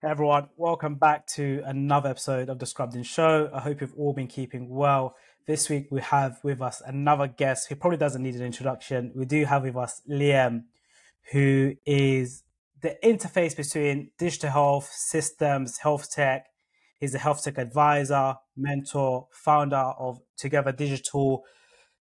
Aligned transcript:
Hey 0.00 0.10
everyone, 0.10 0.48
welcome 0.56 0.94
back 0.94 1.26
to 1.34 1.60
another 1.66 2.10
episode 2.10 2.48
of 2.48 2.60
the 2.60 2.66
Scrubbed 2.66 2.94
In 2.94 3.02
Show. 3.02 3.50
I 3.52 3.58
hope 3.58 3.80
you've 3.80 3.96
all 3.98 4.12
been 4.12 4.28
keeping 4.28 4.68
well. 4.68 5.16
This 5.48 5.68
week 5.68 5.88
we 5.90 6.00
have 6.00 6.38
with 6.44 6.62
us 6.62 6.80
another 6.86 7.26
guest 7.26 7.68
who 7.68 7.74
probably 7.74 7.96
doesn't 7.96 8.22
need 8.22 8.36
an 8.36 8.44
introduction. 8.44 9.10
We 9.16 9.24
do 9.24 9.44
have 9.44 9.64
with 9.64 9.76
us 9.76 10.00
Liam, 10.08 10.66
who 11.32 11.74
is 11.84 12.44
the 12.80 12.96
interface 13.02 13.56
between 13.56 14.12
digital 14.20 14.50
health, 14.50 14.88
systems, 14.88 15.78
health 15.78 16.08
tech. 16.12 16.46
He's 17.00 17.16
a 17.16 17.18
health 17.18 17.42
tech 17.42 17.58
advisor, 17.58 18.36
mentor, 18.56 19.26
founder 19.32 19.94
of 19.98 20.20
Together 20.36 20.70
Digital, 20.70 21.42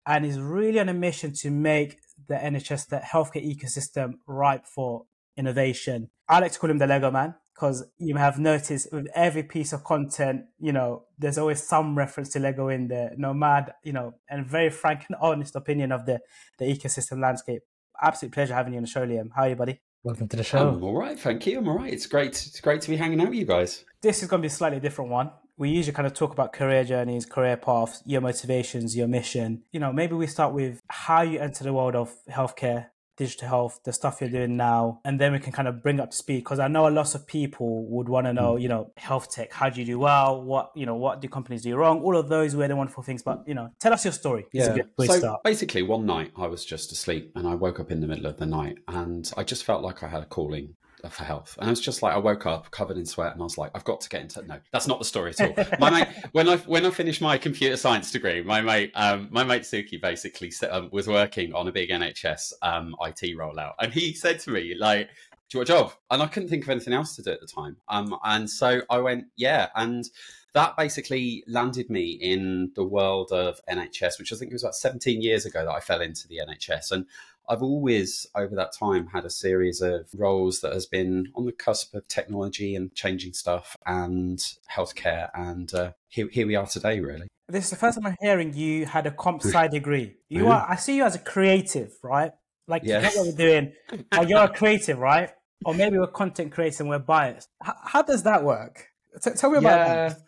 and 0.06 0.24
is 0.24 0.38
really 0.38 0.78
on 0.78 0.88
a 0.88 0.94
mission 0.94 1.32
to 1.40 1.50
make 1.50 1.98
the 2.28 2.36
NHS, 2.36 2.90
the 2.90 2.98
healthcare 2.98 3.44
ecosystem, 3.44 4.18
ripe 4.28 4.68
for 4.68 5.06
innovation. 5.36 6.10
I 6.28 6.38
like 6.38 6.52
to 6.52 6.60
call 6.60 6.70
him 6.70 6.78
the 6.78 6.86
Lego 6.86 7.10
man 7.10 7.34
because 7.62 7.84
you 7.96 8.16
have 8.16 8.40
noticed 8.40 8.88
with 8.90 9.06
every 9.14 9.44
piece 9.44 9.72
of 9.72 9.84
content, 9.84 10.46
you 10.58 10.72
know, 10.72 11.04
there's 11.16 11.38
always 11.38 11.62
some 11.62 11.96
reference 11.96 12.30
to 12.30 12.40
Lego 12.40 12.66
in 12.66 12.88
there, 12.88 13.12
no 13.16 13.32
matter, 13.32 13.72
you 13.84 13.92
know, 13.92 14.14
and 14.28 14.44
very 14.44 14.68
frank 14.68 15.04
and 15.08 15.16
honest 15.20 15.54
opinion 15.54 15.92
of 15.92 16.04
the, 16.04 16.18
the 16.58 16.64
ecosystem 16.64 17.22
landscape. 17.22 17.62
Absolute 18.02 18.32
pleasure 18.32 18.52
having 18.52 18.72
you 18.72 18.78
on 18.78 18.82
the 18.82 18.90
show, 18.90 19.06
Liam. 19.06 19.28
How 19.36 19.42
are 19.42 19.50
you, 19.50 19.54
buddy? 19.54 19.80
Welcome 20.02 20.26
to 20.26 20.36
the 20.36 20.42
show. 20.42 20.70
I'm 20.70 20.82
all 20.82 20.98
right, 20.98 21.16
thank 21.16 21.46
you. 21.46 21.58
I'm 21.58 21.68
all 21.68 21.78
right. 21.78 21.92
It's 21.92 22.06
great. 22.06 22.30
It's 22.30 22.60
great 22.60 22.80
to 22.80 22.90
be 22.90 22.96
hanging 22.96 23.20
out 23.20 23.28
with 23.28 23.38
you 23.38 23.44
guys. 23.44 23.84
This 24.00 24.24
is 24.24 24.28
going 24.28 24.40
to 24.40 24.42
be 24.42 24.48
a 24.48 24.50
slightly 24.50 24.80
different 24.80 25.12
one. 25.12 25.30
We 25.56 25.70
usually 25.70 25.94
kind 25.94 26.06
of 26.06 26.14
talk 26.14 26.32
about 26.32 26.52
career 26.52 26.82
journeys, 26.82 27.26
career 27.26 27.56
paths, 27.56 28.02
your 28.04 28.22
motivations, 28.22 28.96
your 28.96 29.06
mission. 29.06 29.62
You 29.70 29.78
know, 29.78 29.92
maybe 29.92 30.16
we 30.16 30.26
start 30.26 30.52
with 30.52 30.80
how 30.88 31.22
you 31.22 31.38
enter 31.38 31.62
the 31.62 31.72
world 31.72 31.94
of 31.94 32.12
healthcare, 32.28 32.86
digital 33.22 33.48
health, 33.48 33.80
the 33.84 33.92
stuff 33.92 34.20
you're 34.20 34.30
doing 34.30 34.56
now, 34.56 35.00
and 35.04 35.20
then 35.20 35.32
we 35.32 35.38
can 35.38 35.52
kind 35.52 35.68
of 35.68 35.82
bring 35.82 36.00
up 36.00 36.10
to 36.10 36.16
speed 36.16 36.38
because 36.38 36.58
I 36.58 36.68
know 36.68 36.88
a 36.88 36.90
lot 36.90 37.14
of 37.14 37.26
people 37.26 37.86
would 37.86 38.08
want 38.08 38.26
to 38.26 38.32
know, 38.32 38.54
mm. 38.54 38.62
you 38.62 38.68
know, 38.68 38.90
health 38.96 39.30
tech, 39.30 39.52
how 39.52 39.68
do 39.70 39.80
you 39.80 39.86
do 39.86 39.98
well? 39.98 40.42
What, 40.42 40.72
you 40.74 40.86
know, 40.86 40.96
what 40.96 41.20
do 41.20 41.28
companies 41.28 41.62
do 41.62 41.74
wrong? 41.76 42.00
All 42.02 42.16
of 42.16 42.28
those 42.28 42.54
and 42.54 42.78
wonderful 42.78 43.02
things. 43.02 43.22
But, 43.22 43.44
you 43.46 43.54
know, 43.54 43.70
tell 43.80 43.92
us 43.92 44.04
your 44.04 44.12
story. 44.12 44.46
Yeah. 44.52 44.76
so 45.06 45.38
basically, 45.44 45.82
one 45.82 46.06
night 46.06 46.32
I 46.36 46.46
was 46.46 46.64
just 46.64 46.92
asleep 46.92 47.32
and 47.34 47.46
I 47.46 47.54
woke 47.54 47.80
up 47.80 47.90
in 47.90 48.00
the 48.00 48.06
middle 48.06 48.26
of 48.26 48.38
the 48.38 48.46
night 48.46 48.78
and 48.88 49.30
I 49.36 49.44
just 49.44 49.64
felt 49.64 49.82
like 49.82 50.02
I 50.02 50.08
had 50.08 50.22
a 50.22 50.26
calling 50.26 50.74
for 51.10 51.24
health. 51.24 51.56
And 51.58 51.68
I 51.68 51.70
was 51.70 51.80
just 51.80 52.02
like, 52.02 52.14
I 52.14 52.18
woke 52.18 52.46
up 52.46 52.70
covered 52.70 52.96
in 52.96 53.06
sweat, 53.06 53.32
and 53.32 53.40
I 53.40 53.44
was 53.44 53.58
like, 53.58 53.70
I've 53.74 53.84
got 53.84 54.00
to 54.02 54.08
get 54.08 54.22
into. 54.22 54.42
No, 54.42 54.58
that's 54.72 54.86
not 54.86 54.98
the 54.98 55.04
story 55.04 55.34
at 55.38 55.40
all. 55.40 55.64
my 55.78 55.90
mate, 55.90 56.08
when 56.32 56.48
I 56.48 56.56
when 56.58 56.86
I 56.86 56.90
finished 56.90 57.20
my 57.20 57.38
computer 57.38 57.76
science 57.76 58.10
degree, 58.10 58.42
my 58.42 58.60
mate, 58.60 58.92
um, 58.94 59.28
my 59.30 59.44
mate 59.44 59.62
Suki 59.62 60.00
basically 60.00 60.52
um, 60.70 60.88
was 60.92 61.08
working 61.08 61.54
on 61.54 61.68
a 61.68 61.72
big 61.72 61.90
NHS 61.90 62.52
um, 62.62 62.94
IT 63.00 63.36
rollout, 63.36 63.72
and 63.78 63.92
he 63.92 64.12
said 64.12 64.40
to 64.40 64.50
me 64.50 64.74
like. 64.78 65.08
Do 65.50 65.58
you 65.58 65.60
want 65.60 65.68
a 65.68 65.72
job? 65.74 65.92
And 66.10 66.22
I 66.22 66.26
couldn't 66.28 66.48
think 66.48 66.62
of 66.62 66.70
anything 66.70 66.94
else 66.94 67.14
to 67.16 67.22
do 67.22 67.30
at 67.30 67.42
the 67.42 67.46
time. 67.46 67.76
Um, 67.86 68.16
and 68.24 68.48
so 68.48 68.80
I 68.88 68.96
went, 69.00 69.26
yeah. 69.36 69.68
And 69.74 70.08
that 70.54 70.76
basically 70.76 71.44
landed 71.46 71.88
me 71.88 72.10
in 72.12 72.72
the 72.74 72.84
world 72.84 73.32
of 73.32 73.60
NHS, 73.68 74.18
which 74.18 74.32
I 74.32 74.36
think 74.36 74.50
it 74.50 74.54
was 74.54 74.62
about 74.62 74.74
17 74.74 75.22
years 75.22 75.46
ago 75.46 75.64
that 75.64 75.70
I 75.70 75.80
fell 75.80 76.00
into 76.00 76.28
the 76.28 76.40
NHS. 76.46 76.92
And 76.92 77.06
I've 77.48 77.62
always, 77.62 78.26
over 78.34 78.54
that 78.54 78.72
time, 78.72 79.08
had 79.08 79.24
a 79.24 79.30
series 79.30 79.80
of 79.80 80.06
roles 80.14 80.60
that 80.60 80.72
has 80.72 80.86
been 80.86 81.32
on 81.34 81.46
the 81.46 81.52
cusp 81.52 81.94
of 81.94 82.06
technology 82.08 82.74
and 82.74 82.94
changing 82.94 83.32
stuff 83.32 83.76
and 83.84 84.38
healthcare. 84.70 85.30
And 85.34 85.72
uh, 85.74 85.92
here, 86.08 86.28
here 86.30 86.46
we 86.46 86.56
are 86.56 86.66
today, 86.66 87.00
really. 87.00 87.28
This 87.48 87.64
is 87.64 87.70
the 87.70 87.76
first 87.76 87.98
time 87.98 88.06
I'm 88.06 88.16
hearing 88.20 88.54
you 88.54 88.86
had 88.86 89.06
a 89.06 89.10
comp 89.10 89.42
sci 89.44 89.68
degree. 89.68 90.16
You 90.28 90.48
are, 90.48 90.66
I 90.68 90.76
see 90.76 90.96
you 90.96 91.04
as 91.04 91.16
a 91.16 91.18
creative, 91.18 91.92
right? 92.02 92.32
Like, 92.66 92.82
yes. 92.84 93.16
what 93.16 93.26
we're 93.26 93.32
doing. 93.32 93.72
Like, 94.12 94.28
you're 94.28 94.44
a 94.44 94.48
creative, 94.48 94.98
right? 94.98 95.30
Or 95.64 95.74
maybe 95.74 95.98
we're 95.98 96.06
content 96.06 96.52
creators 96.52 96.80
and 96.80 96.88
we're 96.88 96.98
biased. 96.98 97.48
H- 97.64 97.74
how 97.84 98.02
does 98.02 98.22
that 98.22 98.44
work? 98.44 98.88
T- 99.22 99.30
tell 99.32 99.50
me 99.50 99.58
about 99.58 99.78
yeah. 99.78 100.08
that. 100.08 100.18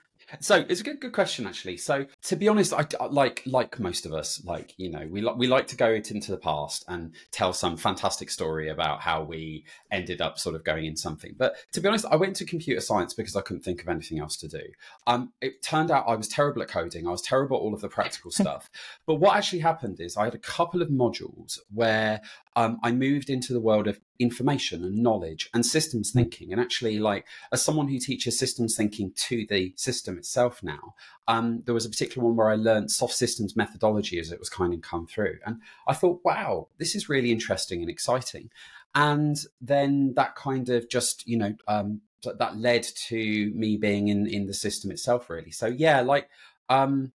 So 0.40 0.64
it's 0.68 0.80
a 0.80 0.84
good 0.84 1.00
good 1.00 1.12
question 1.12 1.46
actually. 1.46 1.76
So 1.76 2.06
to 2.24 2.36
be 2.36 2.48
honest, 2.48 2.72
I 2.72 2.86
like 3.06 3.42
like 3.46 3.78
most 3.78 4.06
of 4.06 4.12
us, 4.12 4.42
like 4.44 4.74
you 4.76 4.90
know, 4.90 5.06
we 5.10 5.20
like 5.20 5.36
we 5.36 5.46
like 5.46 5.66
to 5.68 5.76
go 5.76 5.90
it 5.90 6.10
into 6.10 6.30
the 6.30 6.36
past 6.36 6.84
and 6.88 7.14
tell 7.30 7.52
some 7.52 7.76
fantastic 7.76 8.30
story 8.30 8.68
about 8.68 9.00
how 9.00 9.22
we 9.22 9.64
ended 9.90 10.20
up 10.20 10.38
sort 10.38 10.54
of 10.54 10.64
going 10.64 10.86
in 10.86 10.96
something. 10.96 11.34
But 11.36 11.56
to 11.72 11.80
be 11.80 11.88
honest, 11.88 12.06
I 12.10 12.16
went 12.16 12.36
to 12.36 12.44
computer 12.44 12.80
science 12.80 13.14
because 13.14 13.36
I 13.36 13.40
couldn't 13.40 13.62
think 13.62 13.82
of 13.82 13.88
anything 13.88 14.18
else 14.18 14.36
to 14.38 14.48
do. 14.48 14.62
Um, 15.06 15.32
it 15.40 15.62
turned 15.62 15.90
out 15.90 16.04
I 16.08 16.16
was 16.16 16.28
terrible 16.28 16.62
at 16.62 16.68
coding. 16.68 17.06
I 17.06 17.10
was 17.10 17.22
terrible 17.22 17.56
at 17.56 17.60
all 17.60 17.74
of 17.74 17.80
the 17.80 17.88
practical 17.88 18.30
stuff. 18.30 18.70
But 19.06 19.16
what 19.16 19.36
actually 19.36 19.60
happened 19.60 20.00
is 20.00 20.16
I 20.16 20.24
had 20.24 20.34
a 20.34 20.38
couple 20.38 20.82
of 20.82 20.88
modules 20.88 21.58
where 21.72 22.20
um, 22.56 22.78
I 22.82 22.92
moved 22.92 23.30
into 23.30 23.52
the 23.52 23.60
world 23.60 23.88
of 23.88 24.00
information 24.18 24.84
and 24.84 25.02
knowledge 25.02 25.50
and 25.52 25.66
systems 25.66 26.12
hmm. 26.12 26.18
thinking. 26.20 26.52
And 26.52 26.60
actually, 26.60 26.98
like 26.98 27.26
as 27.52 27.62
someone 27.62 27.88
who 27.88 27.98
teaches 27.98 28.38
systems 28.38 28.76
thinking 28.76 29.12
to 29.16 29.46
the 29.48 29.72
system 29.76 30.18
itself 30.18 30.62
now, 30.62 30.94
um, 31.26 31.62
there 31.64 31.74
was 31.74 31.86
a 31.86 31.90
particular 31.90 32.26
one 32.26 32.36
where 32.36 32.50
I 32.50 32.56
learned 32.56 32.90
soft 32.90 33.14
systems 33.14 33.56
methodology 33.56 34.18
as 34.18 34.30
it 34.30 34.38
was 34.38 34.48
kind 34.48 34.72
of 34.72 34.82
come 34.82 35.06
through. 35.06 35.38
And 35.44 35.60
I 35.88 35.94
thought, 35.94 36.20
wow, 36.24 36.68
this 36.78 36.94
is 36.94 37.08
really 37.08 37.32
interesting 37.32 37.80
and 37.80 37.90
exciting. 37.90 38.50
And 38.94 39.36
then 39.60 40.14
that 40.14 40.36
kind 40.36 40.68
of 40.68 40.88
just, 40.88 41.26
you 41.26 41.36
know, 41.36 41.54
um, 41.66 42.02
that 42.22 42.56
led 42.56 42.82
to 42.82 43.52
me 43.54 43.76
being 43.76 44.08
in 44.08 44.26
in 44.26 44.46
the 44.46 44.54
system 44.54 44.90
itself, 44.90 45.28
really. 45.28 45.50
So 45.50 45.66
yeah, 45.66 46.00
like 46.00 46.28
um, 46.68 47.12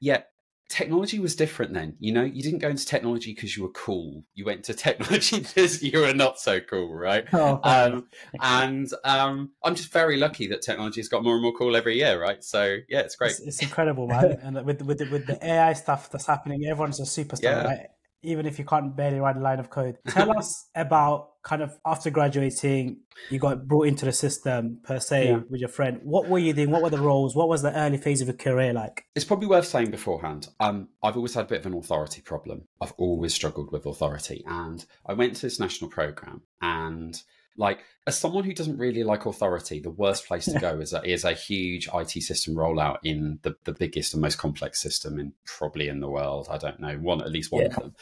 yeah, 0.00 0.22
technology 0.68 1.18
was 1.18 1.36
different 1.36 1.72
then. 1.72 1.96
You 1.98 2.12
know 2.12 2.24
you 2.24 2.42
didn't 2.42 2.58
go 2.58 2.68
into 2.68 2.84
technology 2.84 3.32
because 3.34 3.56
you 3.56 3.62
were 3.62 3.70
cool. 3.70 4.24
You 4.34 4.44
went 4.44 4.64
to 4.64 4.74
technology 4.86 5.40
because 5.40 5.82
you 5.82 6.00
were 6.00 6.14
not 6.14 6.38
so 6.38 6.60
cool 6.60 6.92
right? 6.94 7.24
Oh, 7.36 7.60
um, 7.64 8.08
and 8.40 8.88
um, 9.04 9.50
i'm 9.62 9.74
just 9.74 9.92
very 9.92 10.16
lucky 10.16 10.46
that 10.48 10.62
technology 10.62 11.00
has 11.00 11.08
got 11.08 11.22
more 11.22 11.34
and 11.34 11.42
more 11.42 11.52
cool 11.52 11.76
every 11.76 11.96
year 11.96 12.20
right? 12.20 12.42
So 12.42 12.78
yeah 12.88 13.00
it's 13.00 13.16
great. 13.16 13.32
It's, 13.32 13.40
it's 13.40 13.62
incredible 13.62 14.06
man. 14.06 14.38
And 14.42 14.64
with, 14.64 14.82
with, 14.82 14.98
the, 14.98 15.10
with 15.10 15.26
the 15.26 15.44
ai 15.46 15.74
stuff 15.74 16.10
that's 16.10 16.26
happening 16.26 16.64
everyone's 16.66 16.98
a 16.98 17.02
superstar 17.02 17.42
yeah. 17.42 17.64
right? 17.64 17.86
Even 18.22 18.46
if 18.46 18.58
you 18.58 18.64
can't 18.64 18.96
barely 18.96 19.20
write 19.20 19.36
a 19.36 19.40
line 19.40 19.60
of 19.60 19.70
code. 19.70 19.98
Tell 20.08 20.36
us 20.36 20.68
about 20.74 21.28
kind 21.46 21.62
of 21.62 21.78
after 21.86 22.10
graduating, 22.10 22.98
you 23.30 23.38
got 23.38 23.68
brought 23.68 23.86
into 23.86 24.04
the 24.04 24.12
system 24.12 24.80
per 24.82 24.98
se 24.98 25.28
yeah. 25.28 25.40
with 25.48 25.60
your 25.60 25.68
friend. 25.68 26.00
What 26.02 26.28
were 26.28 26.40
you 26.40 26.52
doing? 26.52 26.72
What 26.72 26.82
were 26.82 26.90
the 26.90 26.98
roles? 26.98 27.36
What 27.36 27.48
was 27.48 27.62
the 27.62 27.72
early 27.78 27.98
phase 27.98 28.20
of 28.20 28.26
your 28.26 28.36
career 28.36 28.72
like? 28.72 29.04
It's 29.14 29.24
probably 29.24 29.46
worth 29.46 29.66
saying 29.66 29.92
beforehand. 29.92 30.48
Um, 30.58 30.88
I've 31.04 31.14
always 31.16 31.34
had 31.34 31.44
a 31.44 31.48
bit 31.48 31.60
of 31.60 31.66
an 31.66 31.78
authority 31.78 32.20
problem. 32.20 32.64
I've 32.82 32.94
always 32.98 33.32
struggled 33.32 33.70
with 33.70 33.86
authority, 33.86 34.42
and 34.44 34.84
I 35.06 35.12
went 35.12 35.36
to 35.36 35.42
this 35.42 35.60
national 35.60 35.88
program 35.88 36.42
and 36.60 37.22
like, 37.56 37.80
as 38.06 38.18
someone 38.18 38.44
who 38.44 38.52
doesn't 38.52 38.78
really 38.78 39.02
like 39.02 39.26
authority, 39.26 39.80
the 39.80 39.90
worst 39.90 40.26
place 40.26 40.44
to 40.46 40.58
go 40.58 40.78
is 40.78 40.92
a, 40.92 41.02
is 41.02 41.24
a 41.24 41.32
huge 41.32 41.88
IT 41.92 42.10
system 42.22 42.54
rollout 42.54 42.98
in 43.02 43.38
the, 43.42 43.56
the 43.64 43.72
biggest 43.72 44.12
and 44.12 44.22
most 44.22 44.38
complex 44.38 44.80
system 44.80 45.18
in 45.18 45.32
probably 45.44 45.88
in 45.88 46.00
the 46.00 46.08
world. 46.08 46.46
I 46.50 46.58
don't 46.58 46.80
know, 46.80 46.96
one 46.96 47.20
at 47.20 47.32
least 47.32 47.50
one 47.50 47.62
yeah. 47.62 47.68
of 47.68 47.74
them. 47.74 47.94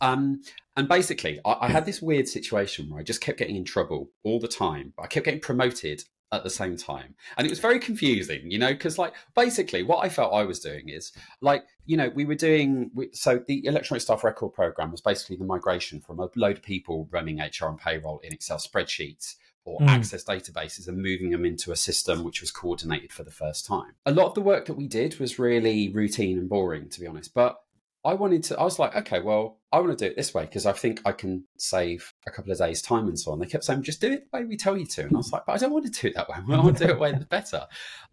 Um, 0.00 0.40
and 0.76 0.88
basically, 0.88 1.40
I, 1.44 1.56
I, 1.62 1.68
had 1.68 1.86
this 1.86 2.02
weird 2.02 2.26
situation 2.26 2.90
where 2.90 3.00
I 3.00 3.04
just 3.04 3.20
kept 3.20 3.38
getting 3.38 3.56
in 3.56 3.64
trouble 3.64 4.10
all 4.24 4.40
the 4.40 4.48
time. 4.48 4.92
But 4.96 5.04
I 5.04 5.06
kept 5.06 5.26
getting 5.26 5.40
promoted 5.40 6.04
at 6.32 6.42
the 6.42 6.50
same 6.50 6.76
time. 6.76 7.14
And 7.36 7.46
it 7.46 7.50
was 7.50 7.60
very 7.60 7.78
confusing, 7.78 8.50
you 8.50 8.58
know, 8.58 8.72
because 8.72 8.98
like 8.98 9.12
basically 9.36 9.82
what 9.82 10.04
I 10.04 10.08
felt 10.08 10.32
I 10.32 10.44
was 10.44 10.58
doing 10.58 10.88
is 10.88 11.12
like, 11.40 11.64
you 11.84 11.96
know, 11.96 12.10
we 12.14 12.24
were 12.24 12.34
doing, 12.34 12.90
so 13.12 13.42
the 13.46 13.64
electronic 13.66 14.00
staff 14.00 14.24
record 14.24 14.54
program 14.54 14.90
was 14.90 15.02
basically 15.02 15.36
the 15.36 15.44
migration 15.44 16.00
from 16.00 16.18
a 16.18 16.28
load 16.34 16.56
of 16.56 16.62
people 16.62 17.06
running 17.10 17.38
HR 17.38 17.66
and 17.66 17.78
payroll 17.78 18.20
in 18.20 18.32
Excel 18.32 18.56
spreadsheets 18.56 19.36
or 19.64 19.78
mm. 19.80 19.88
access 19.88 20.24
databases 20.24 20.88
and 20.88 20.96
moving 20.96 21.30
them 21.30 21.44
into 21.44 21.70
a 21.70 21.76
system 21.76 22.24
which 22.24 22.40
was 22.40 22.50
coordinated 22.50 23.12
for 23.12 23.22
the 23.22 23.30
first 23.30 23.66
time. 23.66 23.92
A 24.06 24.12
lot 24.12 24.26
of 24.26 24.34
the 24.34 24.40
work 24.40 24.66
that 24.66 24.74
we 24.74 24.88
did 24.88 25.20
was 25.20 25.38
really 25.38 25.90
routine 25.90 26.38
and 26.38 26.48
boring, 26.48 26.88
to 26.88 27.00
be 27.00 27.06
honest. 27.06 27.32
But 27.34 27.60
I 28.04 28.14
wanted 28.14 28.42
to, 28.44 28.58
I 28.58 28.64
was 28.64 28.78
like, 28.78 28.96
okay, 28.96 29.20
well, 29.20 29.58
I 29.70 29.78
want 29.78 29.96
to 29.96 30.04
do 30.04 30.10
it 30.10 30.16
this 30.16 30.34
way 30.34 30.44
because 30.44 30.66
I 30.66 30.72
think 30.72 31.00
I 31.04 31.12
can 31.12 31.44
save 31.56 32.12
a 32.26 32.30
couple 32.30 32.50
of 32.50 32.58
days' 32.58 32.82
time 32.82 33.06
and 33.06 33.18
so 33.18 33.32
on. 33.32 33.38
They 33.38 33.46
kept 33.46 33.64
saying, 33.64 33.82
just 33.82 34.00
do 34.00 34.12
it 34.12 34.30
the 34.30 34.38
way 34.38 34.44
we 34.44 34.56
tell 34.56 34.76
you 34.76 34.86
to. 34.86 35.02
And 35.02 35.14
I 35.14 35.18
was 35.18 35.32
like, 35.32 35.46
but 35.46 35.52
I 35.52 35.58
don't 35.58 35.72
want 35.72 35.84
to 35.84 35.90
do 35.90 36.08
it 36.08 36.14
that 36.14 36.28
way. 36.28 36.36
I 36.48 36.60
want 36.60 36.76
to 36.78 36.86
do 36.86 36.90
it 36.92 36.98
way 36.98 37.12
better. 37.28 37.66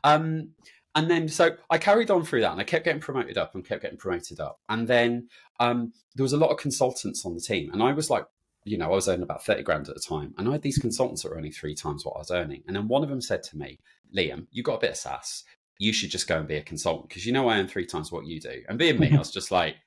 Um, 0.04 0.50
and 0.96 1.10
then, 1.10 1.28
so 1.28 1.56
I 1.70 1.78
carried 1.78 2.12
on 2.12 2.24
through 2.24 2.42
that 2.42 2.52
and 2.52 2.62
I 2.62 2.66
kept 2.66 2.86
getting 2.86 3.02
promoted 3.02 3.38
up 3.38 3.56
and 3.56 3.66
kept 3.66 3.82
getting 3.82 3.98
promoted 3.98 4.40
up. 4.40 4.60
And 4.70 4.88
then 4.88 5.30
um, 5.60 5.94
there 6.16 6.24
was 6.24 6.34
a 6.34 6.38
lot 6.38 6.52
of 6.52 6.58
consultants 6.58 7.26
on 7.26 7.34
the 7.34 7.42
team. 7.42 7.72
And 7.74 7.82
I 7.82 7.92
was 7.94 8.10
like, 8.10 8.26
you 8.66 8.78
know, 8.78 8.86
I 8.86 8.96
was 8.96 9.08
earning 9.08 9.24
about 9.24 9.44
30 9.44 9.64
grand 9.64 9.90
at 9.90 9.96
the 9.96 10.02
time. 10.02 10.36
And 10.38 10.48
I 10.48 10.54
had 10.54 10.62
these 10.62 10.78
consultants 10.78 11.24
that 11.24 11.30
were 11.30 11.38
earning 11.38 11.52
three 11.52 11.74
times 11.74 12.06
what 12.06 12.16
I 12.16 12.20
was 12.20 12.32
earning. 12.32 12.64
And 12.68 12.76
then 12.76 12.88
one 12.88 13.04
of 13.04 13.10
them 13.10 13.22
said 13.22 13.42
to 13.44 13.58
me, 13.58 13.80
Liam, 14.16 14.48
you 14.52 14.64
got 14.64 14.76
a 14.76 14.80
bit 14.80 14.92
of 14.92 14.98
sass 14.98 15.44
you 15.80 15.94
should 15.94 16.12
just 16.12 16.28
go 16.28 16.38
and 16.38 16.48
be 16.48 16.58
a 16.58 16.62
consultant 16.62 17.10
because 17.10 17.26
you 17.26 17.32
know 17.32 17.48
I 17.48 17.58
earn 17.58 17.68
three 17.68 17.86
times 17.86 18.12
what 18.12 18.26
you 18.26 18.40
do. 18.40 18.62
And 18.68 18.78
being 18.78 19.00
me, 19.00 19.12
I 19.12 19.18
was 19.18 19.32
just 19.32 19.50
like, 19.50 19.78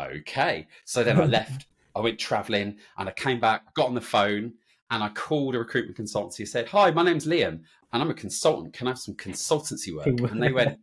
okay. 0.00 0.66
So 0.84 1.04
then 1.04 1.20
I 1.20 1.24
left. 1.26 1.66
I 1.94 2.00
went 2.00 2.18
traveling 2.18 2.78
and 2.96 3.08
I 3.08 3.12
came 3.12 3.38
back, 3.38 3.74
got 3.74 3.86
on 3.86 3.94
the 3.94 4.00
phone, 4.00 4.54
and 4.90 5.02
I 5.02 5.10
called 5.10 5.54
a 5.54 5.58
recruitment 5.58 5.96
consultancy. 5.96 6.48
Said, 6.48 6.66
"Hi, 6.68 6.90
my 6.90 7.02
name's 7.02 7.26
Liam, 7.26 7.60
and 7.92 8.02
I'm 8.02 8.10
a 8.10 8.14
consultant. 8.14 8.72
Can 8.72 8.86
I 8.86 8.90
have 8.90 8.98
some 8.98 9.14
consultancy 9.14 9.94
work?" 9.94 10.06
And 10.06 10.42
they 10.42 10.52
went, 10.52 10.78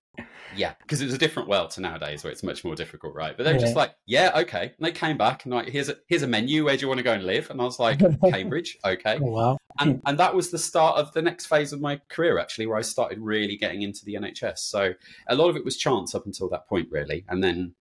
yeah, 0.55 0.73
because 0.81 1.01
it 1.01 1.05
was 1.05 1.13
a 1.13 1.17
different 1.17 1.49
world 1.49 1.71
to 1.71 1.81
nowadays 1.81 2.23
where 2.23 2.31
it's 2.31 2.43
much 2.43 2.63
more 2.63 2.75
difficult, 2.75 3.13
right? 3.13 3.35
But 3.35 3.43
they're 3.43 3.53
yeah. 3.53 3.59
just 3.59 3.75
like, 3.75 3.95
yeah, 4.05 4.31
okay. 4.35 4.73
And 4.77 4.85
they 4.85 4.91
came 4.91 5.17
back 5.17 5.45
and 5.45 5.53
like, 5.53 5.69
here's 5.69 5.89
a 5.89 5.97
here's 6.07 6.23
a 6.23 6.27
menu. 6.27 6.65
Where 6.65 6.75
do 6.75 6.81
you 6.81 6.87
want 6.87 6.99
to 6.99 7.03
go 7.03 7.13
and 7.13 7.23
live? 7.23 7.49
And 7.49 7.61
I 7.61 7.63
was 7.63 7.79
like, 7.79 7.99
Cambridge, 8.29 8.77
okay. 8.85 9.19
Oh, 9.21 9.25
wow. 9.25 9.57
And 9.79 10.01
and 10.05 10.17
that 10.19 10.35
was 10.35 10.51
the 10.51 10.57
start 10.57 10.97
of 10.97 11.13
the 11.13 11.21
next 11.21 11.47
phase 11.47 11.73
of 11.73 11.81
my 11.81 12.01
career 12.09 12.39
actually, 12.39 12.67
where 12.67 12.77
I 12.77 12.81
started 12.81 13.19
really 13.19 13.57
getting 13.57 13.81
into 13.81 14.05
the 14.05 14.15
NHS. 14.15 14.59
So 14.59 14.93
a 15.27 15.35
lot 15.35 15.49
of 15.49 15.55
it 15.55 15.65
was 15.65 15.77
chance 15.77 16.15
up 16.15 16.25
until 16.25 16.49
that 16.49 16.67
point, 16.67 16.87
really, 16.91 17.25
and 17.29 17.43
then 17.43 17.75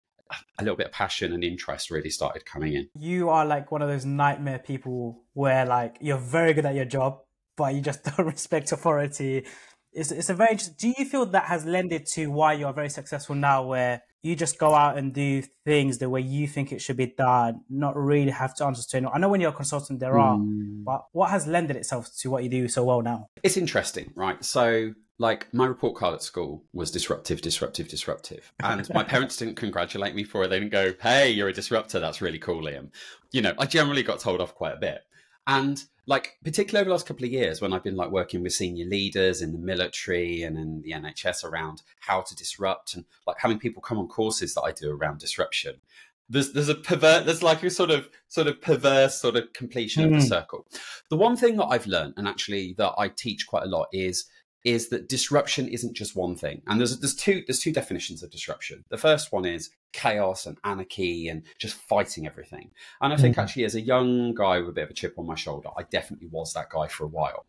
a 0.58 0.64
little 0.64 0.76
bit 0.76 0.88
of 0.88 0.92
passion 0.92 1.34
and 1.34 1.44
interest 1.44 1.92
really 1.92 2.10
started 2.10 2.46
coming 2.46 2.74
in. 2.74 2.90
You 3.00 3.30
are 3.30 3.46
like 3.46 3.72
one 3.72 3.82
of 3.82 3.88
those 3.88 4.06
nightmare 4.06 4.60
people 4.60 5.22
where 5.34 5.66
like 5.66 5.98
you're 6.02 6.18
very 6.18 6.54
good 6.54 6.66
at 6.66 6.76
your 6.76 6.86
job, 6.86 7.20
but 7.56 7.74
you 7.76 7.82
just 7.82 8.04
don't 8.18 8.26
respect 8.26 8.72
authority 8.72 9.46
it's, 9.96 10.12
it's 10.12 10.30
a 10.30 10.34
very 10.34 10.58
do 10.78 10.94
you 10.98 11.06
feel 11.06 11.26
that 11.28 11.46
has 11.46 11.66
lended 11.66 12.06
to 12.06 12.28
why 12.28 12.54
you're 12.54 12.74
very 12.74 12.90
successful 12.90 13.36
now 13.36 13.64
where 13.64 14.02
you 14.22 14.36
just 14.36 14.60
go 14.60 14.74
out 14.74 14.98
and 14.98 15.14
do 15.14 15.42
things 15.64 16.00
the 16.00 16.10
way 16.10 16.20
you 16.20 16.48
think 16.48 16.72
it 16.72 16.82
should 16.82 16.98
be 16.98 17.08
done 17.08 17.62
not 17.70 17.96
really 17.96 18.32
have 18.32 18.56
to 18.56 18.66
answer 18.66 18.84
to 18.88 18.98
anyone? 18.98 19.16
I 19.16 19.20
know 19.20 19.30
when 19.30 19.42
you're 19.42 19.52
a 19.52 19.54
consultant 19.54 20.00
there 20.00 20.20
are 20.20 20.38
mm. 20.38 20.84
but 20.84 21.06
what 21.14 21.30
has 21.30 21.48
lended 21.48 21.78
itself 21.78 22.10
to 22.20 22.30
what 22.30 22.44
you 22.44 22.50
do 22.50 22.68
so 22.68 22.84
well 22.84 23.02
now? 23.02 23.30
It's 23.42 23.58
interesting 23.58 24.12
right? 24.16 24.44
So 24.44 24.94
like 25.18 25.48
my 25.54 25.66
report 25.66 25.96
card 25.96 26.14
at 26.14 26.22
school 26.22 26.66
was 26.74 26.92
disruptive 26.92 27.42
disruptive 27.42 27.88
disruptive. 27.88 28.52
And 28.64 28.88
my 28.94 29.04
parents 29.04 29.38
didn't 29.38 29.56
congratulate 29.56 30.14
me 30.14 30.26
for 30.26 30.44
it. 30.44 30.50
They 30.50 30.60
didn't 30.60 30.74
go 30.74 30.94
hey 31.02 31.32
you're 31.32 31.50
a 31.50 31.54
disruptor. 31.54 32.00
That's 32.00 32.22
really 32.22 32.40
cool 32.40 32.62
liam. 32.62 32.90
You 33.32 33.42
know 33.42 33.54
i 33.58 33.66
generally 33.66 34.04
got 34.04 34.20
told 34.20 34.42
off 34.42 34.54
quite 34.56 34.74
a 34.74 34.80
bit 34.80 35.02
and 35.48 35.84
like 36.08 36.38
particularly 36.44 36.82
over 36.82 36.90
the 36.90 36.94
last 36.94 37.08
couple 37.08 37.26
of 37.26 37.32
years 37.32 37.62
when 37.62 37.74
I've 37.74 37.84
been 37.84 37.96
like 37.96 38.12
working 38.12 38.44
with 38.44 38.54
senior 38.54 38.86
leaders 38.86 39.42
in 39.42 39.52
the 39.52 39.58
military 39.58 40.44
and 40.44 40.58
in 40.58 40.82
the 40.82 40.92
NHS 40.92 41.44
around 41.44 41.82
how 42.00 42.22
to 42.22 42.36
disrupt 42.36 42.96
and 42.96 43.06
like 43.26 43.38
having 43.40 43.60
people 43.60 43.82
come 43.82 43.98
on 43.98 44.08
courses 44.08 44.54
that 44.54 44.62
I 44.62 44.72
do 44.72 44.92
around 44.92 45.20
disruption. 45.20 45.76
There's 46.30 46.54
there's 46.54 46.70
a 46.70 46.76
pervert 46.76 47.26
there's 47.26 47.44
like 47.44 47.64
a 47.64 47.70
sort 47.70 47.92
of 47.92 48.10
sort 48.28 48.48
of 48.48 48.62
perverse 48.62 49.20
sort 49.20 49.36
of 49.36 49.54
completion 49.54 50.04
mm. 50.04 50.06
of 50.08 50.12
the 50.12 50.20
hmm. 50.20 50.28
circle. 50.28 50.68
The 51.10 51.18
one 51.18 51.38
thing 51.38 51.58
that 51.58 51.66
I've 51.66 51.88
learned 51.88 52.16
and 52.18 52.28
actually 52.28 52.74
that 52.78 52.94
I 52.98 53.10
teach 53.10 53.48
quite 53.48 53.64
a 53.64 53.68
lot 53.70 53.88
is 53.92 54.26
is 54.66 54.90
that 54.90 55.08
disruption 55.08 55.68
isn't 55.68 55.96
just 55.96 56.16
one 56.16 56.36
thing. 56.36 56.62
And 56.68 56.80
there's 56.80 57.00
there's 57.00 57.16
two 57.16 57.44
there's 57.48 57.60
two 57.60 57.72
definitions 57.72 58.24
of 58.24 58.32
disruption. 58.32 58.84
The 58.90 58.98
first 58.98 59.32
one 59.32 59.46
is 59.46 59.70
chaos 59.94 60.46
and 60.46 60.58
anarchy 60.66 61.30
and 61.30 61.44
just 61.60 61.76
fighting 61.76 62.26
everything. 62.26 62.72
And 63.00 63.14
I 63.14 63.18
think 63.18 63.36
mm-hmm. 63.36 63.42
actually 63.42 63.66
as 63.66 63.76
a 63.76 63.82
young 63.82 64.34
guy 64.34 64.60
with 64.60 64.70
a 64.70 64.74
bit 64.74 64.86
of 64.86 64.90
a 64.90 64.94
chip 64.94 65.18
on 65.18 65.28
my 65.28 65.36
shoulder, 65.36 65.70
I 65.78 65.84
definitely 65.84 66.28
was 66.28 66.54
that 66.54 66.72
guy 66.72 66.88
for 66.88 67.06
a 67.06 67.08
while. 67.08 67.46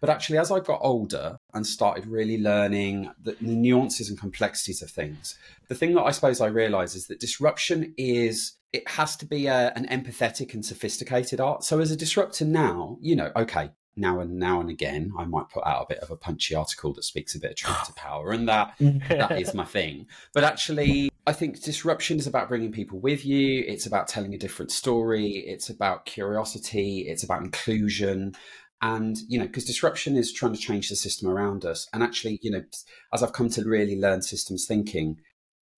But 0.00 0.10
actually 0.10 0.38
as 0.38 0.50
I 0.50 0.60
got 0.60 0.80
older 0.82 1.38
and 1.52 1.66
started 1.66 2.06
really 2.06 2.38
learning 2.38 3.10
the, 3.22 3.36
the 3.40 3.54
nuances 3.54 4.08
and 4.08 4.18
complexities 4.18 4.82
of 4.82 4.90
things, 4.90 5.38
the 5.68 5.74
thing 5.74 5.94
that 5.94 6.02
I 6.02 6.10
suppose 6.10 6.40
I 6.40 6.46
realized 6.46 6.96
is 6.96 7.06
that 7.06 7.20
disruption 7.20 7.94
is 7.96 8.56
it 8.72 8.88
has 8.88 9.16
to 9.16 9.26
be 9.26 9.46
a, 9.46 9.72
an 9.76 9.86
empathetic 9.86 10.52
and 10.52 10.64
sophisticated 10.64 11.40
art. 11.40 11.62
So 11.62 11.78
as 11.78 11.90
a 11.90 11.96
disruptor 11.96 12.44
now, 12.44 12.98
you 13.00 13.14
know, 13.14 13.30
okay, 13.36 13.70
now 13.96 14.20
and 14.20 14.38
now 14.38 14.60
and 14.60 14.70
again, 14.70 15.12
I 15.16 15.24
might 15.24 15.50
put 15.50 15.66
out 15.66 15.82
a 15.82 15.94
bit 15.94 15.98
of 15.98 16.10
a 16.10 16.16
punchy 16.16 16.54
article 16.54 16.92
that 16.94 17.04
speaks 17.04 17.34
a 17.34 17.40
bit 17.40 17.52
of 17.52 17.56
truth 17.56 17.84
to 17.86 17.92
power, 17.96 18.32
and 18.32 18.48
that 18.48 18.74
that 18.78 19.40
is 19.40 19.54
my 19.54 19.64
thing. 19.64 20.06
But 20.32 20.44
actually, 20.44 21.10
I 21.26 21.32
think 21.32 21.62
disruption 21.62 22.18
is 22.18 22.26
about 22.26 22.48
bringing 22.48 22.72
people 22.72 23.00
with 23.00 23.24
you. 23.24 23.64
It's 23.66 23.86
about 23.86 24.08
telling 24.08 24.34
a 24.34 24.38
different 24.38 24.70
story. 24.70 25.44
It's 25.46 25.70
about 25.70 26.06
curiosity. 26.06 27.06
It's 27.08 27.22
about 27.22 27.42
inclusion. 27.42 28.34
And, 28.82 29.16
you 29.28 29.38
know, 29.38 29.46
because 29.46 29.64
disruption 29.64 30.16
is 30.16 30.32
trying 30.32 30.52
to 30.52 30.60
change 30.60 30.90
the 30.90 30.96
system 30.96 31.28
around 31.28 31.64
us. 31.64 31.88
And 31.94 32.02
actually, 32.02 32.38
you 32.42 32.50
know, 32.50 32.62
as 33.14 33.22
I've 33.22 33.32
come 33.32 33.48
to 33.50 33.64
really 33.64 33.98
learn 33.98 34.20
systems 34.20 34.66
thinking, 34.66 35.16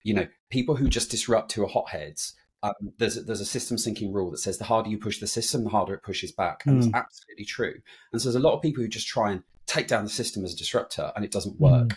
you 0.02 0.14
know, 0.14 0.26
people 0.50 0.74
who 0.74 0.88
just 0.88 1.10
disrupt 1.10 1.52
who 1.52 1.64
are 1.64 1.68
hotheads 1.68 2.34
um, 2.66 2.92
there's 2.98 3.16
a, 3.16 3.22
there's 3.22 3.40
a 3.40 3.46
systems 3.46 3.84
thinking 3.84 4.12
rule 4.12 4.30
that 4.30 4.38
says 4.38 4.58
the 4.58 4.64
harder 4.64 4.90
you 4.90 4.98
push 4.98 5.20
the 5.20 5.26
system, 5.26 5.64
the 5.64 5.70
harder 5.70 5.94
it 5.94 6.02
pushes 6.02 6.32
back, 6.32 6.64
and 6.66 6.76
mm. 6.76 6.86
it's 6.86 6.94
absolutely 6.94 7.44
true. 7.44 7.74
And 8.12 8.20
so 8.20 8.28
there's 8.28 8.42
a 8.42 8.46
lot 8.46 8.54
of 8.54 8.62
people 8.62 8.82
who 8.82 8.88
just 8.88 9.06
try 9.06 9.32
and 9.32 9.42
take 9.66 9.88
down 9.88 10.04
the 10.04 10.10
system 10.10 10.44
as 10.44 10.54
a 10.54 10.56
disruptor, 10.56 11.12
and 11.14 11.24
it 11.24 11.30
doesn't 11.30 11.60
work. 11.60 11.88
Mm. 11.88 11.96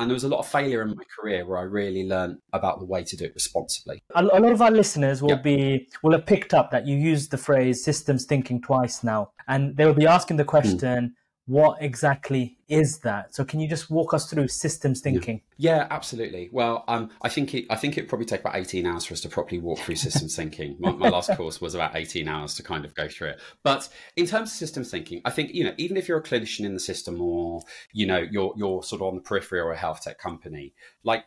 And 0.00 0.08
there 0.08 0.14
was 0.14 0.24
a 0.24 0.28
lot 0.28 0.38
of 0.38 0.46
failure 0.46 0.82
in 0.82 0.90
my 0.90 1.02
career 1.18 1.44
where 1.44 1.58
I 1.58 1.62
really 1.62 2.06
learned 2.06 2.38
about 2.52 2.78
the 2.78 2.84
way 2.84 3.02
to 3.02 3.16
do 3.16 3.24
it 3.24 3.34
responsibly. 3.34 4.00
A, 4.14 4.22
lot 4.22 4.52
of 4.52 4.62
our 4.62 4.70
listeners 4.70 5.22
will 5.22 5.38
be 5.38 5.88
will 6.04 6.12
have 6.12 6.24
picked 6.24 6.54
up 6.54 6.70
that 6.70 6.86
you 6.86 6.96
used 6.96 7.32
the 7.32 7.38
phrase 7.38 7.82
systems 7.82 8.24
thinking 8.24 8.62
twice 8.62 9.02
now, 9.02 9.32
and 9.48 9.76
they 9.76 9.84
will 9.84 9.94
be 9.94 10.06
asking 10.06 10.36
the 10.36 10.44
hmm. 10.44 10.50
question. 10.50 10.78
Mm 10.78 11.12
what 11.48 11.82
exactly 11.82 12.58
is 12.68 12.98
that? 12.98 13.34
So 13.34 13.42
can 13.42 13.58
you 13.58 13.66
just 13.66 13.90
walk 13.90 14.12
us 14.12 14.30
through 14.30 14.48
systems 14.48 15.00
thinking? 15.00 15.40
Yeah, 15.56 15.78
yeah 15.78 15.86
absolutely. 15.90 16.50
Well, 16.52 16.84
um, 16.88 17.10
I 17.22 17.30
think 17.30 17.54
it, 17.54 17.64
I 17.70 17.76
think 17.76 17.96
it 17.96 18.06
probably 18.06 18.26
take 18.26 18.40
about 18.40 18.54
eighteen 18.54 18.86
hours 18.86 19.06
for 19.06 19.14
us 19.14 19.22
to 19.22 19.30
properly 19.30 19.58
walk 19.58 19.78
through 19.78 19.96
systems 19.96 20.36
thinking. 20.40 20.76
My, 20.78 20.92
my, 20.92 21.08
last 21.08 21.34
course 21.36 21.58
was 21.58 21.74
about 21.74 21.96
eighteen 21.96 22.28
hours 22.28 22.54
to 22.56 22.62
kind 22.62 22.84
of 22.84 22.94
go 22.94 23.08
through 23.08 23.28
it. 23.28 23.40
But 23.62 23.88
in 24.14 24.26
terms 24.26 24.50
of 24.50 24.56
systems 24.58 24.90
thinking, 24.90 25.22
I 25.24 25.30
think 25.30 25.54
you 25.54 25.64
know 25.64 25.72
even 25.78 25.96
if 25.96 26.06
you're 26.06 26.18
a 26.18 26.22
clinician 26.22 26.66
in 26.66 26.74
the 26.74 26.80
system 26.80 27.20
or 27.22 27.62
you 27.92 28.06
know 28.06 28.18
you're 28.18 28.52
you're 28.54 28.82
sort 28.82 29.00
of 29.00 29.08
on 29.08 29.14
the 29.14 29.22
periphery 29.22 29.60
or 29.60 29.72
a 29.72 29.76
health 29.76 30.02
tech 30.02 30.18
company, 30.18 30.74
like 31.02 31.24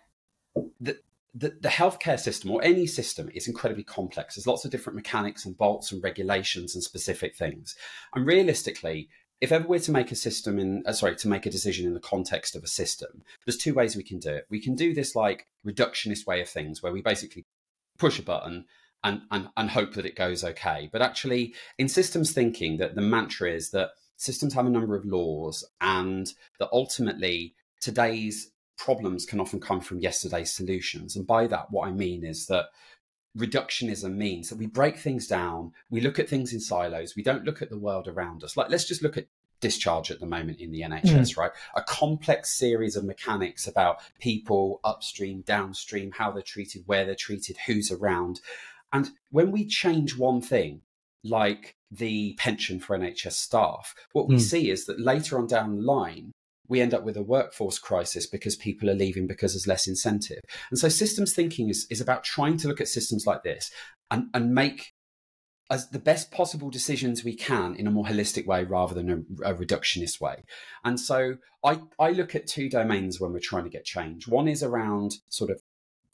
the, 0.79 0.99
the, 1.33 1.57
the, 1.61 1.69
healthcare 1.69 2.19
system 2.19 2.51
or 2.51 2.63
any 2.63 2.85
system 2.85 3.29
is 3.33 3.47
incredibly 3.47 3.83
complex. 3.83 4.35
There's 4.35 4.47
lots 4.47 4.65
of 4.65 4.71
different 4.71 4.97
mechanics 4.97 5.45
and 5.45 5.57
bolts 5.57 5.91
and 5.91 6.03
regulations 6.03 6.75
and 6.75 6.83
specific 6.83 7.35
things. 7.37 7.75
And 8.13 8.25
realistically, 8.25 9.09
if 9.41 9.51
ever 9.51 9.67
we're 9.67 9.79
to 9.79 9.91
make 9.91 10.11
a 10.11 10.15
system 10.15 10.59
in 10.59 10.83
uh, 10.85 10.93
sorry 10.93 11.15
to 11.15 11.27
make 11.27 11.45
a 11.45 11.51
decision 11.51 11.85
in 11.85 11.93
the 11.93 11.99
context 11.99 12.55
of 12.55 12.63
a 12.63 12.67
system 12.67 13.23
there's 13.45 13.57
two 13.57 13.73
ways 13.73 13.95
we 13.95 14.03
can 14.03 14.19
do 14.19 14.29
it. 14.29 14.45
We 14.49 14.61
can 14.61 14.75
do 14.75 14.93
this 14.93 15.15
like 15.15 15.47
reductionist 15.65 16.25
way 16.25 16.41
of 16.41 16.49
things 16.49 16.81
where 16.81 16.93
we 16.93 17.01
basically 17.01 17.45
push 17.97 18.19
a 18.19 18.23
button 18.23 18.65
and, 19.03 19.21
and, 19.31 19.49
and 19.57 19.69
hope 19.69 19.93
that 19.93 20.05
it 20.05 20.15
goes 20.15 20.43
okay. 20.43 20.89
But 20.91 21.01
actually 21.01 21.55
in 21.77 21.89
systems 21.89 22.31
thinking 22.31 22.77
that 22.77 22.95
the 22.95 23.01
mantra 23.01 23.51
is 23.51 23.71
that 23.71 23.91
systems 24.17 24.53
have 24.53 24.67
a 24.67 24.69
number 24.69 24.95
of 24.95 25.05
laws 25.05 25.67
and 25.81 26.31
that 26.59 26.69
ultimately 26.71 27.55
today's 27.79 28.51
problems 28.77 29.25
can 29.25 29.39
often 29.39 29.59
come 29.59 29.81
from 29.81 29.99
yesterday's 29.99 30.51
solutions. 30.51 31.15
And 31.15 31.25
by 31.25 31.47
that 31.47 31.71
what 31.71 31.87
i 31.87 31.91
mean 31.91 32.23
is 32.23 32.47
that 32.47 32.65
reductionism 33.37 34.15
means 34.15 34.49
that 34.49 34.57
we 34.57 34.67
break 34.67 34.97
things 34.97 35.27
down, 35.27 35.71
we 35.89 36.01
look 36.01 36.19
at 36.19 36.29
things 36.29 36.53
in 36.53 36.59
silos, 36.59 37.15
we 37.15 37.23
don't 37.23 37.45
look 37.45 37.61
at 37.61 37.69
the 37.69 37.77
world 37.77 38.07
around 38.07 38.43
us. 38.43 38.57
Like, 38.57 38.69
let's 38.69 38.85
just 38.85 39.01
look 39.01 39.17
at 39.17 39.27
discharge 39.61 40.11
at 40.11 40.19
the 40.19 40.25
moment 40.25 40.59
in 40.59 40.71
the 40.71 40.81
NHS, 40.81 41.03
mm. 41.03 41.37
right? 41.37 41.51
A 41.75 41.83
complex 41.83 42.51
series 42.51 42.95
of 42.95 43.05
mechanics 43.05 43.67
about 43.67 43.99
people 44.19 44.81
upstream, 44.83 45.41
downstream, 45.41 46.11
how 46.11 46.31
they're 46.31 46.41
treated, 46.41 46.83
where 46.87 47.05
they're 47.05 47.15
treated, 47.15 47.57
who's 47.67 47.91
around. 47.91 48.41
And 48.91 49.11
when 49.29 49.51
we 49.51 49.65
change 49.65 50.17
one 50.17 50.41
thing, 50.41 50.81
like 51.23 51.75
the 51.91 52.33
pension 52.39 52.79
for 52.79 52.97
NHS 52.97 53.33
staff, 53.33 53.95
what 54.11 54.27
we 54.27 54.35
mm. 54.35 54.41
see 54.41 54.69
is 54.69 54.85
that 54.85 54.99
later 54.99 55.37
on 55.37 55.47
down 55.47 55.75
the 55.75 55.81
line, 55.81 56.31
we 56.71 56.79
end 56.79 56.93
up 56.93 57.03
with 57.03 57.17
a 57.17 57.21
workforce 57.21 57.77
crisis 57.77 58.25
because 58.25 58.55
people 58.55 58.89
are 58.89 58.95
leaving 58.95 59.27
because 59.27 59.51
there's 59.51 59.67
less 59.67 59.89
incentive. 59.89 60.39
And 60.69 60.79
so 60.79 60.87
systems 60.87 61.33
thinking 61.33 61.67
is, 61.67 61.85
is 61.89 61.99
about 61.99 62.23
trying 62.23 62.55
to 62.59 62.69
look 62.69 62.79
at 62.79 62.87
systems 62.87 63.25
like 63.27 63.43
this 63.43 63.69
and, 64.09 64.29
and 64.33 64.55
make 64.55 64.93
as 65.69 65.89
the 65.89 65.99
best 65.99 66.31
possible 66.31 66.69
decisions 66.69 67.25
we 67.25 67.35
can 67.35 67.75
in 67.75 67.87
a 67.87 67.91
more 67.91 68.05
holistic 68.05 68.45
way 68.45 68.63
rather 68.63 68.95
than 68.95 69.09
a, 69.43 69.51
a, 69.51 69.53
reductionist 69.53 70.21
way. 70.21 70.43
And 70.85 70.97
so 70.97 71.37
I, 71.63 71.81
I 71.99 72.11
look 72.11 72.35
at 72.35 72.47
two 72.47 72.69
domains 72.69 73.19
when 73.19 73.33
we're 73.33 73.39
trying 73.39 73.65
to 73.65 73.69
get 73.69 73.83
change. 73.83 74.29
One 74.29 74.47
is 74.47 74.63
around 74.63 75.15
sort 75.27 75.51
of 75.51 75.61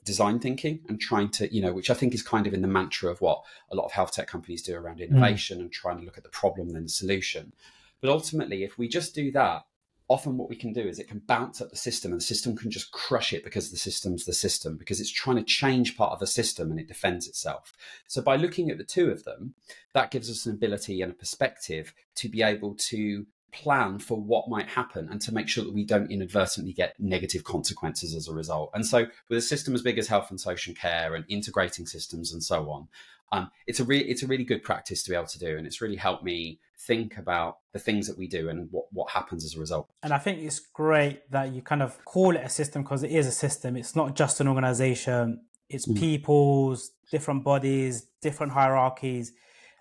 design 0.04 0.40
thinking 0.40 0.80
and 0.90 1.00
trying 1.00 1.30
to, 1.30 1.54
you 1.54 1.62
know, 1.62 1.72
which 1.72 1.92
I 1.92 1.94
think 1.94 2.16
is 2.16 2.24
kind 2.24 2.48
of 2.48 2.54
in 2.56 2.64
the 2.64 2.68
mantra 2.68 3.12
of 3.12 3.22
what 3.22 3.44
a 3.72 3.76
lot 3.76 3.86
of 3.86 3.92
health 3.92 4.12
tech 4.12 4.28
companies 4.28 4.64
do 4.64 4.76
around 4.76 4.98
mm. 5.00 5.08
innovation 5.08 5.60
mm. 5.60 5.62
and 5.62 5.72
trying 5.72 6.00
to 6.00 6.04
look 6.04 6.18
at 6.18 6.24
the 6.24 6.30
problem 6.30 6.76
and 6.76 6.86
the 6.86 6.90
solution. 6.90 7.54
But 8.02 8.10
ultimately, 8.10 8.64
if 8.64 8.80
we 8.80 8.88
just 8.88 9.14
do 9.14 9.32
that, 9.34 9.64
often 10.10 10.38
what 10.38 10.50
we 10.50 10.56
can 10.56 10.72
do 10.72 10.82
is 10.82 11.00
it 11.00 11.08
can 11.08 11.20
bounce 11.20 11.62
up 11.62 11.70
the 11.70 11.76
system 11.76 12.12
and 12.12 12.22
the 12.22 12.26
system 12.26 12.56
can 12.56 12.72
just 12.72 12.92
crush 12.92 13.34
it 13.34 13.44
because 13.44 13.72
the 13.72 13.78
system's 13.78 14.26
the 14.26 14.34
system 14.34 14.78
because 14.78 15.02
it's 15.02 15.12
trying 15.12 15.36
to 15.36 15.44
change 15.44 15.98
part 15.98 16.14
of 16.14 16.20
the 16.20 16.28
system 16.28 16.72
and 16.72 16.80
it 16.80 16.88
defends 16.88 17.28
itself. 17.28 17.74
So 18.08 18.22
by 18.22 18.38
looking 18.38 18.70
at 18.70 18.78
the 18.78 18.84
two 18.84 19.10
of 19.12 19.24
them 19.24 19.54
that 19.94 20.12
gives 20.12 20.30
us 20.30 20.46
an 20.46 20.54
ability 20.54 21.02
and 21.02 21.12
a 21.12 21.16
perspective 21.16 21.94
to 22.16 22.30
be 22.30 22.42
able 22.42 22.76
to 22.76 23.26
plan 23.52 23.98
for 23.98 24.20
what 24.20 24.50
might 24.50 24.68
happen 24.68 25.08
and 25.10 25.22
to 25.22 25.34
make 25.34 25.48
sure 25.48 25.64
that 25.64 25.74
we 25.74 25.84
don't 25.84 26.12
inadvertently 26.12 26.74
get 26.74 27.00
negative 27.00 27.44
consequences 27.44 28.14
as 28.14 28.28
a 28.28 28.34
result. 28.34 28.70
And 28.74 28.86
so 28.86 29.08
with 29.30 29.38
a 29.38 29.42
system 29.42 29.74
as 29.74 29.82
big 29.82 29.98
as 29.98 30.08
health 30.08 30.30
and 30.30 30.40
social 30.40 30.74
care 30.74 31.16
and 31.16 31.26
integrating 31.28 31.86
systems 31.86 32.32
and 32.32 32.44
so 32.44 32.70
on 32.70 32.88
um, 33.32 33.52
it's 33.66 33.80
a 33.80 33.84
really 33.84 34.10
it's 34.10 34.24
a 34.24 34.28
really 34.28 34.44
good 34.44 34.64
practice 34.64 35.04
to 35.04 35.10
be 35.10 35.16
able 35.16 35.28
to 35.28 35.40
do, 35.40 35.58
and 35.58 35.68
it's 35.68 35.82
really 35.82 35.96
helped 35.96 36.24
me 36.24 36.60
think 36.80 37.18
about 37.18 37.58
the 37.74 37.80
things 37.80 38.08
that 38.08 38.18
we 38.18 38.28
do 38.28 38.50
and 38.50 38.70
what 38.72 38.86
what 38.92 39.12
happens 39.12 39.44
as 39.44 39.56
a 39.56 39.60
result. 39.60 39.90
And 40.04 40.14
I 40.14 40.18
think 40.18 40.40
it's 40.40 40.60
great 40.60 41.30
that 41.32 41.54
you 41.54 41.62
kind 41.62 41.82
of 41.82 42.04
call 42.06 42.36
it 42.36 42.42
a 42.44 42.50
system 42.50 42.84
because 42.84 43.04
it 43.04 43.12
is 43.12 43.28
a 43.28 43.32
system. 43.32 43.76
It's 43.76 43.96
not 43.96 44.16
just 44.16 44.40
an 44.40 44.48
organization. 44.48 45.42
It's 45.70 45.86
mm. 45.86 45.98
people's 45.98 46.92
different 47.12 47.44
bodies, 47.44 48.08
different 48.22 48.54
hierarchies, 48.54 49.34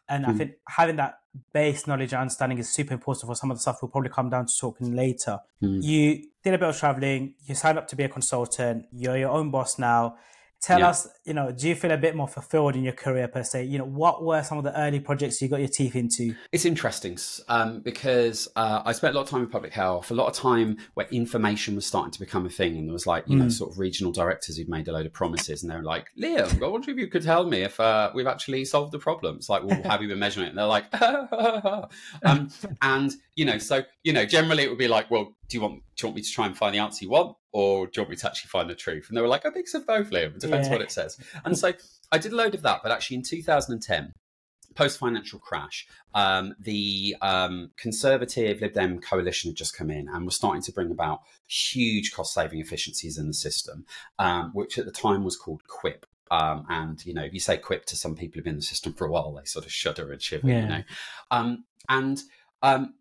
and 0.08 0.24
mm. 0.24 0.28
I 0.28 0.32
think 0.32 0.52
having 0.68 0.96
that 0.96 1.18
base 1.52 1.86
knowledge 1.86 2.12
and 2.12 2.22
understanding 2.22 2.58
is 2.58 2.72
super 2.72 2.94
important 2.94 3.28
for 3.28 3.34
some 3.34 3.50
of 3.50 3.56
the 3.56 3.60
stuff 3.60 3.78
we'll 3.82 3.90
probably 3.90 4.10
come 4.10 4.30
down 4.30 4.46
to 4.46 4.52
talking 4.58 4.94
later. 4.96 5.38
Mm. 5.62 5.82
You 5.82 6.24
did 6.42 6.54
a 6.54 6.58
bit 6.58 6.68
of 6.68 6.76
traveling, 6.76 7.34
you 7.44 7.54
signed 7.54 7.78
up 7.78 7.86
to 7.88 7.96
be 7.96 8.04
a 8.04 8.08
consultant, 8.08 8.86
you're 8.92 9.16
your 9.16 9.30
own 9.30 9.50
boss 9.50 9.78
now. 9.78 10.16
Tell 10.62 10.80
yeah. 10.80 10.88
us, 10.88 11.06
you 11.24 11.34
know, 11.34 11.52
do 11.52 11.68
you 11.68 11.74
feel 11.74 11.92
a 11.92 11.96
bit 11.96 12.16
more 12.16 12.26
fulfilled 12.26 12.76
in 12.76 12.82
your 12.82 12.92
career 12.92 13.28
per 13.28 13.42
se? 13.42 13.64
You 13.64 13.78
know, 13.78 13.84
what 13.84 14.24
were 14.24 14.42
some 14.42 14.58
of 14.58 14.64
the 14.64 14.78
early 14.78 15.00
projects 15.00 15.40
you 15.40 15.48
got 15.48 15.60
your 15.60 15.68
teeth 15.68 15.94
into? 15.94 16.34
It's 16.50 16.64
interesting 16.64 17.18
um, 17.48 17.80
because 17.80 18.48
uh, 18.56 18.82
I 18.84 18.92
spent 18.92 19.14
a 19.14 19.18
lot 19.18 19.24
of 19.24 19.30
time 19.30 19.42
in 19.42 19.48
public 19.48 19.72
health, 19.72 20.10
a 20.10 20.14
lot 20.14 20.26
of 20.26 20.34
time 20.34 20.78
where 20.94 21.06
information 21.10 21.74
was 21.74 21.86
starting 21.86 22.10
to 22.12 22.18
become 22.18 22.46
a 22.46 22.50
thing, 22.50 22.76
and 22.76 22.88
there 22.88 22.92
was 22.92 23.06
like, 23.06 23.24
you 23.28 23.36
mm. 23.36 23.42
know, 23.42 23.48
sort 23.48 23.70
of 23.70 23.78
regional 23.78 24.12
directors 24.12 24.56
who'd 24.56 24.68
made 24.68 24.88
a 24.88 24.92
load 24.92 25.06
of 25.06 25.12
promises, 25.12 25.62
and 25.62 25.70
they 25.70 25.76
were 25.76 25.82
like, 25.82 26.08
Liam, 26.20 26.62
I 26.62 26.66
wonder 26.66 26.90
if 26.90 26.96
you 26.96 27.06
could 27.08 27.22
tell 27.22 27.46
me 27.46 27.62
if 27.62 27.78
uh, 27.78 28.10
we've 28.14 28.26
actually 28.26 28.64
solved 28.64 28.92
the 28.92 28.98
problem. 28.98 29.36
It's 29.36 29.48
like, 29.48 29.62
well, 29.62 29.80
have 29.84 30.02
you 30.02 30.08
been 30.08 30.18
measuring 30.18 30.46
it? 30.46 30.50
And 30.50 30.58
they're 30.58 30.66
like, 30.66 30.86
um, 32.24 32.48
and 32.82 33.12
you 33.34 33.44
know, 33.44 33.58
so 33.58 33.82
you 34.02 34.12
know, 34.12 34.24
generally 34.24 34.64
it 34.64 34.68
would 34.68 34.78
be 34.78 34.88
like, 34.88 35.10
well, 35.10 35.36
do 35.48 35.56
you 35.56 35.60
want 35.60 35.82
do 35.96 36.06
you 36.06 36.08
want 36.08 36.16
me 36.16 36.22
to 36.22 36.30
try 36.30 36.46
and 36.46 36.56
find 36.56 36.74
the 36.74 36.78
answer 36.78 37.04
you 37.04 37.10
want, 37.10 37.36
or 37.56 37.86
do 37.86 37.92
you 37.96 38.02
want 38.02 38.10
me 38.10 38.16
to 38.16 38.26
actually 38.26 38.48
find 38.48 38.68
the 38.68 38.74
truth? 38.74 39.06
And 39.08 39.16
they 39.16 39.22
were 39.22 39.28
like, 39.28 39.46
I 39.46 39.50
think 39.50 39.66
so 39.66 39.80
both, 39.80 40.10
Liam. 40.10 40.34
It 40.34 40.40
depends 40.40 40.68
yeah. 40.68 40.74
what 40.74 40.82
it 40.82 40.92
says. 40.92 41.18
And 41.42 41.56
so 41.56 41.72
I 42.12 42.18
did 42.18 42.32
a 42.32 42.36
load 42.36 42.54
of 42.54 42.60
that, 42.60 42.80
but 42.82 42.92
actually 42.92 43.16
in 43.16 43.22
2010, 43.22 44.12
post 44.74 44.98
financial 44.98 45.38
crash, 45.38 45.86
um, 46.14 46.54
the 46.60 47.16
um, 47.22 47.70
conservative 47.78 48.60
Lib 48.60 48.74
Dem 48.74 49.00
coalition 49.00 49.52
had 49.52 49.56
just 49.56 49.74
come 49.74 49.88
in 49.88 50.06
and 50.06 50.26
was 50.26 50.36
starting 50.36 50.60
to 50.64 50.72
bring 50.72 50.90
about 50.90 51.20
huge 51.46 52.12
cost 52.12 52.34
saving 52.34 52.60
efficiencies 52.60 53.16
in 53.16 53.26
the 53.26 53.32
system, 53.32 53.86
um, 54.18 54.50
which 54.52 54.76
at 54.76 54.84
the 54.84 54.92
time 54.92 55.24
was 55.24 55.38
called 55.38 55.62
QIPP. 55.66 56.02
Um, 56.30 56.66
and 56.68 57.06
you 57.06 57.14
know, 57.14 57.22
if 57.22 57.32
you 57.32 57.40
say 57.40 57.56
QIPP 57.56 57.86
to 57.86 57.96
some 57.96 58.16
people 58.16 58.34
who've 58.34 58.44
been 58.44 58.54
in 58.54 58.60
the 58.60 58.62
system 58.62 58.92
for 58.92 59.06
a 59.06 59.10
while, 59.10 59.32
they 59.32 59.46
sort 59.46 59.64
of 59.64 59.72
shudder 59.72 60.12
and 60.12 60.20
shiver. 60.20 60.46
Yeah. 60.46 60.60
You 60.60 60.68
know, 60.68 60.82
um, 61.30 61.64
and 61.88 62.20
um, 62.62 62.94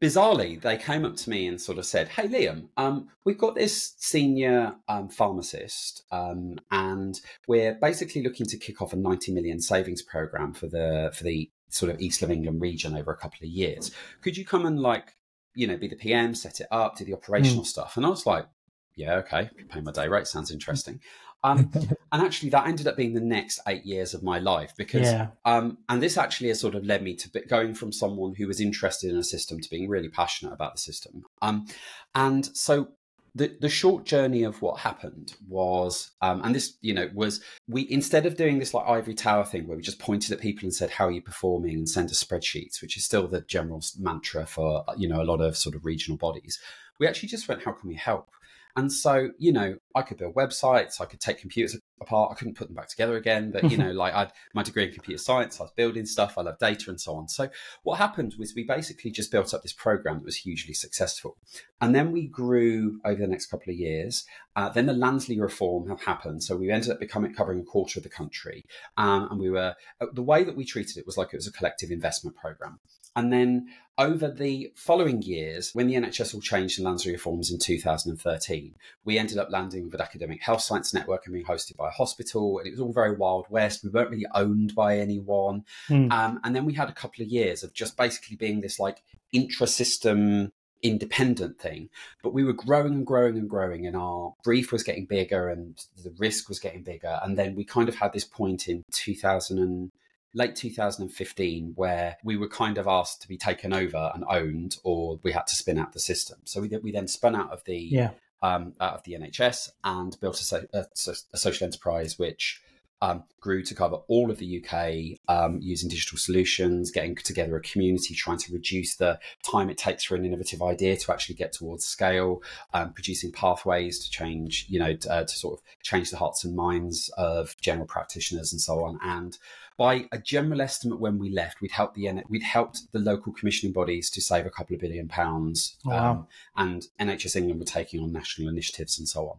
bizarrely, 0.00 0.60
they 0.60 0.76
came 0.76 1.04
up 1.04 1.16
to 1.16 1.30
me 1.30 1.46
and 1.46 1.60
sort 1.60 1.78
of 1.78 1.86
said, 1.86 2.08
"Hey, 2.08 2.28
Liam, 2.28 2.68
um, 2.76 3.08
we've 3.24 3.38
got 3.38 3.54
this 3.54 3.94
senior 3.98 4.74
um, 4.88 5.08
pharmacist, 5.08 6.04
um, 6.10 6.58
and 6.70 7.20
we're 7.46 7.74
basically 7.74 8.22
looking 8.22 8.46
to 8.46 8.56
kick 8.56 8.80
off 8.80 8.92
a 8.92 8.96
90 8.96 9.32
million 9.32 9.60
savings 9.60 10.02
program 10.02 10.52
for 10.52 10.66
the 10.66 11.10
for 11.14 11.24
the 11.24 11.50
sort 11.68 11.92
of 11.92 12.00
East 12.00 12.22
of 12.22 12.30
England 12.30 12.60
region 12.60 12.96
over 12.96 13.12
a 13.12 13.16
couple 13.16 13.38
of 13.42 13.50
years. 13.50 13.90
Could 14.22 14.36
you 14.36 14.44
come 14.44 14.66
and 14.66 14.80
like, 14.80 15.16
you 15.54 15.66
know, 15.66 15.76
be 15.76 15.88
the 15.88 15.96
PM, 15.96 16.34
set 16.34 16.60
it 16.60 16.68
up, 16.70 16.96
do 16.96 17.04
the 17.04 17.14
operational 17.14 17.64
mm. 17.64 17.66
stuff?" 17.66 17.96
And 17.96 18.06
I 18.06 18.10
was 18.10 18.26
like, 18.26 18.46
"Yeah, 18.94 19.14
okay, 19.16 19.50
pay 19.68 19.80
my 19.80 19.92
day 19.92 20.08
rate. 20.08 20.26
Sounds 20.26 20.50
interesting." 20.50 21.00
Um, 21.46 21.70
and 22.12 22.22
actually, 22.22 22.50
that 22.50 22.66
ended 22.66 22.88
up 22.88 22.96
being 22.96 23.14
the 23.14 23.20
next 23.20 23.60
eight 23.68 23.86
years 23.86 24.14
of 24.14 24.22
my 24.22 24.38
life 24.38 24.72
because, 24.76 25.02
yeah. 25.02 25.28
um, 25.44 25.78
and 25.88 26.02
this 26.02 26.18
actually 26.18 26.48
has 26.48 26.60
sort 26.60 26.74
of 26.74 26.84
led 26.84 27.02
me 27.02 27.14
to 27.14 27.40
going 27.48 27.74
from 27.74 27.92
someone 27.92 28.34
who 28.34 28.48
was 28.48 28.60
interested 28.60 29.10
in 29.10 29.16
a 29.16 29.24
system 29.24 29.60
to 29.60 29.70
being 29.70 29.88
really 29.88 30.08
passionate 30.08 30.52
about 30.52 30.74
the 30.74 30.80
system. 30.80 31.22
Um, 31.40 31.66
and 32.14 32.44
so 32.56 32.88
the, 33.36 33.56
the 33.60 33.68
short 33.68 34.04
journey 34.04 34.42
of 34.42 34.60
what 34.60 34.80
happened 34.80 35.36
was, 35.46 36.10
um, 36.20 36.40
and 36.42 36.54
this, 36.54 36.78
you 36.80 36.92
know, 36.92 37.10
was 37.14 37.40
we 37.68 37.86
instead 37.90 38.26
of 38.26 38.36
doing 38.36 38.58
this 38.58 38.74
like 38.74 38.88
ivory 38.88 39.14
tower 39.14 39.44
thing 39.44 39.68
where 39.68 39.76
we 39.76 39.82
just 39.82 40.00
pointed 40.00 40.32
at 40.32 40.40
people 40.40 40.64
and 40.64 40.74
said, 40.74 40.90
"How 40.90 41.06
are 41.06 41.12
you 41.12 41.22
performing?" 41.22 41.74
and 41.74 41.88
send 41.88 42.10
us 42.10 42.24
spreadsheets, 42.24 42.82
which 42.82 42.96
is 42.96 43.04
still 43.04 43.28
the 43.28 43.42
general 43.42 43.82
mantra 43.98 44.46
for 44.46 44.84
you 44.96 45.08
know 45.08 45.22
a 45.22 45.24
lot 45.30 45.40
of 45.40 45.56
sort 45.56 45.76
of 45.76 45.84
regional 45.84 46.16
bodies. 46.16 46.58
We 46.98 47.06
actually 47.06 47.28
just 47.28 47.46
went, 47.46 47.62
"How 47.62 47.72
can 47.72 47.88
we 47.88 47.94
help?" 47.94 48.30
And 48.76 48.92
so, 48.92 49.30
you 49.38 49.52
know, 49.52 49.76
I 49.96 50.02
could 50.02 50.18
build 50.18 50.34
websites, 50.34 51.00
I 51.00 51.06
could 51.06 51.20
take 51.20 51.40
computers 51.40 51.80
apart. 52.00 52.30
I 52.30 52.34
couldn't 52.34 52.54
put 52.54 52.68
them 52.68 52.74
back 52.74 52.88
together 52.88 53.16
again. 53.16 53.50
But, 53.50 53.70
you 53.70 53.78
know, 53.78 53.90
like 53.92 54.12
I 54.14 54.20
had 54.20 54.32
my 54.54 54.62
degree 54.62 54.84
in 54.84 54.92
computer 54.92 55.22
science, 55.22 55.58
I 55.58 55.64
was 55.64 55.72
building 55.72 56.04
stuff, 56.04 56.36
I 56.36 56.42
love 56.42 56.58
data 56.58 56.90
and 56.90 57.00
so 57.00 57.14
on. 57.14 57.28
So 57.28 57.48
what 57.82 57.96
happened 57.98 58.34
was 58.38 58.54
we 58.54 58.64
basically 58.64 59.10
just 59.10 59.32
built 59.32 59.54
up 59.54 59.62
this 59.62 59.72
program 59.72 60.18
that 60.18 60.24
was 60.24 60.36
hugely 60.36 60.74
successful. 60.74 61.38
And 61.80 61.94
then 61.94 62.12
we 62.12 62.26
grew 62.26 63.00
over 63.04 63.20
the 63.20 63.26
next 63.26 63.46
couple 63.46 63.72
of 63.72 63.78
years. 63.78 64.24
Uh, 64.54 64.68
then 64.68 64.86
the 64.86 64.92
Lansley 64.92 65.40
reform 65.40 65.88
have 65.88 66.02
happened. 66.02 66.42
So 66.42 66.56
we 66.56 66.70
ended 66.70 66.90
up 66.90 67.00
becoming 67.00 67.34
covering 67.34 67.60
a 67.60 67.64
quarter 67.64 67.98
of 67.98 68.04
the 68.04 68.10
country. 68.10 68.64
Um, 68.96 69.28
and 69.30 69.40
we 69.40 69.50
were, 69.50 69.74
uh, 70.00 70.06
the 70.12 70.22
way 70.22 70.44
that 70.44 70.56
we 70.56 70.64
treated 70.64 70.98
it 70.98 71.06
was 71.06 71.16
like 71.16 71.28
it 71.32 71.36
was 71.36 71.46
a 71.46 71.52
collective 71.52 71.90
investment 71.90 72.36
program. 72.36 72.80
And 73.16 73.32
then 73.32 73.68
over 73.98 74.30
the 74.30 74.72
following 74.76 75.22
years, 75.22 75.70
when 75.74 75.86
the 75.86 75.94
NHS 75.94 76.34
all 76.34 76.40
changed 76.42 76.78
and 76.78 76.86
Lansley 76.86 77.12
reforms 77.12 77.50
in 77.50 77.58
2013, 77.58 78.74
we 79.06 79.18
ended 79.18 79.38
up 79.38 79.50
landing 79.50 79.85
with 79.86 80.00
an 80.00 80.06
academic 80.06 80.42
health 80.42 80.62
science 80.62 80.92
network 80.92 81.26
and 81.26 81.32
being 81.32 81.44
hosted 81.44 81.76
by 81.76 81.88
a 81.88 81.92
hospital. 81.92 82.58
And 82.58 82.66
it 82.66 82.70
was 82.70 82.80
all 82.80 82.92
very 82.92 83.16
Wild 83.16 83.46
West. 83.50 83.82
We 83.82 83.90
weren't 83.90 84.10
really 84.10 84.26
owned 84.34 84.74
by 84.74 84.98
anyone. 84.98 85.64
Mm. 85.88 86.12
Um, 86.12 86.40
and 86.44 86.54
then 86.54 86.64
we 86.64 86.74
had 86.74 86.88
a 86.88 86.94
couple 86.94 87.22
of 87.22 87.28
years 87.28 87.62
of 87.62 87.72
just 87.72 87.96
basically 87.96 88.36
being 88.36 88.60
this 88.60 88.78
like 88.78 89.02
intra-system 89.32 90.52
independent 90.82 91.58
thing 91.58 91.88
but 92.22 92.34
we 92.34 92.44
were 92.44 92.52
growing 92.52 92.92
and 92.92 93.06
growing 93.06 93.38
and 93.38 93.48
growing 93.48 93.86
and 93.86 93.96
our 93.96 94.34
brief 94.44 94.70
was 94.70 94.82
getting 94.82 95.06
bigger 95.06 95.48
and 95.48 95.86
the 96.04 96.14
risk 96.18 96.50
was 96.50 96.58
getting 96.58 96.82
bigger 96.82 97.18
and 97.22 97.38
then 97.38 97.56
we 97.56 97.64
kind 97.64 97.88
of 97.88 97.96
had 97.96 98.12
this 98.12 98.26
point 98.26 98.68
in 98.68 98.84
2000 98.92 99.58
and 99.58 99.90
late 100.36 100.54
2015 100.54 101.72
where 101.76 102.18
we 102.22 102.36
were 102.36 102.48
kind 102.48 102.76
of 102.76 102.86
asked 102.86 103.22
to 103.22 103.28
be 103.28 103.38
taken 103.38 103.72
over 103.72 104.12
and 104.14 104.22
owned, 104.28 104.76
or 104.84 105.18
we 105.22 105.32
had 105.32 105.46
to 105.46 105.56
spin 105.56 105.78
out 105.78 105.94
the 105.94 105.98
system. 105.98 106.38
So 106.44 106.60
we, 106.60 106.68
we 106.82 106.92
then 106.92 107.08
spun 107.08 107.34
out 107.34 107.50
of 107.50 107.64
the 107.64 107.78
yeah. 107.78 108.10
Um, 108.42 108.74
out 108.80 108.94
of 108.94 109.04
the 109.04 109.14
NHS 109.14 109.70
and 109.84 110.16
built 110.20 110.40
a, 110.52 110.68
a, 110.72 110.84
a 111.32 111.36
social 111.38 111.64
enterprise 111.64 112.18
which 112.18 112.62
um, 113.02 113.24
grew 113.40 113.62
to 113.62 113.74
cover 113.74 113.96
all 114.08 114.30
of 114.30 114.38
the 114.38 114.64
UK 114.64 115.18
um, 115.28 115.58
using 115.60 115.88
digital 115.88 116.18
solutions, 116.18 116.90
getting 116.90 117.14
together 117.14 117.56
a 117.56 117.60
community, 117.60 118.14
trying 118.14 118.38
to 118.38 118.52
reduce 118.52 118.96
the 118.96 119.18
time 119.42 119.68
it 119.68 119.78
takes 119.78 120.04
for 120.04 120.16
an 120.16 120.24
innovative 120.24 120.62
idea 120.62 120.96
to 120.96 121.12
actually 121.12 121.34
get 121.34 121.52
towards 121.52 121.84
scale, 121.84 122.42
um, 122.72 122.92
producing 122.92 123.32
pathways 123.32 123.98
to 123.98 124.10
change, 124.10 124.66
you 124.68 124.78
know, 124.78 124.94
to, 124.94 125.12
uh, 125.12 125.24
to, 125.24 125.36
sort 125.36 125.58
of 125.58 125.64
change 125.82 126.10
the 126.10 126.16
hearts 126.16 126.44
and 126.44 126.56
minds 126.56 127.10
of 127.18 127.54
general 127.60 127.86
practitioners 127.86 128.52
and 128.52 128.60
so 128.60 128.82
on. 128.84 128.98
And 129.02 129.36
by 129.78 130.06
a 130.10 130.18
general 130.18 130.62
estimate, 130.62 131.00
when 131.00 131.18
we 131.18 131.30
left, 131.30 131.60
we'd 131.60 131.72
helped 131.72 131.94
the 131.96 132.22
we'd 132.28 132.42
helped 132.42 132.90
the 132.92 132.98
local 132.98 133.32
commissioning 133.32 133.72
bodies 133.72 134.08
to 134.10 134.22
save 134.22 134.46
a 134.46 134.50
couple 134.50 134.74
of 134.74 134.80
billion 134.80 135.08
pounds, 135.08 135.76
oh, 135.86 135.90
wow. 135.90 136.10
Um, 136.10 136.26
and 136.56 136.86
NHS 136.98 137.36
England 137.36 137.60
were 137.60 137.66
taking 137.66 138.00
on 138.00 138.12
national 138.12 138.48
initiatives 138.48 138.98
and 138.98 139.06
so 139.08 139.28
on. 139.28 139.36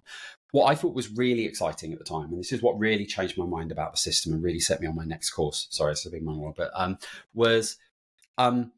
What 0.51 0.71
I 0.71 0.75
thought 0.75 0.93
was 0.93 1.11
really 1.11 1.45
exciting 1.45 1.91
at 1.91 1.99
the 1.99 2.05
time, 2.05 2.29
and 2.29 2.39
this 2.39 2.51
is 2.51 2.61
what 2.61 2.79
really 2.79 3.05
changed 3.05 3.37
my 3.37 3.45
mind 3.45 3.71
about 3.71 3.91
the 3.91 3.97
system 3.97 4.31
and 4.31 4.43
really 4.43 4.59
set 4.59 4.79
me 4.79 4.87
on 4.87 4.95
my 4.95 5.05
next 5.05 5.31
course. 5.31 5.67
Sorry, 5.71 5.91
it's 5.91 6.05
a 6.05 6.11
big 6.11 6.23
monologue, 6.23 6.55
but 6.55 6.71
um, 6.75 6.97
was 7.33 7.77
um, 8.37 8.71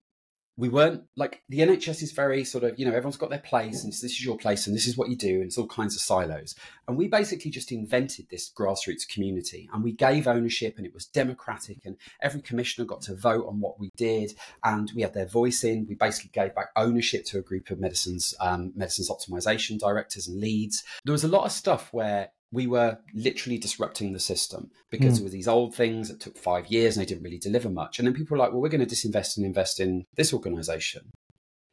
we 0.59 0.67
weren't 0.67 1.03
like 1.15 1.41
the 1.47 1.59
NHS 1.59 2.03
is 2.03 2.11
very 2.11 2.43
sort 2.43 2.65
of, 2.65 2.77
you 2.77 2.85
know, 2.85 2.91
everyone's 2.91 3.15
got 3.15 3.29
their 3.29 3.39
place 3.39 3.81
and 3.81 3.93
this 3.93 4.03
is 4.03 4.23
your 4.23 4.37
place 4.37 4.67
and 4.67 4.75
this 4.75 4.87
is 4.87 4.97
what 4.97 5.09
you 5.09 5.15
do 5.15 5.35
and 5.35 5.45
it's 5.45 5.57
all 5.57 5.67
kinds 5.67 5.95
of 5.95 6.01
silos. 6.01 6.53
And 6.85 6.97
we 6.97 7.07
basically 7.07 7.49
just 7.49 7.71
invented 7.71 8.27
this 8.29 8.51
grassroots 8.53 9.07
community 9.07 9.69
and 9.71 9.81
we 9.81 9.93
gave 9.93 10.27
ownership 10.27 10.75
and 10.75 10.85
it 10.85 10.93
was 10.93 11.05
democratic 11.05 11.85
and 11.85 11.95
every 12.21 12.41
commissioner 12.41 12.85
got 12.85 13.01
to 13.03 13.15
vote 13.15 13.47
on 13.47 13.61
what 13.61 13.79
we 13.79 13.89
did 13.95 14.33
and 14.65 14.91
we 14.93 15.01
had 15.01 15.13
their 15.13 15.27
voice 15.27 15.63
in. 15.63 15.85
We 15.87 15.95
basically 15.95 16.31
gave 16.33 16.53
back 16.53 16.71
ownership 16.75 17.23
to 17.27 17.39
a 17.39 17.41
group 17.41 17.69
of 17.71 17.79
medicines, 17.79 18.35
um, 18.41 18.73
medicines 18.75 19.09
optimization 19.09 19.79
directors 19.79 20.27
and 20.27 20.41
leads. 20.41 20.83
There 21.05 21.13
was 21.13 21.23
a 21.23 21.29
lot 21.29 21.45
of 21.45 21.53
stuff 21.53 21.87
where 21.93 22.31
we 22.51 22.68
were 22.68 22.98
literally 23.13 23.58
disrupting 23.58 24.13
the 24.13 24.20
system 24.20 24.72
because 24.89 25.13
mm. 25.13 25.15
there 25.18 25.24
were 25.25 25.29
these 25.29 25.48
old 25.48 25.75
things 25.75 26.10
that 26.10 26.20
took 26.20 26.38
five 26.38 26.68
years 26.68 26.96
and 26.98 27.06
they 27.06 27.08
didn't 27.08 27.24
really 27.24 27.38
deliver 27.38 27.70
much. 27.70 28.00
And 28.00 28.08
then 28.08 28.15
people 28.15 28.36
were 28.36 28.44
like, 28.44 28.51
well, 28.51 28.62
we're 28.62 28.70
going 28.70 28.86
to 28.86 28.96
disinvest 28.96 29.38
and 29.38 29.46
invest 29.46 29.79
in 29.79 30.06
this 30.15 30.34
organization 30.34 31.12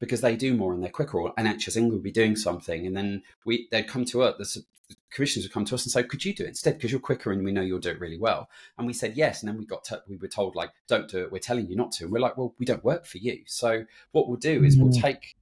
because 0.01 0.21
they 0.21 0.37
do 0.37 0.55
more 0.55 0.75
and 0.75 0.83
they're 0.83 0.91
quicker. 0.91 1.19
Or 1.19 1.35
NHS 1.35 1.77
England 1.77 1.93
would 1.95 2.03
be 2.03 2.13
doing 2.13 2.37
something. 2.37 2.87
And 2.87 2.97
then 2.97 3.23
we 3.47 3.69
they'd 3.71 3.89
come 3.89 4.05
to 4.07 4.23
us, 4.23 4.55
the 4.55 4.65
commissioners 5.11 5.47
would 5.47 5.53
come 5.53 5.65
to 5.65 5.75
us 5.75 5.85
and 5.85 5.93
say, 5.93 6.03
could 6.03 6.25
you 6.25 6.35
do 6.35 6.45
it 6.45 6.49
instead? 6.49 6.75
Because 6.75 6.91
you're 6.91 7.01
quicker 7.01 7.33
and 7.33 7.43
we 7.43 7.53
know 7.53 7.63
you'll 7.63 7.79
do 7.79 7.91
it 7.91 8.01
really 8.01 8.19
well. 8.19 8.51
And 8.77 8.87
we 8.87 8.93
said 8.93 9.17
yes. 9.17 9.43
And 9.43 9.49
then 9.49 9.59
we 9.59 9.65
got 9.65 9.85
to, 9.85 10.03
we 10.07 10.17
were 10.17 10.29
told 10.29 10.55
like, 10.55 10.71
don't 10.89 11.09
do 11.09 11.23
it. 11.23 11.33
We're 11.33 11.39
telling 11.39 11.69
you 11.69 11.77
not 11.77 11.93
to. 11.93 12.05
And 12.05 12.13
we're 12.13 12.21
like, 12.21 12.37
well, 12.37 12.55
we 12.59 12.67
don't 12.67 12.85
work 12.85 13.07
for 13.07 13.19
you. 13.19 13.41
So 13.47 13.85
what 14.13 14.29
we'll 14.29 14.37
do 14.37 14.63
is 14.63 14.77
mm. 14.77 14.83
we'll 14.83 14.93
take 14.93 15.37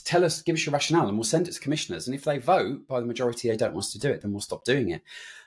tell 0.00 0.24
us, 0.24 0.42
give 0.42 0.54
us 0.54 0.64
your 0.64 0.72
rationale, 0.72 1.08
and 1.08 1.16
we'll 1.16 1.24
send 1.24 1.48
it 1.48 1.52
to 1.52 1.60
commissioners. 1.60 2.06
And 2.06 2.14
if 2.14 2.24
they 2.24 2.38
vote 2.38 2.86
by 2.88 3.00
the 3.00 3.06
majority, 3.06 3.48
they 3.48 3.56
don't 3.56 3.74
want 3.74 3.84
us 3.84 3.92
to 3.92 3.98
do 3.98 4.10
it, 4.10 4.22
then 4.22 4.32
we'll 4.32 4.40
stop 4.40 4.64
doing 4.64 4.90
it. 4.90 5.02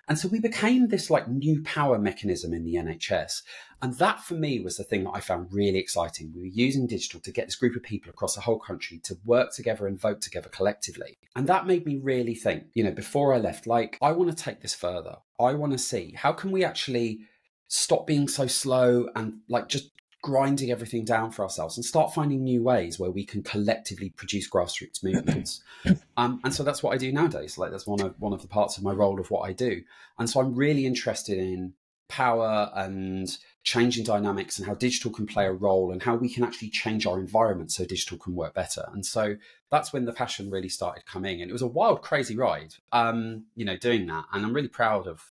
And 0.07 0.19
so 0.19 0.27
we 0.27 0.39
became 0.39 0.87
this 0.87 1.09
like 1.09 1.27
new 1.27 1.63
power 1.63 1.97
mechanism 1.97 2.53
in 2.53 2.63
the 2.63 2.75
NHS. 2.75 3.41
And 3.81 3.95
that 3.95 4.21
for 4.21 4.35
me 4.35 4.59
was 4.59 4.77
the 4.77 4.83
thing 4.83 5.03
that 5.03 5.15
I 5.15 5.19
found 5.19 5.51
really 5.51 5.79
exciting. 5.79 6.31
We 6.33 6.41
were 6.41 6.47
using 6.47 6.85
digital 6.85 7.19
to 7.21 7.31
get 7.31 7.47
this 7.47 7.55
group 7.55 7.75
of 7.75 7.83
people 7.83 8.09
across 8.09 8.35
the 8.35 8.41
whole 8.41 8.59
country 8.59 8.99
to 8.99 9.17
work 9.25 9.53
together 9.53 9.87
and 9.87 9.99
vote 9.99 10.21
together 10.21 10.49
collectively. 10.49 11.17
And 11.35 11.47
that 11.47 11.65
made 11.65 11.85
me 11.85 11.97
really 11.97 12.35
think, 12.35 12.65
you 12.75 12.83
know, 12.83 12.91
before 12.91 13.33
I 13.33 13.39
left, 13.39 13.65
like, 13.65 13.97
I 14.01 14.11
want 14.11 14.29
to 14.29 14.43
take 14.43 14.61
this 14.61 14.75
further. 14.75 15.17
I 15.39 15.53
want 15.53 15.71
to 15.71 15.79
see 15.79 16.13
how 16.15 16.33
can 16.33 16.51
we 16.51 16.63
actually 16.63 17.21
stop 17.67 18.05
being 18.05 18.27
so 18.27 18.45
slow 18.45 19.09
and 19.15 19.39
like 19.49 19.67
just 19.67 19.89
grinding 20.25 20.71
everything 20.71 21.05
down 21.05 21.29
for 21.29 21.43
ourselves 21.43 21.77
and 21.77 21.85
start 21.85 22.11
finding 22.11 22.43
new 22.43 22.63
ways 22.63 22.97
where 22.97 23.11
we 23.11 23.23
can 23.23 23.43
collectively 23.43 24.09
produce 24.09 24.49
grassroots 24.49 25.03
movements. 25.03 25.61
um, 26.17 26.41
and 26.43 26.51
so 26.51 26.63
that's 26.63 26.81
what 26.81 26.95
I 26.95 26.97
do 26.97 27.11
nowadays. 27.11 27.59
Like 27.59 27.69
that's 27.69 27.85
one 27.85 28.01
of 28.01 28.19
one 28.19 28.33
of 28.33 28.41
the 28.41 28.47
parts 28.47 28.75
of 28.75 28.83
my 28.83 28.91
role 28.91 29.19
of 29.19 29.29
what 29.29 29.47
I 29.47 29.53
do. 29.53 29.83
And 30.17 30.27
so 30.27 30.39
I'm 30.39 30.55
really 30.55 30.87
interested 30.87 31.37
in 31.37 31.73
power 32.07 32.71
and 32.73 33.37
changing 33.61 34.03
dynamics 34.03 34.57
and 34.57 34.67
how 34.67 34.73
digital 34.73 35.11
can 35.11 35.27
play 35.27 35.45
a 35.45 35.51
role 35.51 35.91
and 35.91 36.01
how 36.01 36.15
we 36.15 36.33
can 36.33 36.43
actually 36.43 36.71
change 36.71 37.05
our 37.05 37.19
environment 37.19 37.71
so 37.71 37.85
digital 37.85 38.17
can 38.17 38.33
work 38.33 38.55
better. 38.55 38.89
And 38.93 39.05
so 39.05 39.35
that's 39.69 39.93
when 39.93 40.05
the 40.05 40.13
passion 40.13 40.49
really 40.49 40.69
started 40.69 41.05
coming. 41.05 41.39
And 41.39 41.51
it 41.51 41.53
was 41.53 41.61
a 41.61 41.67
wild, 41.67 42.01
crazy 42.01 42.35
ride, 42.35 42.73
um, 42.91 43.45
you 43.55 43.63
know, 43.63 43.77
doing 43.77 44.07
that. 44.07 44.25
And 44.33 44.43
I'm 44.43 44.53
really 44.53 44.69
proud 44.69 45.05
of 45.05 45.31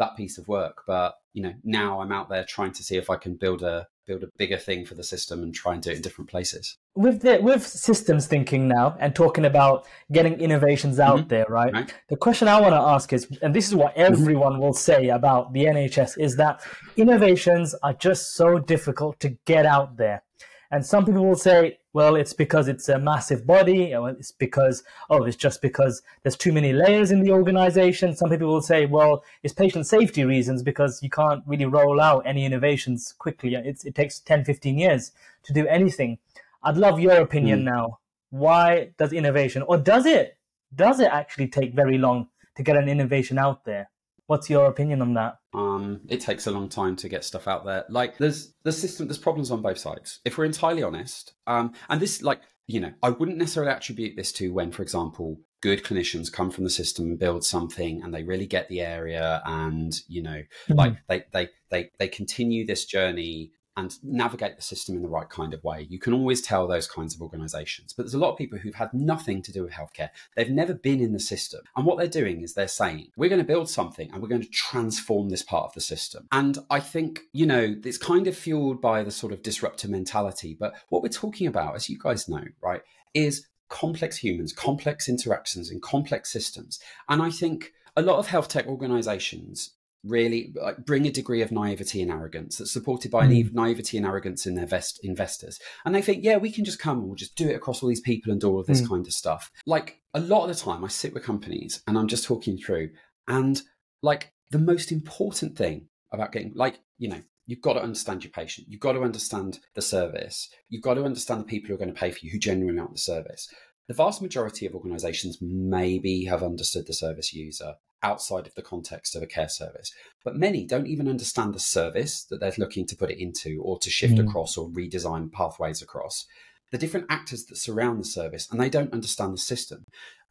that 0.00 0.16
piece 0.16 0.36
of 0.38 0.48
work. 0.48 0.82
But, 0.86 1.14
you 1.32 1.42
know, 1.42 1.54
now 1.62 2.00
I'm 2.00 2.10
out 2.10 2.28
there 2.28 2.44
trying 2.44 2.72
to 2.72 2.82
see 2.82 2.96
if 2.96 3.08
I 3.08 3.16
can 3.16 3.36
build 3.36 3.62
a 3.62 3.86
build 4.06 4.24
a 4.24 4.30
bigger 4.38 4.58
thing 4.58 4.84
for 4.84 4.94
the 4.94 5.04
system 5.04 5.40
and 5.44 5.54
try 5.54 5.72
and 5.72 5.80
do 5.80 5.90
it 5.90 5.96
in 5.96 6.02
different 6.02 6.28
places. 6.28 6.76
With 6.96 7.20
the 7.22 7.38
with 7.40 7.64
systems 7.64 8.26
thinking 8.26 8.66
now 8.66 8.96
and 8.98 9.14
talking 9.14 9.44
about 9.44 9.86
getting 10.10 10.40
innovations 10.40 10.98
out 10.98 11.18
mm-hmm. 11.18 11.28
there, 11.28 11.46
right? 11.48 11.72
right? 11.72 11.94
The 12.08 12.16
question 12.16 12.48
I 12.48 12.60
want 12.60 12.72
to 12.72 12.80
ask 12.80 13.12
is, 13.12 13.28
and 13.40 13.54
this 13.54 13.68
is 13.68 13.74
what 13.76 13.94
mm-hmm. 13.94 14.12
everyone 14.12 14.58
will 14.58 14.72
say 14.72 15.10
about 15.10 15.52
the 15.52 15.64
NHS, 15.66 16.18
is 16.18 16.34
that 16.36 16.60
innovations 16.96 17.74
are 17.84 17.92
just 17.92 18.34
so 18.34 18.58
difficult 18.58 19.20
to 19.20 19.28
get 19.46 19.64
out 19.64 19.96
there. 19.96 20.24
And 20.70 20.86
some 20.86 21.04
people 21.04 21.26
will 21.26 21.34
say, 21.34 21.78
well, 21.92 22.14
it's 22.14 22.32
because 22.32 22.68
it's 22.68 22.88
a 22.88 22.98
massive 22.98 23.44
body, 23.44 23.94
or 23.94 24.10
it's 24.10 24.30
because, 24.30 24.84
oh, 25.08 25.24
it's 25.24 25.36
just 25.36 25.60
because 25.60 26.02
there's 26.22 26.36
too 26.36 26.52
many 26.52 26.72
layers 26.72 27.10
in 27.10 27.22
the 27.22 27.32
organization. 27.32 28.14
Some 28.14 28.30
people 28.30 28.46
will 28.46 28.62
say, 28.62 28.86
well, 28.86 29.24
it's 29.42 29.52
patient 29.52 29.86
safety 29.88 30.24
reasons 30.24 30.62
because 30.62 31.02
you 31.02 31.10
can't 31.10 31.42
really 31.46 31.64
roll 31.64 32.00
out 32.00 32.22
any 32.24 32.44
innovations 32.44 33.14
quickly. 33.18 33.54
It's, 33.56 33.84
it 33.84 33.96
takes 33.96 34.20
10, 34.20 34.44
15 34.44 34.78
years 34.78 35.10
to 35.42 35.52
do 35.52 35.66
anything. 35.66 36.18
I'd 36.62 36.76
love 36.76 37.00
your 37.00 37.20
opinion 37.20 37.60
mm. 37.62 37.64
now. 37.64 37.98
Why 38.30 38.90
does 38.96 39.12
innovation, 39.12 39.62
or 39.62 39.76
does 39.76 40.06
it, 40.06 40.36
does 40.72 41.00
it 41.00 41.10
actually 41.10 41.48
take 41.48 41.74
very 41.74 41.98
long 41.98 42.28
to 42.54 42.62
get 42.62 42.76
an 42.76 42.88
innovation 42.88 43.38
out 43.38 43.64
there? 43.64 43.90
What's 44.30 44.48
your 44.48 44.66
opinion 44.66 45.02
on 45.02 45.14
that? 45.14 45.38
Um, 45.54 46.02
it 46.08 46.20
takes 46.20 46.46
a 46.46 46.52
long 46.52 46.68
time 46.68 46.94
to 46.94 47.08
get 47.08 47.24
stuff 47.24 47.48
out 47.48 47.64
there. 47.64 47.84
Like 47.88 48.16
there's 48.18 48.54
the 48.62 48.70
system, 48.70 49.08
there's 49.08 49.18
problems 49.18 49.50
on 49.50 49.60
both 49.60 49.78
sides. 49.78 50.20
If 50.24 50.38
we're 50.38 50.44
entirely 50.44 50.84
honest, 50.84 51.34
um, 51.48 51.72
and 51.88 52.00
this 52.00 52.22
like 52.22 52.40
you 52.68 52.78
know, 52.78 52.92
I 53.02 53.10
wouldn't 53.10 53.38
necessarily 53.38 53.72
attribute 53.72 54.14
this 54.14 54.30
to 54.34 54.52
when, 54.52 54.70
for 54.70 54.82
example, 54.82 55.40
good 55.60 55.82
clinicians 55.82 56.32
come 56.32 56.52
from 56.52 56.62
the 56.62 56.70
system 56.70 57.06
and 57.06 57.18
build 57.18 57.44
something 57.44 58.04
and 58.04 58.14
they 58.14 58.22
really 58.22 58.46
get 58.46 58.68
the 58.68 58.80
area 58.80 59.42
and 59.44 59.94
you 60.06 60.22
know 60.22 60.30
mm-hmm. 60.30 60.74
like 60.74 60.94
they 61.08 61.24
they 61.32 61.48
they 61.70 61.90
they 61.98 62.08
continue 62.08 62.64
this 62.64 62.84
journey 62.84 63.50
and 63.76 63.96
navigate 64.02 64.56
the 64.56 64.62
system 64.62 64.96
in 64.96 65.02
the 65.02 65.08
right 65.08 65.28
kind 65.28 65.54
of 65.54 65.62
way. 65.62 65.86
You 65.88 65.98
can 65.98 66.12
always 66.12 66.42
tell 66.42 66.66
those 66.66 66.88
kinds 66.88 67.14
of 67.14 67.22
organizations. 67.22 67.92
But 67.92 68.04
there's 68.04 68.14
a 68.14 68.18
lot 68.18 68.32
of 68.32 68.38
people 68.38 68.58
who've 68.58 68.74
had 68.74 68.92
nothing 68.92 69.42
to 69.42 69.52
do 69.52 69.62
with 69.62 69.72
healthcare. 69.72 70.10
They've 70.36 70.50
never 70.50 70.74
been 70.74 71.00
in 71.00 71.12
the 71.12 71.20
system. 71.20 71.60
And 71.76 71.86
what 71.86 71.98
they're 71.98 72.08
doing 72.08 72.42
is 72.42 72.54
they're 72.54 72.68
saying, 72.68 73.08
we're 73.16 73.30
going 73.30 73.40
to 73.40 73.46
build 73.46 73.68
something 73.68 74.10
and 74.12 74.20
we're 74.20 74.28
going 74.28 74.42
to 74.42 74.48
transform 74.48 75.28
this 75.28 75.42
part 75.42 75.66
of 75.66 75.74
the 75.74 75.80
system. 75.80 76.26
And 76.32 76.58
I 76.68 76.80
think, 76.80 77.20
you 77.32 77.46
know, 77.46 77.76
it's 77.84 77.98
kind 77.98 78.26
of 78.26 78.36
fueled 78.36 78.80
by 78.80 79.02
the 79.02 79.10
sort 79.10 79.32
of 79.32 79.42
disruptor 79.42 79.88
mentality. 79.88 80.56
But 80.58 80.74
what 80.88 81.02
we're 81.02 81.08
talking 81.08 81.46
about, 81.46 81.76
as 81.76 81.88
you 81.88 81.98
guys 81.98 82.28
know, 82.28 82.44
right, 82.62 82.82
is 83.14 83.46
complex 83.68 84.18
humans, 84.18 84.52
complex 84.52 85.08
interactions, 85.08 85.70
and 85.70 85.80
complex 85.80 86.32
systems. 86.32 86.80
And 87.08 87.22
I 87.22 87.30
think 87.30 87.72
a 87.96 88.02
lot 88.02 88.18
of 88.18 88.26
health 88.26 88.48
tech 88.48 88.66
organizations 88.66 89.74
really 90.04 90.52
like, 90.54 90.84
bring 90.86 91.06
a 91.06 91.10
degree 91.10 91.42
of 91.42 91.52
naivety 91.52 92.00
and 92.00 92.10
arrogance 92.10 92.58
that's 92.58 92.72
supported 92.72 93.10
by 93.10 93.26
mm. 93.26 93.52
naivety 93.52 93.96
and 93.96 94.06
arrogance 94.06 94.46
in 94.46 94.54
their 94.54 94.66
vest 94.66 94.98
investors. 95.02 95.58
And 95.84 95.94
they 95.94 96.02
think, 96.02 96.24
yeah, 96.24 96.38
we 96.38 96.50
can 96.50 96.64
just 96.64 96.78
come 96.78 96.98
and 96.98 97.06
we'll 97.06 97.16
just 97.16 97.36
do 97.36 97.48
it 97.48 97.56
across 97.56 97.82
all 97.82 97.88
these 97.88 98.00
people 98.00 98.32
and 98.32 98.40
do 98.40 98.48
all 98.48 98.60
of 98.60 98.66
this 98.66 98.80
mm. 98.80 98.88
kind 98.88 99.06
of 99.06 99.12
stuff. 99.12 99.50
Like 99.66 100.00
a 100.14 100.20
lot 100.20 100.48
of 100.48 100.56
the 100.56 100.62
time, 100.62 100.84
I 100.84 100.88
sit 100.88 101.12
with 101.12 101.24
companies 101.24 101.82
and 101.86 101.98
I'm 101.98 102.08
just 102.08 102.24
talking 102.24 102.56
through, 102.56 102.90
and 103.28 103.60
like 104.02 104.32
the 104.50 104.58
most 104.58 104.90
important 104.90 105.56
thing 105.56 105.88
about 106.12 106.32
getting, 106.32 106.52
like, 106.54 106.80
you 106.98 107.08
know, 107.08 107.20
you've 107.46 107.60
got 107.60 107.74
to 107.74 107.82
understand 107.82 108.24
your 108.24 108.30
patient. 108.30 108.68
You've 108.70 108.80
got 108.80 108.92
to 108.92 109.02
understand 109.02 109.60
the 109.74 109.82
service. 109.82 110.48
You've 110.68 110.82
got 110.82 110.94
to 110.94 111.04
understand 111.04 111.40
the 111.40 111.44
people 111.44 111.68
who 111.68 111.74
are 111.74 111.78
going 111.78 111.92
to 111.92 112.00
pay 112.00 112.10
for 112.10 112.20
you, 112.22 112.30
who 112.32 112.38
genuinely 112.38 112.80
want 112.80 112.94
the 112.94 112.98
service. 112.98 113.52
The 113.90 113.94
vast 113.94 114.22
majority 114.22 114.66
of 114.66 114.74
organizations 114.76 115.38
maybe 115.40 116.26
have 116.26 116.44
understood 116.44 116.86
the 116.86 116.92
service 116.92 117.32
user 117.34 117.74
outside 118.04 118.46
of 118.46 118.54
the 118.54 118.62
context 118.62 119.16
of 119.16 119.22
a 119.24 119.26
care 119.26 119.48
service. 119.48 119.92
But 120.22 120.36
many 120.36 120.64
don't 120.64 120.86
even 120.86 121.08
understand 121.08 121.54
the 121.54 121.58
service 121.58 122.24
that 122.30 122.38
they're 122.38 122.52
looking 122.56 122.86
to 122.86 122.94
put 122.94 123.10
it 123.10 123.20
into 123.20 123.60
or 123.64 123.80
to 123.80 123.90
shift 123.90 124.14
mm. 124.14 124.28
across 124.28 124.56
or 124.56 124.70
redesign 124.70 125.32
pathways 125.32 125.82
across. 125.82 126.24
The 126.70 126.78
different 126.78 127.06
actors 127.10 127.46
that 127.46 127.56
surround 127.56 127.98
the 127.98 128.04
service, 128.04 128.46
and 128.48 128.60
they 128.60 128.70
don't 128.70 128.92
understand 128.92 129.32
the 129.32 129.38
system. 129.38 129.82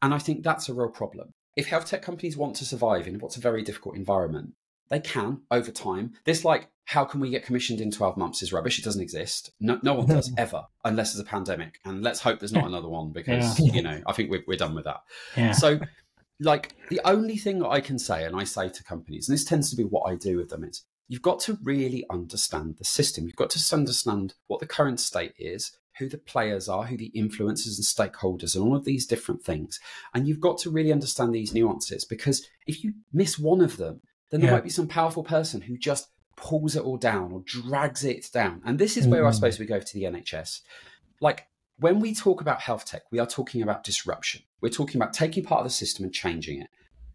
And 0.01 0.13
I 0.13 0.19
think 0.19 0.41
that's 0.41 0.69
a 0.69 0.73
real 0.73 0.87
problem. 0.87 1.31
If 1.57 1.67
health 1.67 1.87
tech 1.87 2.01
companies 2.01 2.37
want 2.37 2.55
to 2.55 2.65
survive 2.65 3.07
in 3.07 3.19
what's 3.19 3.35
a 3.35 3.41
very 3.41 3.61
difficult 3.61 3.97
environment, 3.97 4.53
they 4.89 4.99
can 4.99 5.41
over 5.51 5.71
time. 5.71 6.13
This, 6.25 6.43
like, 6.43 6.69
how 6.85 7.05
can 7.05 7.19
we 7.19 7.29
get 7.29 7.45
commissioned 7.45 7.81
in 7.81 7.91
12 7.91 8.17
months 8.17 8.41
is 8.41 8.51
rubbish. 8.51 8.79
It 8.79 8.85
doesn't 8.85 9.01
exist. 9.01 9.51
No, 9.59 9.79
no 9.83 9.93
one 9.93 10.07
does 10.07 10.31
ever, 10.37 10.65
unless 10.83 11.13
there's 11.13 11.25
a 11.25 11.29
pandemic. 11.29 11.79
And 11.85 12.01
let's 12.01 12.19
hope 12.19 12.39
there's 12.39 12.51
not 12.51 12.65
another 12.65 12.89
one 12.89 13.11
because, 13.11 13.59
yeah. 13.59 13.73
you 13.73 13.81
know, 13.83 14.01
I 14.07 14.13
think 14.13 14.31
we're, 14.31 14.43
we're 14.47 14.57
done 14.57 14.73
with 14.73 14.85
that. 14.85 15.01
Yeah. 15.37 15.51
So, 15.51 15.79
like 16.39 16.75
the 16.89 17.01
only 17.05 17.37
thing 17.37 17.59
that 17.59 17.69
I 17.69 17.81
can 17.81 17.99
say, 17.99 18.23
and 18.23 18.35
I 18.35 18.43
say 18.43 18.69
to 18.69 18.83
companies, 18.83 19.29
and 19.29 19.37
this 19.37 19.45
tends 19.45 19.69
to 19.69 19.75
be 19.75 19.83
what 19.83 20.09
I 20.09 20.15
do 20.15 20.37
with 20.37 20.49
them, 20.49 20.63
is 20.63 20.83
you've 21.07 21.21
got 21.21 21.39
to 21.41 21.59
really 21.61 22.05
understand 22.09 22.77
the 22.77 22.85
system. 22.85 23.25
You've 23.25 23.35
got 23.35 23.51
to 23.51 23.75
understand 23.75 24.33
what 24.47 24.59
the 24.59 24.67
current 24.67 24.99
state 24.99 25.33
is, 25.37 25.77
who 25.99 26.09
the 26.09 26.17
players 26.17 26.69
are, 26.69 26.85
who 26.85 26.97
the 26.97 27.11
influencers 27.15 27.77
and 27.77 27.85
stakeholders, 28.13 28.55
and 28.55 28.63
all 28.63 28.75
of 28.75 28.85
these 28.85 29.05
different 29.05 29.43
things. 29.43 29.79
And 30.13 30.27
you've 30.27 30.39
got 30.39 30.57
to 30.59 30.71
really 30.71 30.91
understand 30.93 31.35
these 31.35 31.53
nuances 31.53 32.05
because 32.05 32.47
if 32.65 32.83
you 32.83 32.93
miss 33.13 33.37
one 33.37 33.61
of 33.61 33.77
them, 33.77 34.01
then 34.29 34.41
there 34.41 34.49
yeah. 34.49 34.55
might 34.55 34.63
be 34.63 34.69
some 34.69 34.87
powerful 34.87 35.23
person 35.23 35.61
who 35.61 35.77
just 35.77 36.07
pulls 36.35 36.75
it 36.75 36.83
all 36.83 36.97
down 36.97 37.31
or 37.31 37.41
drags 37.45 38.03
it 38.03 38.27
down. 38.31 38.61
And 38.65 38.79
this 38.79 38.95
is 38.97 39.07
where 39.07 39.23
mm. 39.23 39.27
I 39.27 39.31
suppose 39.31 39.59
we 39.59 39.65
go 39.65 39.79
to 39.79 39.93
the 39.93 40.03
NHS. 40.03 40.61
Like 41.19 41.47
when 41.77 41.99
we 41.99 42.13
talk 42.13 42.41
about 42.41 42.61
health 42.61 42.85
tech, 42.85 43.03
we 43.11 43.19
are 43.19 43.27
talking 43.27 43.61
about 43.61 43.83
disruption. 43.83 44.43
We're 44.61 44.69
talking 44.69 45.01
about 45.01 45.13
taking 45.13 45.43
part 45.43 45.59
of 45.59 45.65
the 45.65 45.71
system 45.71 46.05
and 46.05 46.13
changing 46.13 46.61
it. 46.61 46.69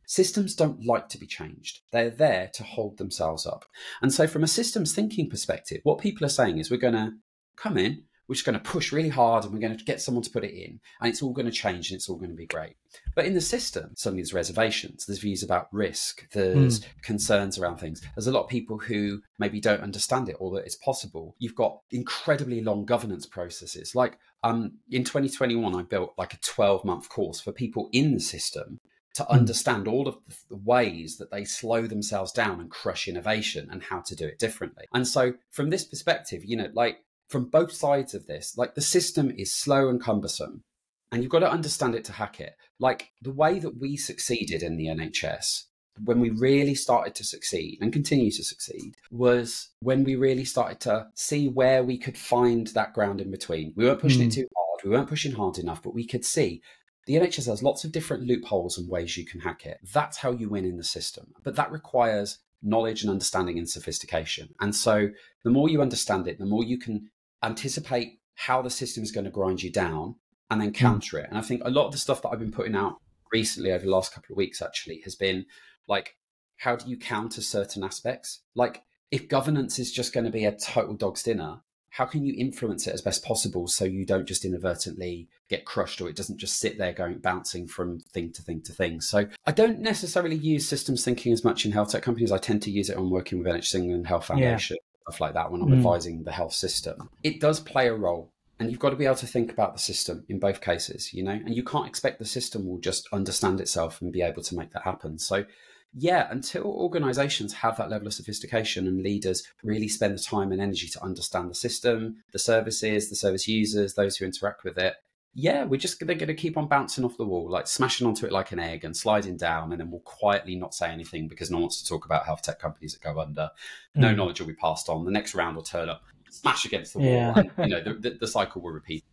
Systems 0.06 0.54
don't 0.54 0.84
like 0.84 1.08
to 1.10 1.18
be 1.18 1.26
changed. 1.26 1.80
They're 1.90 2.10
there 2.10 2.50
to 2.54 2.62
hold 2.62 2.98
themselves 2.98 3.46
up. 3.46 3.64
And 4.02 4.12
so, 4.12 4.26
from 4.26 4.44
a 4.44 4.48
systems 4.48 4.94
thinking 4.94 5.30
perspective, 5.30 5.80
what 5.82 5.98
people 5.98 6.26
are 6.26 6.30
saying 6.30 6.58
is 6.58 6.70
we're 6.70 6.76
going 6.76 6.92
to 6.94 7.12
come 7.56 7.78
in, 7.78 8.04
we're 8.28 8.34
just 8.34 8.46
going 8.46 8.58
to 8.58 8.70
push 8.70 8.92
really 8.92 9.08
hard 9.08 9.44
and 9.44 9.52
we're 9.52 9.60
going 9.60 9.76
to 9.76 9.84
get 9.84 10.00
someone 10.00 10.22
to 10.22 10.30
put 10.30 10.44
it 10.44 10.54
in 10.54 10.80
and 11.00 11.10
it's 11.10 11.22
all 11.22 11.32
going 11.32 11.46
to 11.46 11.52
change 11.52 11.90
and 11.90 11.96
it's 11.96 12.08
all 12.08 12.16
going 12.16 12.30
to 12.30 12.36
be 12.36 12.46
great. 12.46 12.76
But 13.14 13.26
in 13.26 13.34
the 13.34 13.40
system, 13.40 13.92
suddenly 13.96 14.22
there's 14.22 14.32
reservations, 14.34 15.06
there's 15.06 15.18
views 15.18 15.42
about 15.42 15.68
risk, 15.72 16.28
there's 16.30 16.80
mm. 16.80 16.86
concerns 17.02 17.58
around 17.58 17.78
things. 17.78 18.02
There's 18.14 18.26
a 18.26 18.32
lot 18.32 18.44
of 18.44 18.48
people 18.48 18.78
who 18.78 19.20
maybe 19.38 19.60
don't 19.60 19.82
understand 19.82 20.28
it 20.28 20.36
or 20.38 20.50
that 20.52 20.64
it's 20.64 20.76
possible. 20.76 21.34
You've 21.38 21.54
got 21.54 21.80
incredibly 21.90 22.60
long 22.60 22.84
governance 22.84 23.26
processes. 23.26 23.94
Like 23.94 24.18
um, 24.42 24.78
in 24.90 25.04
2021, 25.04 25.74
I 25.74 25.82
built 25.82 26.14
like 26.16 26.34
a 26.34 26.38
12 26.38 26.84
month 26.84 27.08
course 27.08 27.40
for 27.40 27.52
people 27.52 27.88
in 27.92 28.14
the 28.14 28.20
system 28.20 28.80
to 29.14 29.24
hmm. 29.24 29.32
understand 29.32 29.88
all 29.88 30.06
of 30.08 30.18
the 30.48 30.56
ways 30.56 31.16
that 31.18 31.30
they 31.30 31.44
slow 31.44 31.86
themselves 31.86 32.32
down 32.32 32.60
and 32.60 32.70
crush 32.70 33.08
innovation 33.08 33.68
and 33.70 33.82
how 33.82 34.00
to 34.00 34.14
do 34.14 34.26
it 34.26 34.38
differently. 34.38 34.84
And 34.92 35.06
so, 35.06 35.34
from 35.50 35.70
this 35.70 35.84
perspective, 35.84 36.44
you 36.44 36.56
know, 36.56 36.68
like 36.74 36.98
from 37.34 37.46
both 37.46 37.72
sides 37.72 38.14
of 38.14 38.28
this. 38.28 38.56
Like 38.56 38.76
the 38.76 38.80
system 38.80 39.32
is 39.36 39.52
slow 39.52 39.88
and 39.88 40.00
cumbersome, 40.00 40.62
and 41.10 41.20
you've 41.20 41.32
got 41.32 41.40
to 41.40 41.50
understand 41.50 41.96
it 41.96 42.04
to 42.04 42.12
hack 42.12 42.40
it. 42.40 42.54
Like 42.78 43.10
the 43.20 43.32
way 43.32 43.58
that 43.58 43.80
we 43.80 43.96
succeeded 43.96 44.62
in 44.62 44.76
the 44.76 44.86
NHS 44.86 45.64
when 46.04 46.20
we 46.20 46.30
really 46.30 46.76
started 46.76 47.16
to 47.16 47.24
succeed 47.24 47.78
and 47.80 47.92
continue 47.92 48.30
to 48.30 48.44
succeed 48.44 48.94
was 49.10 49.70
when 49.80 50.04
we 50.04 50.14
really 50.14 50.44
started 50.44 50.78
to 50.80 51.08
see 51.14 51.48
where 51.48 51.82
we 51.82 51.98
could 51.98 52.16
find 52.16 52.68
that 52.68 52.92
ground 52.94 53.20
in 53.20 53.32
between. 53.32 53.72
We 53.74 53.84
weren't 53.84 54.00
pushing 54.00 54.22
mm. 54.22 54.26
it 54.26 54.34
hmm. 54.34 54.40
too 54.42 54.48
hard, 54.56 54.80
we 54.84 54.90
weren't 54.90 55.08
pushing 55.08 55.32
hard 55.32 55.58
enough, 55.58 55.82
but 55.82 55.94
we 55.94 56.06
could 56.06 56.24
see 56.24 56.62
the 57.06 57.14
NHS 57.14 57.46
has 57.46 57.64
lots 57.64 57.82
of 57.82 57.90
different 57.90 58.24
loopholes 58.24 58.78
and 58.78 58.88
ways 58.88 59.16
you 59.16 59.26
can 59.26 59.40
hack 59.40 59.66
it. 59.66 59.78
That's 59.92 60.18
how 60.18 60.30
you 60.30 60.48
win 60.48 60.64
in 60.64 60.76
the 60.76 60.84
system. 60.84 61.32
But 61.42 61.56
that 61.56 61.72
requires 61.72 62.38
knowledge 62.64 63.02
and 63.02 63.10
understanding 63.10 63.58
and 63.58 63.68
sophistication. 63.68 64.54
And 64.60 64.74
so 64.74 65.10
the 65.44 65.50
more 65.50 65.68
you 65.68 65.82
understand 65.82 66.26
it, 66.26 66.38
the 66.38 66.46
more 66.46 66.64
you 66.64 66.78
can 66.78 67.10
anticipate 67.44 68.20
how 68.34 68.62
the 68.62 68.70
system 68.70 69.02
is 69.02 69.12
going 69.12 69.24
to 69.24 69.30
grind 69.30 69.62
you 69.62 69.70
down 69.70 70.16
and 70.50 70.60
then 70.60 70.68
hmm. 70.68 70.74
counter 70.74 71.18
it. 71.18 71.28
And 71.28 71.38
I 71.38 71.42
think 71.42 71.62
a 71.64 71.70
lot 71.70 71.86
of 71.86 71.92
the 71.92 71.98
stuff 71.98 72.22
that 72.22 72.30
I've 72.30 72.38
been 72.38 72.52
putting 72.52 72.74
out 72.74 72.96
recently 73.32 73.72
over 73.72 73.84
the 73.84 73.90
last 73.90 74.12
couple 74.12 74.32
of 74.32 74.36
weeks 74.36 74.62
actually 74.62 75.00
has 75.04 75.14
been 75.14 75.46
like, 75.88 76.16
how 76.58 76.76
do 76.76 76.88
you 76.88 76.96
counter 76.96 77.42
certain 77.42 77.82
aspects? 77.82 78.40
Like, 78.54 78.82
if 79.10 79.28
governance 79.28 79.78
is 79.78 79.92
just 79.92 80.12
going 80.12 80.24
to 80.24 80.30
be 80.30 80.44
a 80.44 80.56
total 80.56 80.94
dog's 80.94 81.22
dinner, 81.22 81.60
how 81.90 82.04
can 82.04 82.24
you 82.24 82.34
influence 82.36 82.86
it 82.86 82.94
as 82.94 83.02
best 83.02 83.24
possible 83.24 83.68
so 83.68 83.84
you 83.84 84.04
don't 84.04 84.26
just 84.26 84.44
inadvertently 84.44 85.28
get 85.48 85.64
crushed 85.64 86.00
or 86.00 86.08
it 86.08 86.16
doesn't 86.16 86.38
just 86.38 86.58
sit 86.58 86.76
there 86.76 86.92
going 86.92 87.18
bouncing 87.18 87.68
from 87.68 88.00
thing 88.12 88.32
to 88.32 88.42
thing 88.42 88.60
to 88.62 88.72
thing? 88.72 89.00
So 89.00 89.26
I 89.46 89.52
don't 89.52 89.78
necessarily 89.78 90.34
use 90.34 90.68
systems 90.68 91.04
thinking 91.04 91.32
as 91.32 91.44
much 91.44 91.64
in 91.64 91.72
health 91.72 91.90
tech 91.92 92.02
companies. 92.02 92.32
I 92.32 92.38
tend 92.38 92.62
to 92.62 92.70
use 92.70 92.90
it 92.90 92.96
on 92.96 93.10
working 93.10 93.38
with 93.38 93.46
NHS 93.46 93.76
England 93.76 94.06
Health 94.08 94.26
Foundation. 94.26 94.76
Yeah 94.76 94.93
stuff 95.04 95.20
like 95.20 95.34
that 95.34 95.50
when 95.50 95.62
I'm 95.62 95.68
mm. 95.68 95.76
advising 95.76 96.24
the 96.24 96.32
health 96.32 96.54
system. 96.54 97.10
It 97.22 97.40
does 97.40 97.60
play 97.60 97.88
a 97.88 97.94
role. 97.94 98.30
And 98.60 98.70
you've 98.70 98.80
got 98.80 98.90
to 98.90 98.96
be 98.96 99.04
able 99.04 99.16
to 99.16 99.26
think 99.26 99.50
about 99.50 99.74
the 99.74 99.80
system 99.80 100.24
in 100.28 100.38
both 100.38 100.60
cases, 100.60 101.12
you 101.12 101.24
know, 101.24 101.32
and 101.32 101.54
you 101.56 101.64
can't 101.64 101.88
expect 101.88 102.20
the 102.20 102.24
system 102.24 102.66
will 102.66 102.78
just 102.78 103.08
understand 103.12 103.60
itself 103.60 104.00
and 104.00 104.12
be 104.12 104.22
able 104.22 104.42
to 104.42 104.54
make 104.54 104.72
that 104.72 104.84
happen. 104.84 105.18
So 105.18 105.44
yeah, 105.92 106.28
until 106.30 106.64
organizations 106.64 107.52
have 107.54 107.76
that 107.76 107.90
level 107.90 108.06
of 108.06 108.14
sophistication 108.14 108.86
and 108.86 109.02
leaders 109.02 109.42
really 109.62 109.88
spend 109.88 110.16
the 110.16 110.22
time 110.22 110.52
and 110.52 110.60
energy 110.60 110.88
to 110.88 111.02
understand 111.02 111.50
the 111.50 111.54
system, 111.54 112.22
the 112.32 112.38
services, 112.38 113.10
the 113.10 113.16
service 113.16 113.48
users, 113.48 113.94
those 113.94 114.16
who 114.16 114.24
interact 114.24 114.62
with 114.62 114.78
it, 114.78 114.94
yeah, 115.34 115.64
we're 115.64 115.80
just 115.80 115.98
they're 115.98 116.14
going 116.14 116.28
to 116.28 116.34
keep 116.34 116.56
on 116.56 116.68
bouncing 116.68 117.04
off 117.04 117.16
the 117.16 117.24
wall, 117.24 117.50
like 117.50 117.66
smashing 117.66 118.06
onto 118.06 118.24
it 118.24 118.32
like 118.32 118.52
an 118.52 118.60
egg 118.60 118.84
and 118.84 118.96
sliding 118.96 119.36
down, 119.36 119.72
and 119.72 119.80
then 119.80 119.90
we'll 119.90 120.00
quietly 120.00 120.54
not 120.54 120.74
say 120.74 120.88
anything 120.88 121.26
because 121.26 121.50
no 121.50 121.56
one 121.56 121.62
wants 121.62 121.82
to 121.82 121.88
talk 121.88 122.04
about 122.04 122.24
health 122.24 122.42
tech 122.42 122.60
companies 122.60 122.94
that 122.94 123.02
go 123.02 123.20
under. 123.20 123.50
No 123.96 124.12
mm. 124.12 124.16
knowledge 124.16 124.40
will 124.40 124.46
be 124.46 124.54
passed 124.54 124.88
on. 124.88 125.04
The 125.04 125.10
next 125.10 125.34
round 125.34 125.56
will 125.56 125.64
turn 125.64 125.88
up, 125.88 126.02
smash 126.30 126.64
against 126.64 126.92
the 126.92 127.00
wall, 127.00 127.08
yeah. 127.08 127.34
and 127.36 127.50
you 127.58 127.66
know 127.68 127.82
the, 127.82 127.94
the, 127.94 128.10
the, 128.20 128.28
cycle 128.28 128.62
will 128.62 128.70
repeat. 128.70 129.04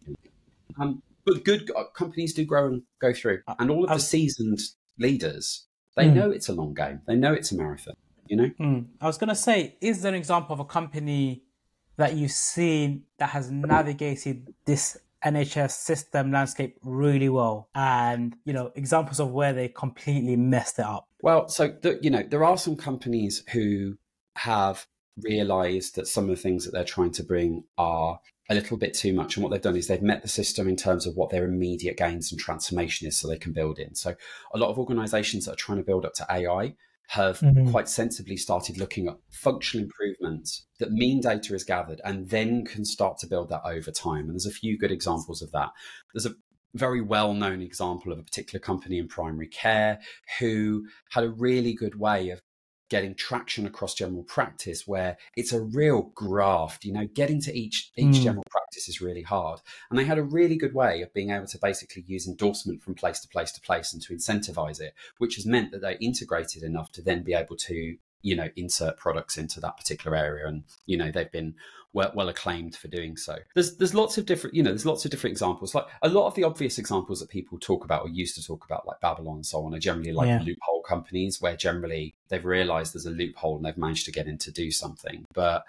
Um, 0.79 1.01
but 1.25 1.43
good 1.43 1.71
uh, 1.75 1.86
companies 1.86 2.36
do 2.36 2.45
grow 2.45 2.67
and 2.67 2.84
go 2.99 3.13
through, 3.13 3.41
and 3.57 3.71
all 3.71 3.86
of 3.86 3.89
the 3.89 3.99
seasoned 3.99 4.60
leaders, 4.99 5.65
they 5.95 6.05
mm. 6.05 6.13
know 6.13 6.29
it's 6.29 6.49
a 6.49 6.53
long 6.53 6.75
game. 6.75 7.01
They 7.07 7.15
know 7.15 7.34
it's 7.34 7.51
a 7.51 7.55
marathon. 7.55 7.95
You 8.27 8.38
know. 8.38 8.51
Mm. 8.60 8.86
I 9.01 9.07
was 9.07 9.17
going 9.17 9.29
to 9.29 9.36
say, 9.36 9.75
is 9.81 10.03
there 10.03 10.13
an 10.13 10.17
example 10.17 10.53
of 10.53 10.60
a 10.60 10.65
company 10.65 11.43
that 11.97 12.13
you've 12.13 12.31
seen 12.31 13.03
that 13.17 13.31
has 13.31 13.49
navigated 13.51 14.53
this 14.65 14.97
NHS 15.23 15.71
system 15.71 16.31
landscape 16.31 16.77
really 16.84 17.29
well, 17.29 17.69
and 17.75 18.36
you 18.45 18.53
know 18.53 18.71
examples 18.75 19.19
of 19.19 19.31
where 19.31 19.53
they 19.53 19.67
completely 19.67 20.36
messed 20.36 20.79
it 20.79 20.86
up. 20.86 21.07
Well, 21.21 21.47
so 21.47 21.67
the, 21.67 21.99
you 22.01 22.10
know 22.10 22.23
there 22.23 22.43
are 22.43 22.57
some 22.57 22.75
companies 22.75 23.43
who 23.51 23.97
have 24.38 24.88
realised 25.17 25.95
that 25.95 26.07
some 26.07 26.25
of 26.25 26.29
the 26.36 26.41
things 26.41 26.65
that 26.65 26.71
they're 26.71 26.84
trying 26.84 27.12
to 27.12 27.23
bring 27.23 27.63
are 27.77 28.19
a 28.49 28.55
little 28.55 28.77
bit 28.77 28.93
too 28.93 29.13
much. 29.13 29.36
And 29.36 29.43
what 29.43 29.51
they've 29.51 29.62
done 29.62 29.77
is 29.77 29.88
they've 29.88 30.01
met 30.01 30.21
the 30.21 30.27
system 30.27 30.67
in 30.67 30.75
terms 30.75 31.05
of 31.05 31.15
what 31.15 31.29
their 31.29 31.45
immediate 31.45 31.97
gains 31.97 32.31
and 32.31 32.39
transformation 32.39 33.07
is 33.07 33.17
so 33.17 33.27
they 33.27 33.38
can 33.38 33.53
build 33.53 33.79
in. 33.79 33.95
So 33.95 34.15
a 34.53 34.57
lot 34.57 34.69
of 34.69 34.77
organizations 34.77 35.45
that 35.45 35.53
are 35.53 35.55
trying 35.55 35.77
to 35.77 35.84
build 35.84 36.05
up 36.05 36.13
to 36.15 36.25
AI 36.29 36.75
have 37.12 37.39
mm-hmm. 37.39 37.69
quite 37.71 37.89
sensibly 37.89 38.38
started 38.38 38.78
looking 38.78 39.10
at 39.10 39.17
functional 39.30 39.84
improvements 39.84 40.65
that 40.80 40.93
mean 40.93 41.19
data 41.19 41.54
is 41.54 41.65
gathered 41.65 42.00
and 42.06 42.30
then 42.30 42.63
can 42.63 42.86
start 42.86 43.17
to 43.17 43.28
build 43.28 43.50
that 43.50 43.62
over 43.65 43.91
time. 43.91 44.26
And 44.26 44.32
there's 44.32 44.45
a 44.45 44.52
few 44.52 44.78
good 44.78 44.93
examples 44.93 45.41
of 45.41 45.52
that. 45.52 45.71
There's 46.13 46.26
a 46.26 46.36
very 46.74 47.02
well 47.02 47.34
known 47.34 47.62
example 47.62 48.13
of 48.13 48.19
a 48.19 48.24
particular 48.24 48.62
company 48.62 48.97
in 48.97 49.10
primary 49.10 49.50
care 49.50 50.00
who 50.39 50.86
had 51.10 51.26
a 51.26 51.30
really 51.30 51.74
good 51.74 52.00
way 52.00 52.30
of 52.30 52.39
getting 52.91 53.15
traction 53.15 53.65
across 53.65 53.93
general 53.93 54.21
practice 54.23 54.86
where 54.86 55.17
it's 55.38 55.54
a 55.54 55.62
real 55.62 56.12
graft 56.13 56.84
you 56.84 56.91
know 56.91 57.08
getting 57.13 57.39
to 57.39 57.58
each 57.58 57.89
each 57.95 58.17
mm. 58.17 58.23
general 58.23 58.43
practice 58.49 58.89
is 58.89 58.99
really 58.99 59.21
hard 59.21 59.62
and 59.89 59.97
they 59.97 60.04
had 60.04 60.17
a 60.17 60.23
really 60.23 60.58
good 60.58 60.73
way 60.73 61.01
of 61.01 61.13
being 61.13 61.30
able 61.30 61.47
to 61.47 61.58
basically 61.62 62.04
use 62.06 62.27
endorsement 62.27 62.84
from 62.84 62.93
place 62.93 63.21
to 63.21 63.30
place 63.30 63.54
to 63.54 63.62
place 63.62 63.93
and 63.93 64.01
to 64.01 64.13
incentivize 64.13 64.82
it 64.82 64.93
which 65.19 65.36
has 65.36 65.45
meant 65.45 65.71
that 65.71 65.82
they 65.82 65.95
integrated 66.01 66.63
enough 66.63 66.91
to 66.91 67.01
then 67.01 67.23
be 67.23 67.34
able 67.34 67.56
to 67.56 67.95
you 68.21 68.36
know 68.36 68.49
insert 68.55 68.97
products 68.97 69.38
into 69.38 69.60
that 69.60 69.77
particular 69.77 70.15
area 70.15 70.47
and 70.47 70.63
you 70.86 70.97
know 70.97 71.12
they've 71.12 71.31
been 71.31 71.55
well, 71.93 72.12
well 72.15 72.29
acclaimed 72.29 72.75
for 72.75 72.88
doing 72.88 73.17
so. 73.17 73.38
There's 73.53 73.75
there's 73.77 73.93
lots 73.93 74.17
of 74.17 74.25
different 74.25 74.55
you 74.55 74.63
know 74.63 74.69
there's 74.69 74.86
lots 74.86 75.03
of 75.03 75.12
different 75.12 75.34
examples. 75.34 75.75
Like 75.75 75.88
a 76.01 76.10
lot 76.10 76.27
of 76.27 76.36
the 76.36 76.43
obvious 76.43 76.77
examples 76.77 77.19
that 77.19 77.29
people 77.29 77.60
talk 77.60 77.84
about 77.84 78.03
or 78.03 78.10
used 78.10 78.36
to 78.36 78.45
talk 78.45 78.65
about, 78.65 78.88
like 78.88 79.01
Babylon 79.01 79.38
and 79.38 79.45
so 79.45 79.65
on, 79.65 79.73
are 79.73 79.79
generally 79.79 80.13
like 80.13 80.27
yeah. 80.27 80.41
loophole 80.41 80.84
companies 80.84 81.41
where 81.41 81.55
generally 81.57 82.15
they've 82.29 82.45
realised 82.45 82.93
there's 82.93 83.05
a 83.05 83.12
loophole 83.12 83.57
and 83.57 83.65
they've 83.65 83.77
managed 83.77 84.05
to 84.05 84.12
get 84.12 84.27
in 84.27 84.38
to 84.39 84.51
do 84.51 84.71
something. 84.71 85.25
But 85.34 85.65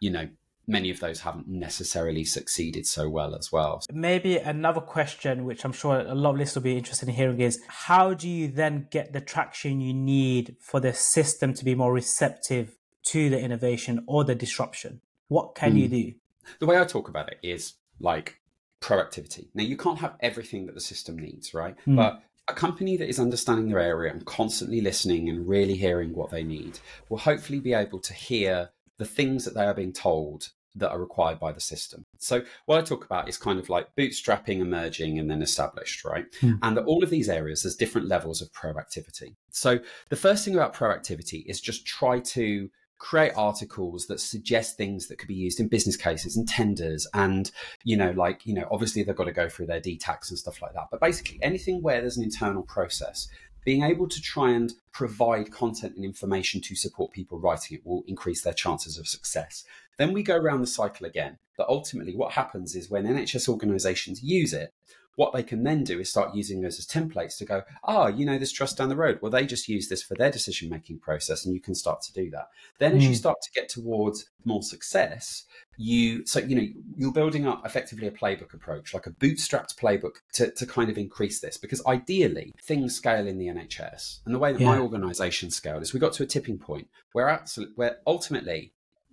you 0.00 0.10
know 0.10 0.28
many 0.66 0.90
of 0.90 1.00
those 1.00 1.20
haven't 1.20 1.48
necessarily 1.48 2.24
succeeded 2.24 2.86
so 2.86 3.08
well 3.08 3.34
as 3.34 3.50
well. 3.50 3.82
Maybe 3.92 4.36
another 4.36 4.80
question, 4.80 5.44
which 5.44 5.64
I'm 5.64 5.72
sure 5.72 6.00
a 6.00 6.14
lot 6.14 6.30
of 6.30 6.38
listeners 6.38 6.56
will 6.56 6.62
be 6.62 6.78
interested 6.78 7.08
in 7.08 7.14
hearing, 7.14 7.40
is 7.40 7.60
how 7.66 8.14
do 8.14 8.28
you 8.28 8.48
then 8.48 8.88
get 8.90 9.12
the 9.12 9.20
traction 9.20 9.80
you 9.80 9.92
need 9.92 10.56
for 10.60 10.80
the 10.80 10.92
system 10.92 11.54
to 11.54 11.64
be 11.64 11.74
more 11.74 11.92
receptive 11.92 12.76
to 13.06 13.30
the 13.30 13.40
innovation 13.40 14.04
or 14.06 14.24
the 14.24 14.34
disruption? 14.34 15.00
What 15.28 15.54
can 15.54 15.74
mm. 15.74 15.78
you 15.78 15.88
hmm. 15.88 15.94
do? 15.94 16.12
The 16.58 16.66
way 16.66 16.80
I 16.80 16.84
talk 16.84 17.08
about 17.08 17.30
it 17.30 17.38
is 17.42 17.74
like 18.00 18.40
proactivity. 18.80 19.48
Now, 19.54 19.62
you 19.62 19.76
can't 19.76 19.98
have 19.98 20.16
everything 20.20 20.66
that 20.66 20.74
the 20.74 20.80
system 20.80 21.18
needs, 21.18 21.54
right? 21.54 21.76
Mm. 21.86 21.96
But 21.96 22.22
a 22.48 22.54
company 22.54 22.96
that 22.96 23.08
is 23.08 23.20
understanding 23.20 23.68
their 23.68 23.78
area 23.78 24.12
and 24.12 24.24
constantly 24.24 24.80
listening 24.80 25.28
and 25.28 25.46
really 25.46 25.76
hearing 25.76 26.14
what 26.14 26.30
they 26.30 26.42
need 26.42 26.80
will 27.08 27.18
hopefully 27.18 27.60
be 27.60 27.72
able 27.72 28.00
to 28.00 28.12
hear 28.12 28.70
the 29.00 29.06
things 29.06 29.46
that 29.46 29.54
they 29.54 29.64
are 29.64 29.74
being 29.74 29.94
told 29.94 30.50
that 30.76 30.90
are 30.90 31.00
required 31.00 31.40
by 31.40 31.50
the 31.52 31.60
system. 31.60 32.04
So 32.18 32.42
what 32.66 32.78
I 32.78 32.82
talk 32.82 33.04
about 33.04 33.28
is 33.28 33.38
kind 33.38 33.58
of 33.58 33.70
like 33.70 33.88
bootstrapping, 33.96 34.60
emerging, 34.60 35.18
and 35.18 35.28
then 35.28 35.42
established, 35.42 36.04
right? 36.04 36.26
Mm. 36.42 36.58
And 36.62 36.76
that 36.76 36.84
all 36.84 37.02
of 37.02 37.08
these 37.10 37.30
areas, 37.30 37.62
there's 37.62 37.74
different 37.74 38.08
levels 38.08 38.40
of 38.42 38.52
proactivity. 38.52 39.34
So 39.50 39.80
the 40.10 40.16
first 40.16 40.44
thing 40.44 40.54
about 40.54 40.74
proactivity 40.74 41.44
is 41.46 41.60
just 41.60 41.86
try 41.86 42.20
to 42.20 42.68
create 42.98 43.32
articles 43.34 44.06
that 44.06 44.20
suggest 44.20 44.76
things 44.76 45.08
that 45.08 45.18
could 45.18 45.26
be 45.26 45.34
used 45.34 45.58
in 45.58 45.68
business 45.68 45.96
cases 45.96 46.36
and 46.36 46.46
tenders 46.46 47.06
and 47.14 47.50
you 47.82 47.96
know 47.96 48.10
like 48.10 48.44
you 48.44 48.52
know 48.52 48.68
obviously 48.70 49.02
they've 49.02 49.16
got 49.16 49.24
to 49.24 49.32
go 49.32 49.48
through 49.48 49.64
their 49.64 49.80
DTACs 49.80 50.28
and 50.28 50.38
stuff 50.38 50.60
like 50.60 50.74
that 50.74 50.84
but 50.90 51.00
basically 51.00 51.38
anything 51.40 51.80
where 51.80 52.02
there's 52.02 52.18
an 52.18 52.22
internal 52.22 52.62
process 52.62 53.26
being 53.64 53.82
able 53.82 54.08
to 54.08 54.20
try 54.20 54.50
and 54.50 54.72
provide 54.92 55.52
content 55.52 55.96
and 55.96 56.04
information 56.04 56.60
to 56.62 56.74
support 56.74 57.12
people 57.12 57.38
writing 57.38 57.76
it 57.76 57.86
will 57.86 58.02
increase 58.06 58.42
their 58.42 58.52
chances 58.52 58.98
of 58.98 59.06
success. 59.06 59.64
Then 59.98 60.12
we 60.12 60.22
go 60.22 60.36
around 60.36 60.60
the 60.60 60.66
cycle 60.66 61.06
again. 61.06 61.38
But 61.56 61.68
ultimately 61.68 62.16
what 62.16 62.32
happens 62.32 62.74
is 62.74 62.88
when 62.88 63.04
nhs 63.04 63.48
organizations 63.48 64.22
use 64.22 64.54
it 64.54 64.72
what 65.20 65.34
they 65.34 65.42
can 65.42 65.64
then 65.64 65.84
do 65.84 66.00
is 66.00 66.08
start 66.08 66.34
using 66.34 66.62
those 66.62 66.78
as 66.78 66.86
templates 66.86 67.36
to 67.36 67.44
go, 67.44 67.60
ah, 67.84 68.04
oh, 68.04 68.06
you 68.06 68.24
know, 68.24 68.38
this 68.38 68.50
trust 68.50 68.78
down 68.78 68.88
the 68.88 68.96
road. 68.96 69.18
Well, 69.20 69.30
they 69.30 69.44
just 69.44 69.68
use 69.68 69.86
this 69.86 70.02
for 70.02 70.14
their 70.14 70.30
decision 70.30 70.70
making 70.70 71.00
process, 71.00 71.44
and 71.44 71.54
you 71.54 71.60
can 71.60 71.74
start 71.74 72.00
to 72.04 72.12
do 72.14 72.30
that. 72.30 72.48
Then, 72.78 72.96
as 72.96 73.02
you 73.02 73.10
hmm. 73.10 73.16
start 73.16 73.36
to 73.42 73.50
get 73.52 73.68
towards 73.68 74.30
more 74.46 74.62
success, 74.62 75.44
you 75.76 76.24
so 76.24 76.40
you 76.40 76.56
know 76.56 76.66
you're 76.96 77.12
building 77.12 77.46
up 77.46 77.66
effectively 77.66 78.06
a 78.06 78.10
playbook 78.10 78.54
approach, 78.54 78.94
like 78.94 79.06
a 79.06 79.10
bootstrapped 79.10 79.76
playbook 79.78 80.22
to, 80.32 80.50
to 80.52 80.64
kind 80.64 80.88
of 80.88 80.96
increase 80.96 81.38
this. 81.38 81.58
Because 81.58 81.84
ideally, 81.84 82.54
things 82.64 82.96
scale 82.96 83.26
in 83.26 83.36
the 83.36 83.48
NHS, 83.48 84.20
and 84.24 84.34
the 84.34 84.38
way 84.38 84.54
that 84.54 84.60
yeah. 84.62 84.68
my 84.68 84.78
organisation 84.78 85.50
scaled 85.50 85.82
is 85.82 85.92
we 85.92 86.00
got 86.00 86.14
to 86.14 86.22
a 86.22 86.26
tipping 86.26 86.56
point 86.56 86.88
where 87.12 87.28
absolutely, 87.28 87.74
where 87.74 87.98
ultimately, 88.06 88.72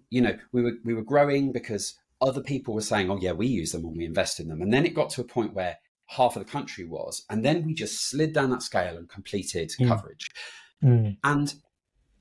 you 0.10 0.22
know, 0.22 0.38
we 0.54 0.63
were 0.63 0.78
we 0.86 0.93
were 0.93 1.04
growing 1.04 1.52
because 1.52 1.96
other 2.22 2.41
people 2.41 2.74
were 2.74 2.80
saying, 2.80 3.12
"Oh 3.12 3.20
yeah, 3.20 3.34
we 3.34 3.48
use 3.48 3.74
them 3.74 3.84
and 3.84 3.98
we 3.98 4.06
invest 4.06 4.39
in 4.39 4.48
them," 4.48 4.62
and 4.62 4.72
then 4.72 4.86
it 4.86 4.96
got 4.96 5.10
to 5.10 5.22
a 5.22 5.26
point 5.26 5.54
where 5.54 5.80
half 6.08 6.36
of 6.36 6.46
the 6.46 6.52
country 6.52 6.86
was. 6.86 7.26
And 7.30 7.43
then 7.43 7.65
we 7.65 7.74
just 7.74 8.10
slid 8.10 8.34
down 8.34 8.50
that 8.52 8.63
scale 8.63 8.98
and 8.98 9.10
completed 9.10 9.72
mm. 9.80 9.88
coverage. 9.88 10.30
Mm. 10.84 11.17
And 11.24 11.54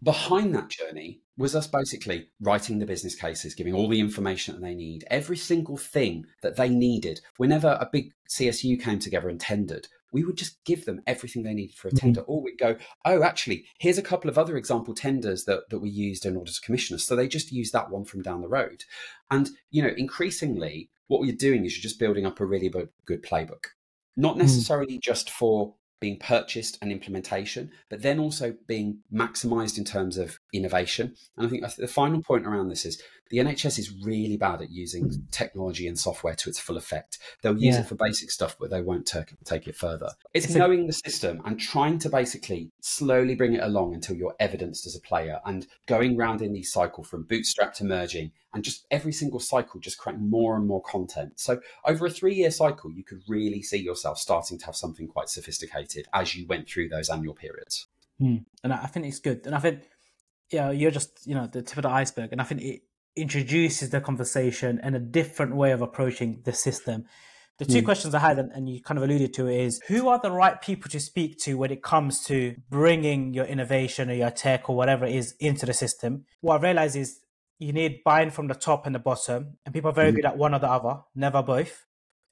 behind 0.03 0.55
that 0.55 0.68
journey 0.68 1.20
was 1.38 1.55
us 1.55 1.66
basically 1.66 2.29
writing 2.40 2.79
the 2.79 2.87
business 2.87 3.14
cases, 3.14 3.55
giving 3.55 3.75
all 3.75 3.88
the 3.88 4.01
information 4.01 4.55
that 4.55 4.62
they 4.62 4.75
need, 4.75 5.05
every 5.11 5.37
single 5.37 5.77
thing 5.77 6.25
that 6.42 6.57
they 6.57 6.68
needed. 6.68 7.20
Whenever 7.37 7.77
a 7.81 7.88
big 7.90 8.12
CSU 8.31 8.81
came 8.83 8.99
together 8.99 9.29
and 9.29 9.38
tendered, 9.38 9.87
we 10.12 10.25
would 10.25 10.37
just 10.37 10.64
give 10.64 10.87
them 10.87 11.03
everything 11.07 11.42
they 11.42 11.53
needed 11.53 11.77
for 11.77 11.88
a 11.88 11.92
tender. 11.92 12.22
Mm-hmm. 12.22 12.31
Or 12.31 12.42
we'd 12.42 12.59
go, 12.59 12.77
oh, 13.05 13.22
actually, 13.22 13.66
here's 13.79 13.99
a 13.99 14.03
couple 14.03 14.31
of 14.31 14.38
other 14.38 14.57
example 14.57 14.94
tenders 14.94 15.44
that, 15.44 15.68
that 15.68 15.81
we 15.81 15.90
used 15.90 16.25
in 16.25 16.37
order 16.37 16.51
to 16.51 16.61
commission 16.62 16.94
us. 16.94 17.05
So 17.05 17.14
they 17.14 17.29
just 17.29 17.53
use 17.53 17.70
that 17.72 17.90
one 17.90 18.05
from 18.05 18.22
down 18.22 18.40
the 18.40 18.49
road. 18.49 18.85
And, 19.31 19.51
you 19.70 19.83
know, 19.83 19.92
increasingly, 19.94 20.88
what 21.09 21.27
you're 21.27 21.37
doing 21.37 21.64
is 21.64 21.77
you're 21.77 21.83
just 21.83 21.99
building 21.99 22.27
up 22.27 22.40
a 22.40 22.47
really 22.47 22.73
good 23.05 23.23
playbook 23.23 23.66
not 24.16 24.35
hmm. 24.35 24.40
necessarily 24.40 24.97
mm. 24.97 25.03
just 25.03 25.31
for 25.31 25.75
being 25.99 26.19
purchased 26.19 26.77
and 26.83 26.92
implementation, 26.92 27.71
but 27.88 28.03
then 28.03 28.19
also 28.19 28.55
being 28.66 28.99
maximized 29.12 29.79
in 29.79 29.85
terms 29.85 30.19
of 30.19 30.38
innovation. 30.53 31.14
And 31.37 31.47
I 31.47 31.49
think 31.49 31.64
the 31.77 31.88
final 31.88 32.23
point 32.23 32.47
around 32.47 32.69
this 32.69 32.85
is 32.85 33.03
the 33.31 33.38
NHS 33.38 33.79
is 33.79 34.05
really 34.05 34.37
bad 34.37 34.61
at 34.61 34.71
using 34.71 35.11
technology 35.31 35.88
and 35.88 35.99
software 35.99 36.35
to 36.35 36.51
its 36.51 36.59
full 36.59 36.77
effect. 36.77 37.19
They'll 37.42 37.57
use 37.57 37.77
yeah. 37.77 37.81
it 37.81 37.87
for 37.87 37.95
basic 37.95 38.31
stuff, 38.31 38.57
but 38.61 38.71
they 38.71 38.83
won't 38.83 39.07
take, 39.07 39.33
take 39.45 39.66
it 39.66 39.75
further. 39.75 40.11
It's, 40.35 40.47
it's 40.47 40.55
knowing 40.55 40.85
a... 40.85 40.87
the 40.88 40.92
system 40.92 41.40
and 41.47 41.59
trying 41.59 41.99
to 42.01 42.11
basically 42.11 42.71
slowly 42.83 43.35
bring 43.35 43.55
it 43.55 43.62
along 43.62 43.95
until 43.95 44.16
you're 44.16 44.37
evidenced 44.38 44.87
as 44.87 44.97
a 44.97 45.01
player 45.01 45.40
and 45.47 45.66
going 45.87 46.16
round 46.16 46.42
in 46.42 46.53
the 46.53 46.62
cycle 46.62 47.05
from 47.05 47.25
bootstrap 47.25 47.73
to 47.75 47.85
merging 47.85 48.33
and 48.57 48.64
just 48.64 48.87
every 48.90 49.12
single 49.12 49.38
cycle 49.38 49.79
just 49.79 49.99
creating 49.99 50.31
more 50.31 50.57
and 50.57 50.66
more 50.66 50.83
content. 50.83 51.38
So 51.38 51.61
over 51.85 52.07
a 52.07 52.11
three 52.11 52.35
year 52.35 52.51
cycle, 52.51 52.90
you 52.90 53.05
could 53.05 53.21
really 53.29 53.61
see 53.61 53.77
yourself 53.77 54.16
starting 54.16 54.57
to 54.57 54.64
have 54.64 54.75
something 54.75 55.07
quite 55.07 55.29
sophisticated 55.29 56.07
as 56.14 56.35
you 56.35 56.47
went 56.47 56.66
through 56.66 56.88
those 56.88 57.11
annual 57.11 57.35
periods. 57.35 57.87
Mm. 58.19 58.47
And 58.64 58.73
I 58.73 58.87
think 58.87 59.05
it's 59.05 59.19
good. 59.19 59.45
And 59.45 59.55
I 59.55 59.59
think, 59.59 59.83
yeah, 60.51 60.71
you're 60.71 60.90
just, 60.90 61.27
you 61.27 61.35
know, 61.35 61.47
the 61.47 61.61
tip 61.61 61.77
of 61.77 61.83
the 61.83 61.90
iceberg. 61.90 62.33
And 62.33 62.40
I 62.40 62.45
think 62.45 62.62
it, 62.62 62.83
introduces 63.14 63.90
the 63.90 64.01
conversation 64.01 64.79
and 64.83 64.95
a 64.95 64.99
different 64.99 65.57
way 65.57 65.73
of 65.73 65.81
approaching 65.81 66.40
the 66.45 66.53
system. 66.53 67.07
The 67.59 67.64
two 67.64 67.81
mm. 67.81 67.87
questions 67.87 68.14
I 68.14 68.19
had, 68.19 68.38
and, 68.38 68.53
and, 68.53 68.69
you 68.69 68.83
kind 68.83 68.99
of 68.99 69.05
alluded 69.05 69.33
to, 69.35 69.49
is 69.49 69.81
who 69.88 70.09
are 70.09 70.21
the 70.21 70.31
right 70.31 70.61
people 70.61 70.90
to 70.90 71.01
speak 71.01 71.38
to 71.40 71.57
when 71.57 71.71
it 71.71 71.83
comes 71.83 72.23
to 72.27 72.55
bringing 72.69 73.33
your 73.33 73.47
innovation 73.47 74.11
or 74.11 74.12
your 74.12 74.31
tech 74.31 74.69
or 74.69 74.77
whatever 74.77 75.07
it 75.07 75.14
is 75.14 75.35
into 75.40 75.64
the 75.64 75.73
system? 75.73 76.27
What 76.42 76.61
I 76.61 76.64
realize 76.64 76.95
is 76.95 77.21
you 77.59 77.73
need 77.73 78.03
buying 78.05 78.31
from 78.31 78.49
the 78.49 78.55
top 78.55 78.87
and 78.87 78.95
the 78.95 78.99
bottom, 78.99 79.57
and 79.64 79.75
people 79.75 79.90
are 79.90 79.95
very 79.95 80.12
mm. 80.12 80.16
good 80.16 80.25
at 80.27 80.37
one 80.37 80.55
or 80.55 80.59
the 80.59 80.71
other, 80.71 81.01
never 81.14 81.42
both. 81.42 81.87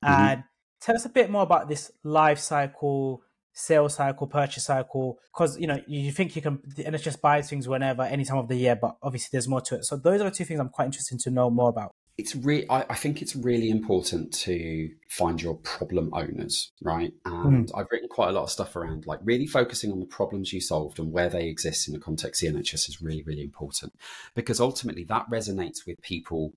Mm-hmm. 0.05 0.23
And 0.23 0.45
tell 0.81 0.97
us 0.97 1.05
a 1.05 1.09
bit 1.09 1.31
more 1.31 1.43
about 1.43 1.69
this 1.69 1.91
life 2.03 2.39
cycle 2.39 3.23
sales 3.55 3.95
cycle, 3.95 4.27
purchase 4.27 4.65
cycle, 4.65 5.19
because 5.33 5.59
you 5.59 5.67
know 5.67 5.81
you 5.87 6.13
think 6.13 6.37
you 6.37 6.43
can 6.43 6.61
and 6.63 6.77
the 6.77 6.85
NHS 6.85 7.21
buys 7.21 7.49
things 7.49 7.69
whenever, 7.69 8.03
any 8.03 8.25
time 8.25 8.39
of 8.39 8.49
the 8.49 8.57
year, 8.57 8.77
but 8.77 8.97
obviously 9.03 9.29
there's 9.33 9.49
more 9.49 9.61
to 9.63 9.77
it. 9.77 9.85
So 9.85 9.97
those 9.97 10.21
are 10.21 10.25
the 10.25 10.31
two 10.31 10.45
things 10.45 10.61
I'm 10.61 10.69
quite 10.69 10.87
interested 10.87 11.21
to 11.21 11.31
know 11.31 11.49
more 11.51 11.71
about. 11.71 11.93
It's 12.17 12.37
really, 12.37 12.69
I, 12.71 12.83
I, 12.91 12.95
think 12.95 13.21
it's 13.21 13.35
really 13.35 13.71
important 13.71 14.33
to 14.35 14.89
find 15.09 15.43
your 15.43 15.57
problem 15.57 16.11
owners, 16.15 16.71
right? 16.81 17.13
And 17.25 17.67
mm. 17.67 17.71
I've 17.77 17.89
written 17.91 18.09
quite 18.09 18.29
a 18.29 18.33
lot 18.33 18.45
of 18.45 18.51
stuff 18.51 18.77
around 18.77 19.07
like 19.07 19.19
really 19.25 19.47
focusing 19.47 19.91
on 19.91 19.99
the 19.99 20.07
problems 20.07 20.53
you 20.53 20.61
solved 20.61 21.01
and 21.01 21.13
where 21.13 21.29
they 21.29 21.49
exist 21.49 21.89
in 21.89 21.95
the 21.95 22.01
context 22.01 22.43
of 22.45 22.53
the 22.53 22.61
NHS 22.61 22.89
is 22.89 23.03
really, 23.03 23.25
really 23.25 23.43
important 23.43 23.95
because 24.37 24.61
ultimately 24.61 25.03
that 25.05 25.27
resonates 25.29 25.87
with 25.87 26.01
people 26.03 26.53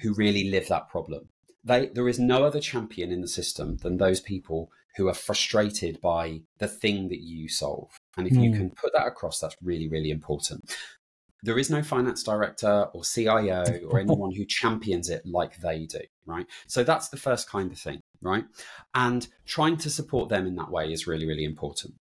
who 0.00 0.14
really 0.14 0.50
live 0.50 0.68
that 0.68 0.88
problem. 0.88 1.28
They, 1.62 1.88
there 1.88 2.08
is 2.08 2.18
no 2.18 2.44
other 2.44 2.60
champion 2.60 3.12
in 3.12 3.20
the 3.20 3.28
system 3.28 3.76
than 3.78 3.98
those 3.98 4.20
people 4.20 4.70
who 4.96 5.08
are 5.08 5.14
frustrated 5.14 6.00
by 6.00 6.40
the 6.58 6.68
thing 6.68 7.08
that 7.08 7.20
you 7.20 7.48
solve. 7.48 7.90
And 8.16 8.26
if 8.26 8.34
mm. 8.34 8.44
you 8.44 8.50
hmm. 8.50 8.56
can 8.56 8.70
put 8.70 8.92
that 8.92 9.06
across, 9.06 9.40
that's 9.40 9.56
really, 9.62 9.88
really 9.88 10.10
important. 10.10 10.74
There 11.44 11.58
is 11.58 11.70
no 11.70 11.82
finance 11.82 12.22
director 12.22 12.88
or 12.92 13.02
CIO 13.04 13.64
or 13.88 13.98
anyone 14.00 14.32
who 14.32 14.44
champions 14.44 15.10
it 15.10 15.22
like 15.26 15.58
they 15.58 15.86
do, 15.86 16.00
right? 16.26 16.46
So 16.66 16.82
that's 16.82 17.08
the 17.10 17.16
first 17.16 17.48
kind 17.48 17.70
of 17.70 17.78
thing, 17.78 18.00
right? 18.20 18.44
And 18.94 19.28
trying 19.46 19.76
to 19.78 19.90
support 19.90 20.30
them 20.30 20.46
in 20.46 20.56
that 20.56 20.70
way 20.70 20.92
is 20.92 21.06
really, 21.06 21.26
really 21.26 21.44
important 21.44 21.94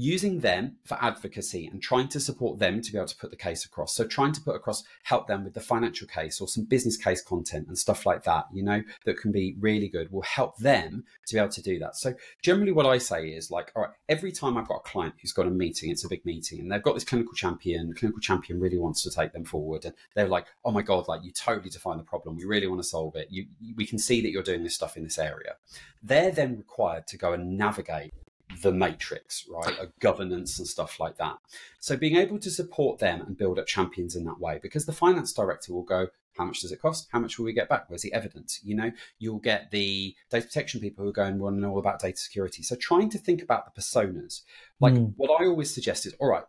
using 0.00 0.40
them 0.40 0.76
for 0.86 0.96
advocacy 1.02 1.66
and 1.66 1.82
trying 1.82 2.08
to 2.08 2.18
support 2.18 2.58
them 2.58 2.80
to 2.80 2.90
be 2.90 2.96
able 2.96 3.06
to 3.06 3.16
put 3.16 3.30
the 3.30 3.36
case 3.36 3.66
across. 3.66 3.94
So 3.94 4.06
trying 4.06 4.32
to 4.32 4.40
put 4.40 4.56
across, 4.56 4.82
help 5.02 5.28
them 5.28 5.44
with 5.44 5.52
the 5.52 5.60
financial 5.60 6.08
case 6.08 6.40
or 6.40 6.48
some 6.48 6.64
business 6.64 6.96
case 6.96 7.22
content 7.22 7.68
and 7.68 7.76
stuff 7.76 8.06
like 8.06 8.24
that, 8.24 8.46
you 8.50 8.62
know, 8.62 8.82
that 9.04 9.18
can 9.18 9.30
be 9.30 9.56
really 9.60 9.88
good 9.88 10.10
will 10.10 10.22
help 10.22 10.56
them 10.56 11.04
to 11.26 11.34
be 11.34 11.38
able 11.38 11.50
to 11.50 11.62
do 11.62 11.78
that. 11.80 11.96
So 11.96 12.14
generally 12.40 12.72
what 12.72 12.86
I 12.86 12.96
say 12.96 13.28
is 13.28 13.50
like, 13.50 13.72
all 13.76 13.82
right, 13.82 13.92
every 14.08 14.32
time 14.32 14.56
I've 14.56 14.68
got 14.68 14.76
a 14.76 14.88
client 14.88 15.16
who's 15.20 15.32
got 15.32 15.46
a 15.46 15.50
meeting, 15.50 15.90
it's 15.90 16.04
a 16.04 16.08
big 16.08 16.24
meeting 16.24 16.60
and 16.60 16.72
they've 16.72 16.82
got 16.82 16.94
this 16.94 17.04
clinical 17.04 17.34
champion, 17.34 17.90
the 17.90 17.94
clinical 17.94 18.20
champion 18.20 18.58
really 18.58 18.78
wants 18.78 19.02
to 19.02 19.10
take 19.10 19.34
them 19.34 19.44
forward 19.44 19.84
and 19.84 19.94
they're 20.14 20.28
like, 20.28 20.46
oh 20.64 20.70
my 20.70 20.82
God, 20.82 21.08
like 21.08 21.22
you 21.24 21.32
totally 21.32 21.68
define 21.68 21.98
the 21.98 22.04
problem. 22.04 22.36
We 22.36 22.44
really 22.44 22.66
want 22.66 22.80
to 22.80 22.88
solve 22.88 23.16
it. 23.16 23.28
You, 23.30 23.48
we 23.76 23.84
can 23.84 23.98
see 23.98 24.22
that 24.22 24.30
you're 24.30 24.42
doing 24.42 24.62
this 24.62 24.74
stuff 24.74 24.96
in 24.96 25.04
this 25.04 25.18
area. 25.18 25.56
They're 26.02 26.30
then 26.30 26.56
required 26.56 27.06
to 27.08 27.18
go 27.18 27.34
and 27.34 27.58
navigate 27.58 28.14
the 28.62 28.72
matrix, 28.72 29.46
right? 29.48 29.78
A 29.78 29.88
governance 30.00 30.58
and 30.58 30.66
stuff 30.66 31.00
like 31.00 31.16
that. 31.18 31.36
So 31.78 31.96
being 31.96 32.16
able 32.16 32.38
to 32.38 32.50
support 32.50 32.98
them 32.98 33.20
and 33.22 33.36
build 33.36 33.58
up 33.58 33.66
champions 33.66 34.16
in 34.16 34.24
that 34.24 34.40
way, 34.40 34.58
because 34.62 34.86
the 34.86 34.92
finance 34.92 35.32
director 35.32 35.72
will 35.72 35.82
go, 35.82 36.08
how 36.36 36.44
much 36.44 36.60
does 36.60 36.72
it 36.72 36.80
cost? 36.80 37.08
How 37.12 37.18
much 37.18 37.38
will 37.38 37.44
we 37.44 37.52
get 37.52 37.68
back? 37.68 37.84
Where's 37.88 38.02
the 38.02 38.12
evidence? 38.12 38.60
You 38.62 38.76
know, 38.76 38.92
you'll 39.18 39.40
get 39.40 39.70
the 39.70 40.14
data 40.30 40.46
protection 40.46 40.80
people 40.80 41.04
who 41.04 41.12
go 41.12 41.24
and 41.24 41.40
want 41.40 41.56
to 41.56 41.60
know 41.60 41.70
all 41.70 41.78
about 41.78 42.00
data 42.00 42.16
security. 42.16 42.62
So 42.62 42.76
trying 42.76 43.10
to 43.10 43.18
think 43.18 43.42
about 43.42 43.66
the 43.66 43.80
personas. 43.80 44.42
Like 44.78 44.94
mm. 44.94 45.12
what 45.16 45.40
I 45.40 45.46
always 45.46 45.74
suggest 45.74 46.06
is, 46.06 46.14
all 46.14 46.28
right, 46.28 46.44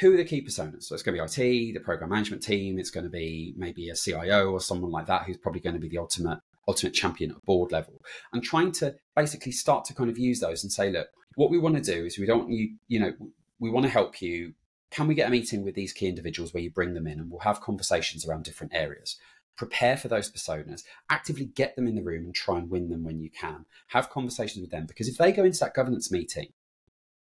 who 0.00 0.12
are 0.12 0.16
the 0.16 0.24
key 0.24 0.44
personas? 0.44 0.84
So 0.84 0.94
it's 0.94 1.02
going 1.02 1.16
to 1.16 1.24
be 1.24 1.42
IT, 1.42 1.74
the 1.74 1.80
program 1.80 2.10
management 2.10 2.42
team. 2.42 2.78
It's 2.78 2.90
going 2.90 3.04
to 3.04 3.10
be 3.10 3.54
maybe 3.56 3.88
a 3.88 3.94
CIO 3.94 4.50
or 4.50 4.60
someone 4.60 4.90
like 4.90 5.06
that 5.06 5.22
who's 5.22 5.36
probably 5.36 5.60
going 5.60 5.74
to 5.74 5.80
be 5.80 5.88
the 5.88 5.98
ultimate 5.98 6.40
ultimate 6.66 6.94
champion 6.94 7.30
at 7.30 7.44
board 7.44 7.72
level. 7.72 8.00
And 8.32 8.42
trying 8.42 8.72
to 8.72 8.94
basically 9.14 9.52
start 9.52 9.84
to 9.86 9.94
kind 9.94 10.10
of 10.10 10.18
use 10.18 10.40
those 10.40 10.64
and 10.64 10.72
say, 10.72 10.90
look, 10.90 11.08
what 11.36 11.50
we 11.50 11.58
want 11.58 11.76
to 11.76 11.82
do 11.82 12.04
is 12.04 12.18
we 12.18 12.26
don't 12.26 12.50
you 12.50 12.76
you 12.88 13.00
know 13.00 13.12
we 13.58 13.70
want 13.70 13.84
to 13.84 13.90
help 13.90 14.20
you. 14.20 14.54
Can 14.90 15.08
we 15.08 15.14
get 15.14 15.28
a 15.28 15.30
meeting 15.30 15.64
with 15.64 15.74
these 15.74 15.92
key 15.92 16.06
individuals 16.06 16.54
where 16.54 16.62
you 16.62 16.70
bring 16.70 16.94
them 16.94 17.06
in 17.06 17.18
and 17.18 17.30
we'll 17.30 17.40
have 17.40 17.60
conversations 17.60 18.26
around 18.26 18.44
different 18.44 18.74
areas? 18.74 19.16
Prepare 19.56 19.96
for 19.96 20.08
those 20.08 20.30
personas. 20.30 20.82
Actively 21.10 21.46
get 21.46 21.74
them 21.74 21.88
in 21.88 21.94
the 21.94 22.02
room 22.02 22.24
and 22.24 22.34
try 22.34 22.58
and 22.58 22.70
win 22.70 22.90
them 22.90 23.04
when 23.04 23.18
you 23.18 23.30
can. 23.30 23.66
Have 23.88 24.10
conversations 24.10 24.60
with 24.60 24.70
them 24.70 24.86
because 24.86 25.08
if 25.08 25.16
they 25.16 25.32
go 25.32 25.44
into 25.44 25.60
that 25.60 25.74
governance 25.74 26.10
meeting 26.12 26.48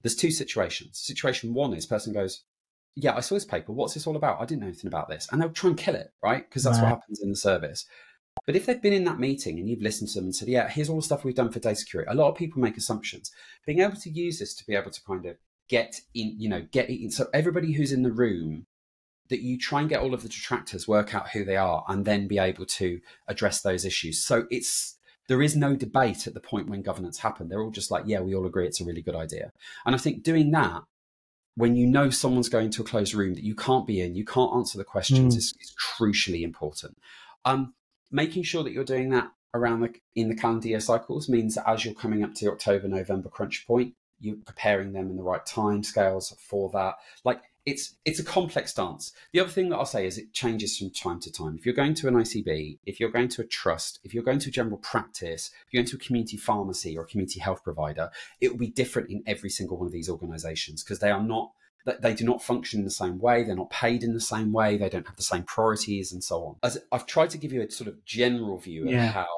there's 0.02 0.14
two 0.14 0.30
situations. 0.30 0.98
Situation 0.98 1.54
one 1.54 1.74
is 1.74 1.86
person 1.86 2.12
goes 2.12 2.44
yeah 2.94 3.14
i 3.14 3.20
saw 3.20 3.34
this 3.34 3.44
paper. 3.44 3.72
What's 3.72 3.94
this 3.94 4.06
all 4.06 4.16
about? 4.16 4.40
I 4.40 4.44
didn't 4.44 4.60
know 4.60 4.68
anything 4.68 4.88
about 4.88 5.08
this. 5.08 5.28
And 5.30 5.40
they'll 5.40 5.50
try 5.50 5.70
and 5.70 5.78
kill 5.78 5.96
it 5.96 6.12
right? 6.22 6.48
Because 6.48 6.62
that's 6.62 6.78
right. 6.78 6.84
what 6.84 7.00
happens 7.00 7.20
in 7.20 7.30
the 7.30 7.36
service 7.36 7.86
but 8.46 8.56
if 8.56 8.66
they've 8.66 8.80
been 8.80 8.92
in 8.92 9.04
that 9.04 9.18
meeting 9.18 9.58
and 9.58 9.68
you've 9.68 9.82
listened 9.82 10.08
to 10.10 10.14
them 10.14 10.26
and 10.26 10.36
said, 10.36 10.48
yeah, 10.48 10.68
here's 10.68 10.88
all 10.88 10.96
the 10.96 11.02
stuff 11.02 11.24
we've 11.24 11.34
done 11.34 11.50
for 11.50 11.58
data 11.58 11.76
security, 11.76 12.10
a 12.10 12.14
lot 12.14 12.30
of 12.30 12.36
people 12.36 12.62
make 12.62 12.76
assumptions. 12.76 13.32
Being 13.66 13.80
able 13.80 13.96
to 13.96 14.10
use 14.10 14.38
this 14.38 14.54
to 14.54 14.66
be 14.66 14.74
able 14.74 14.92
to 14.92 15.02
kind 15.02 15.26
of 15.26 15.36
get 15.68 16.00
in, 16.14 16.36
you 16.38 16.48
know, 16.48 16.66
get 16.70 16.88
in. 16.88 17.10
So 17.10 17.26
everybody 17.34 17.72
who's 17.72 17.92
in 17.92 18.02
the 18.02 18.12
room, 18.12 18.66
that 19.28 19.42
you 19.42 19.58
try 19.58 19.80
and 19.80 19.88
get 19.88 20.00
all 20.00 20.14
of 20.14 20.22
the 20.22 20.28
detractors, 20.28 20.86
work 20.86 21.12
out 21.12 21.30
who 21.30 21.44
they 21.44 21.56
are, 21.56 21.84
and 21.88 22.04
then 22.04 22.28
be 22.28 22.38
able 22.38 22.64
to 22.64 23.00
address 23.26 23.60
those 23.60 23.84
issues. 23.84 24.24
So 24.24 24.46
it's 24.50 24.96
there 25.28 25.42
is 25.42 25.56
no 25.56 25.74
debate 25.74 26.28
at 26.28 26.34
the 26.34 26.40
point 26.40 26.68
when 26.68 26.82
governance 26.82 27.18
happened. 27.18 27.50
They're 27.50 27.60
all 27.60 27.72
just 27.72 27.90
like, 27.90 28.04
yeah, 28.06 28.20
we 28.20 28.36
all 28.36 28.46
agree 28.46 28.66
it's 28.66 28.80
a 28.80 28.84
really 28.84 29.02
good 29.02 29.16
idea. 29.16 29.52
And 29.84 29.94
I 29.94 29.98
think 29.98 30.22
doing 30.22 30.52
that 30.52 30.82
when 31.56 31.74
you 31.74 31.86
know 31.86 32.10
someone's 32.10 32.50
going 32.50 32.70
to 32.70 32.82
a 32.82 32.84
closed 32.84 33.14
room 33.14 33.34
that 33.34 33.42
you 33.42 33.54
can't 33.54 33.86
be 33.86 34.00
in, 34.00 34.14
you 34.14 34.24
can't 34.24 34.54
answer 34.54 34.78
the 34.78 34.84
questions 34.84 35.34
mm. 35.34 35.38
is, 35.38 35.54
is, 35.58 35.74
crucially 35.74 36.42
important. 36.42 36.98
Um, 37.46 37.74
making 38.10 38.42
sure 38.42 38.62
that 38.62 38.72
you're 38.72 38.84
doing 38.84 39.10
that 39.10 39.30
around 39.54 39.80
the 39.80 39.94
in 40.14 40.28
the 40.28 40.34
calendar 40.34 40.68
year 40.68 40.80
cycles 40.80 41.28
means 41.28 41.54
that 41.54 41.68
as 41.68 41.84
you're 41.84 41.94
coming 41.94 42.22
up 42.22 42.34
to 42.34 42.50
October, 42.50 42.88
November 42.88 43.28
crunch 43.28 43.66
point, 43.66 43.94
you're 44.20 44.36
preparing 44.36 44.92
them 44.92 45.10
in 45.10 45.16
the 45.16 45.22
right 45.22 45.44
time 45.44 45.82
scales 45.82 46.34
for 46.38 46.70
that. 46.70 46.96
Like 47.24 47.42
it's 47.64 47.96
it's 48.04 48.20
a 48.20 48.24
complex 48.24 48.72
dance. 48.72 49.12
The 49.32 49.40
other 49.40 49.50
thing 49.50 49.70
that 49.70 49.76
I'll 49.76 49.84
say 49.84 50.06
is 50.06 50.18
it 50.18 50.32
changes 50.32 50.78
from 50.78 50.90
time 50.90 51.20
to 51.20 51.32
time. 51.32 51.56
If 51.58 51.66
you're 51.66 51.74
going 51.74 51.94
to 51.94 52.08
an 52.08 52.14
ICB, 52.14 52.78
if 52.86 53.00
you're 53.00 53.10
going 53.10 53.28
to 53.28 53.42
a 53.42 53.46
trust, 53.46 53.98
if 54.04 54.14
you're 54.14 54.22
going 54.22 54.38
to 54.38 54.48
a 54.48 54.52
general 54.52 54.78
practice, 54.78 55.50
if 55.66 55.72
you're 55.72 55.82
going 55.82 55.90
to 55.90 55.96
a 55.96 56.00
community 56.00 56.36
pharmacy 56.36 56.96
or 56.96 57.02
a 57.02 57.06
community 57.06 57.40
health 57.40 57.64
provider, 57.64 58.10
it 58.40 58.52
will 58.52 58.58
be 58.58 58.68
different 58.68 59.10
in 59.10 59.22
every 59.26 59.50
single 59.50 59.76
one 59.76 59.86
of 59.86 59.92
these 59.92 60.08
organizations 60.08 60.84
because 60.84 61.00
they 61.00 61.10
are 61.10 61.22
not 61.22 61.50
they 61.86 62.14
do 62.14 62.24
not 62.24 62.42
function 62.42 62.80
in 62.80 62.84
the 62.84 62.90
same 62.90 63.18
way. 63.18 63.44
They're 63.44 63.56
not 63.56 63.70
paid 63.70 64.02
in 64.02 64.12
the 64.12 64.20
same 64.20 64.52
way. 64.52 64.76
They 64.76 64.88
don't 64.88 65.06
have 65.06 65.16
the 65.16 65.22
same 65.22 65.44
priorities 65.44 66.12
and 66.12 66.22
so 66.22 66.44
on. 66.44 66.56
As 66.62 66.78
I've 66.90 67.06
tried 67.06 67.30
to 67.30 67.38
give 67.38 67.52
you 67.52 67.62
a 67.62 67.70
sort 67.70 67.88
of 67.88 68.04
general 68.04 68.58
view 68.58 68.84
of 68.84 68.90
yeah. 68.90 69.12
how 69.12 69.28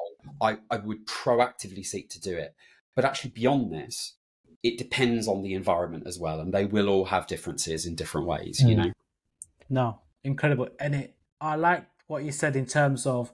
I, 0.41 0.57
I 0.69 0.77
would 0.77 1.05
proactively 1.05 1.85
seek 1.85 2.09
to 2.09 2.19
do 2.19 2.35
it. 2.35 2.55
But 2.95 3.05
actually, 3.05 3.31
beyond 3.31 3.71
this, 3.71 4.15
it 4.63 4.77
depends 4.77 5.27
on 5.27 5.43
the 5.43 5.53
environment 5.53 6.05
as 6.07 6.19
well. 6.19 6.39
And 6.39 6.51
they 6.53 6.65
will 6.65 6.89
all 6.89 7.05
have 7.05 7.27
differences 7.27 7.85
in 7.85 7.95
different 7.95 8.25
ways, 8.25 8.61
mm. 8.63 8.69
you 8.69 8.75
know? 8.75 8.91
No, 9.69 9.99
incredible. 10.23 10.69
And 10.79 10.95
it, 10.95 11.15
I 11.39 11.55
like 11.55 11.85
what 12.07 12.23
you 12.23 12.31
said 12.31 12.55
in 12.55 12.65
terms 12.65 13.05
of 13.05 13.31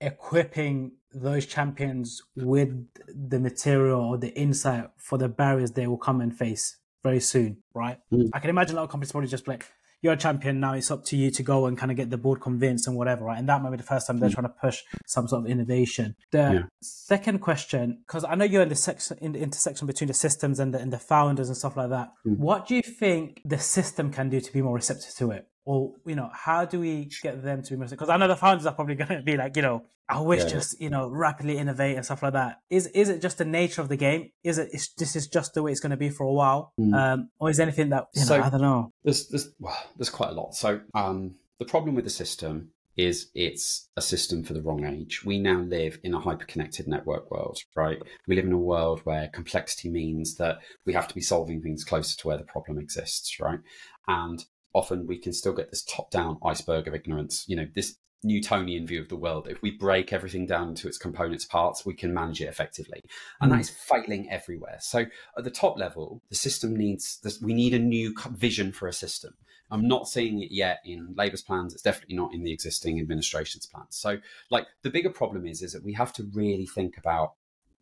equipping 0.00 0.92
those 1.14 1.46
champions 1.46 2.22
with 2.36 2.86
the 3.06 3.38
material 3.38 4.00
or 4.00 4.18
the 4.18 4.34
insight 4.36 4.90
for 4.96 5.18
the 5.18 5.28
barriers 5.28 5.72
they 5.72 5.86
will 5.86 5.96
come 5.96 6.20
and 6.20 6.36
face 6.36 6.77
very 7.02 7.20
soon, 7.20 7.58
right? 7.74 7.98
Mm. 8.12 8.30
I 8.32 8.38
can 8.40 8.50
imagine 8.50 8.76
a 8.76 8.80
lot 8.80 8.84
of 8.84 8.90
companies 8.90 9.12
probably 9.12 9.28
just 9.28 9.48
like, 9.48 9.66
you're 10.00 10.12
a 10.12 10.16
champion 10.16 10.60
now. 10.60 10.74
It's 10.74 10.90
up 10.90 11.04
to 11.06 11.16
you 11.16 11.30
to 11.32 11.42
go 11.42 11.66
and 11.66 11.76
kind 11.76 11.90
of 11.90 11.96
get 11.96 12.10
the 12.10 12.18
board 12.18 12.40
convinced 12.40 12.86
and 12.86 12.96
whatever, 12.96 13.24
right? 13.24 13.38
And 13.38 13.48
that 13.48 13.62
might 13.62 13.70
be 13.70 13.78
the 13.78 13.82
first 13.82 14.06
time 14.06 14.20
they're 14.20 14.30
mm. 14.30 14.34
trying 14.34 14.46
to 14.46 14.54
push 14.60 14.82
some 15.06 15.26
sort 15.26 15.44
of 15.44 15.50
innovation. 15.50 16.14
The 16.30 16.38
yeah. 16.38 16.62
second 16.80 17.40
question, 17.40 18.04
because 18.06 18.24
I 18.24 18.36
know 18.36 18.44
you're 18.44 18.62
in 18.62 18.68
the 18.68 18.76
section 18.76 19.18
in 19.20 19.32
the 19.32 19.40
intersection 19.40 19.86
between 19.86 20.06
the 20.08 20.14
systems 20.14 20.60
and 20.60 20.72
the, 20.72 20.78
and 20.78 20.92
the 20.92 20.98
founders 20.98 21.48
and 21.48 21.56
stuff 21.56 21.76
like 21.76 21.90
that. 21.90 22.12
Mm. 22.26 22.38
What 22.38 22.68
do 22.68 22.76
you 22.76 22.82
think 22.82 23.42
the 23.44 23.58
system 23.58 24.12
can 24.12 24.28
do 24.28 24.40
to 24.40 24.52
be 24.52 24.62
more 24.62 24.74
receptive 24.74 25.14
to 25.16 25.32
it? 25.32 25.48
Or 25.68 25.92
you 26.06 26.14
know 26.14 26.30
how 26.32 26.64
do 26.64 26.80
we 26.80 27.10
get 27.22 27.42
them 27.42 27.62
to 27.62 27.70
be 27.70 27.76
more 27.76 27.86
because 27.86 28.08
i 28.08 28.16
know 28.16 28.26
the 28.26 28.34
founders 28.34 28.64
are 28.64 28.72
probably 28.72 28.94
going 29.02 29.08
to 29.08 29.22
be 29.22 29.36
like 29.36 29.54
you 29.54 29.60
know 29.60 29.84
i 30.08 30.18
wish 30.18 30.42
yeah. 30.44 30.48
just 30.48 30.80
you 30.80 30.88
know 30.88 31.08
rapidly 31.08 31.58
innovate 31.58 31.94
and 31.94 32.04
stuff 32.04 32.22
like 32.22 32.32
that 32.32 32.60
is 32.70 32.86
is 32.88 33.10
it 33.10 33.20
just 33.20 33.36
the 33.36 33.44
nature 33.44 33.82
of 33.82 33.88
the 33.90 33.96
game 33.96 34.30
is 34.42 34.56
it 34.56 34.70
is, 34.72 34.88
this 34.96 35.14
is 35.14 35.28
just 35.28 35.52
the 35.52 35.62
way 35.62 35.70
it's 35.70 35.80
going 35.80 35.90
to 35.90 35.96
be 35.96 36.08
for 36.08 36.24
a 36.24 36.32
while 36.32 36.72
mm. 36.80 36.94
um, 36.94 37.28
or 37.38 37.50
is 37.50 37.60
anything 37.60 37.90
that 37.90 38.06
you 38.14 38.22
know, 38.22 38.26
so 38.26 38.42
i 38.42 38.48
don't 38.48 38.62
know 38.62 38.90
there's 39.04 39.28
there's 39.28 39.50
well, 39.60 39.76
there's 39.98 40.10
quite 40.10 40.30
a 40.30 40.32
lot 40.32 40.54
so 40.54 40.80
um, 40.94 41.34
the 41.58 41.66
problem 41.66 41.94
with 41.94 42.04
the 42.04 42.10
system 42.10 42.70
is 42.96 43.30
it's 43.32 43.90
a 43.96 44.02
system 44.02 44.42
for 44.42 44.54
the 44.54 44.60
wrong 44.60 44.84
age. 44.84 45.24
We 45.24 45.38
now 45.38 45.60
live 45.60 46.00
in 46.02 46.14
a 46.14 46.18
hyper-connected 46.18 46.88
network 46.88 47.30
world, 47.30 47.60
right? 47.76 47.96
We 48.26 48.34
live 48.34 48.44
in 48.44 48.52
a 48.52 48.58
world 48.58 49.02
where 49.04 49.28
complexity 49.28 49.88
means 49.88 50.34
that 50.38 50.58
we 50.84 50.94
have 50.94 51.06
to 51.06 51.14
be 51.14 51.20
solving 51.20 51.62
things 51.62 51.84
closer 51.84 52.18
to 52.18 52.26
where 52.26 52.36
the 52.36 52.42
problem 52.42 52.76
exists, 52.76 53.38
right? 53.38 53.60
And 54.08 54.44
often 54.78 55.06
we 55.06 55.18
can 55.18 55.32
still 55.32 55.52
get 55.52 55.70
this 55.70 55.82
top 55.82 56.10
down 56.10 56.38
iceberg 56.44 56.88
of 56.88 56.94
ignorance. 56.94 57.44
You 57.48 57.56
know, 57.56 57.66
this 57.74 57.96
Newtonian 58.22 58.86
view 58.86 59.00
of 59.00 59.08
the 59.08 59.16
world. 59.16 59.46
If 59.48 59.62
we 59.62 59.70
break 59.70 60.12
everything 60.12 60.46
down 60.46 60.70
into 60.70 60.88
its 60.88 60.98
components 60.98 61.44
parts, 61.44 61.86
we 61.86 61.94
can 61.94 62.12
manage 62.12 62.40
it 62.40 62.48
effectively. 62.48 63.02
And 63.40 63.50
mm. 63.50 63.54
that 63.54 63.60
is 63.60 63.70
failing 63.70 64.28
everywhere. 64.30 64.78
So 64.80 65.04
at 65.36 65.44
the 65.44 65.50
top 65.50 65.78
level, 65.78 66.22
the 66.28 66.34
system 66.34 66.74
needs 66.74 67.20
this, 67.22 67.40
we 67.40 67.54
need 67.54 67.74
a 67.74 67.78
new 67.78 68.14
vision 68.32 68.72
for 68.72 68.88
a 68.88 68.92
system. 68.92 69.34
I'm 69.70 69.86
not 69.86 70.08
seeing 70.08 70.42
it 70.42 70.50
yet 70.50 70.80
in 70.84 71.14
Labour's 71.16 71.42
plans. 71.42 71.74
It's 71.74 71.82
definitely 71.82 72.16
not 72.16 72.32
in 72.32 72.42
the 72.42 72.52
existing 72.52 72.98
administration's 72.98 73.66
plans. 73.66 73.96
So 73.96 74.18
like 74.50 74.66
the 74.82 74.90
bigger 74.90 75.10
problem 75.10 75.46
is, 75.46 75.62
is 75.62 75.72
that 75.72 75.84
we 75.84 75.92
have 75.92 76.12
to 76.14 76.28
really 76.32 76.66
think 76.66 76.96
about 76.96 77.34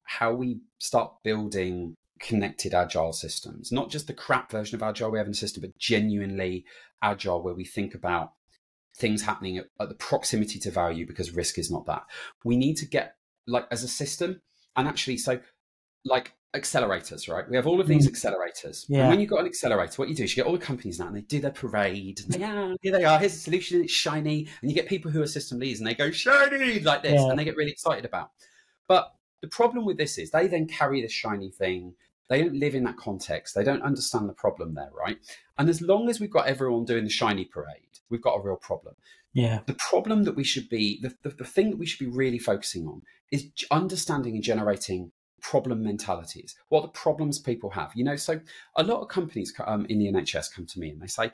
how 0.03 0.33
we 0.35 0.61
start 0.79 1.13
building 1.23 1.97
connected 2.21 2.75
agile 2.75 3.13
systems, 3.13 3.71
not 3.71 3.91
just 3.91 4.07
the 4.07 4.15
crap 4.15 4.51
version 4.51 4.75
of 4.75 4.83
agile 4.83 5.11
we 5.11 5.19
have 5.19 5.27
in 5.27 5.33
the 5.33 5.37
system, 5.37 5.61
but 5.61 5.77
genuinely 5.79 6.65
agile 7.03 7.43
where 7.43 7.55
we 7.55 7.65
think 7.65 7.95
about 7.95 8.33
things 8.97 9.23
happening 9.23 9.59
at, 9.59 9.67
at, 9.81 9.89
the 9.89 9.95
proximity 9.95 10.59
to 10.59 10.71
value 10.71 11.07
because 11.07 11.35
risk 11.35 11.59
is 11.59 11.71
not 11.71 11.87
that. 11.87 12.05
We 12.45 12.57
need 12.57 12.77
to 12.79 12.87
get 12.87 13.17
like 13.47 13.67
as 13.71 13.83
a 13.83 13.89
system, 13.89 14.41
and 14.77 14.89
actually, 14.89 15.19
so 15.19 15.41
like 16.05 16.33
accelerators, 16.55 17.29
right? 17.33 17.49
We 17.49 17.57
have 17.57 17.67
all 17.67 17.81
of 17.81 17.87
these 17.87 18.09
mm. 18.09 18.13
accelerators. 18.13 18.87
Yeah. 18.89 19.01
And 19.01 19.11
when 19.11 19.21
you've 19.21 19.31
got 19.31 19.41
an 19.41 19.47
accelerator, 19.47 19.95
what 19.97 20.09
you 20.09 20.15
do 20.15 20.25
is 20.25 20.37
you 20.37 20.43
get 20.43 20.47
all 20.49 20.57
the 20.57 20.65
companies 20.65 20.99
now 20.99 21.07
and 21.07 21.17
they 21.17 21.21
do 21.21 21.41
their 21.41 21.51
parade. 21.51 22.21
And 22.21 22.33
they, 22.33 22.39
yeah, 22.41 22.75
here 22.81 22.93
they 22.93 23.05
are. 23.05 23.19
Here's 23.19 23.35
a 23.35 23.39
solution. 23.39 23.83
It's 23.83 23.93
shiny. 23.93 24.49
And 24.63 24.71
you 24.71 24.75
get 24.75 24.89
people 24.89 25.11
who 25.11 25.23
are 25.23 25.27
system 25.27 25.59
leads 25.59 25.81
and 25.81 25.87
they 25.87 25.95
go 25.95 26.11
shiny 26.11 26.81
like 26.81 27.03
this 27.03 27.21
Yeah. 27.21 27.29
and 27.29 27.39
they 27.39 27.45
get 27.45 27.57
really 27.57 27.73
excited 27.73 28.05
about. 28.05 28.31
But 28.89 29.13
the 29.43 29.49
problem 29.49 29.85
with 29.85 29.99
this 29.99 30.19
is 30.19 30.31
they 30.31 30.47
then 30.47 30.67
carry 30.67 31.03
this 31.03 31.13
shiny 31.13 31.51
thing. 31.51 31.95
They 32.29 32.43
don't 32.43 32.59
live 32.59 32.75
in 32.75 32.85
that 32.85 32.97
context. 32.97 33.55
They 33.55 33.65
don't 33.65 33.83
understand 33.83 34.29
the 34.29 34.35
problem 34.35 34.75
there, 34.75 34.91
right? 34.97 35.19
And 35.59 35.69
as 35.69 35.81
long 35.81 36.09
as 36.09 36.21
we've 36.21 36.31
got 36.31 36.47
everyone 36.47 36.85
doing 36.85 37.05
the 37.05 37.11
shiny 37.11 37.45
parade, 37.45 37.87
we've 38.09 38.23
got 38.23 38.35
a 38.37 38.43
real 38.43 38.57
problem 38.57 38.95
Yeah. 39.33 39.61
the 39.67 39.75
problem 39.75 40.25
that 40.25 40.37
we 40.37 40.45
should 40.45 40.69
be 40.69 41.01
the, 41.01 41.15
the, 41.23 41.31
the 41.37 41.45
thing 41.45 41.71
that 41.71 41.79
we 41.79 41.87
should 41.87 41.99
be 41.99 42.11
really 42.11 42.39
focusing 42.39 42.87
on 42.87 43.03
is 43.31 43.49
understanding 43.71 44.35
and 44.35 44.43
generating 44.43 45.12
problem 45.41 45.83
mentalities 45.83 46.57
what 46.69 46.83
the 46.83 46.89
problems 46.89 47.39
people 47.39 47.71
have 47.71 47.93
you 47.95 48.03
know 48.03 48.17
so 48.17 48.41
a 48.77 48.83
lot 48.83 49.01
of 49.01 49.09
companies 49.09 49.53
um, 49.67 49.87
in 49.89 49.99
the 49.99 50.07
nhs 50.07 50.53
come 50.53 50.67
to 50.67 50.81
me 50.81 50.91
and 50.91 51.01
they 51.01 51.07
say 51.07 51.31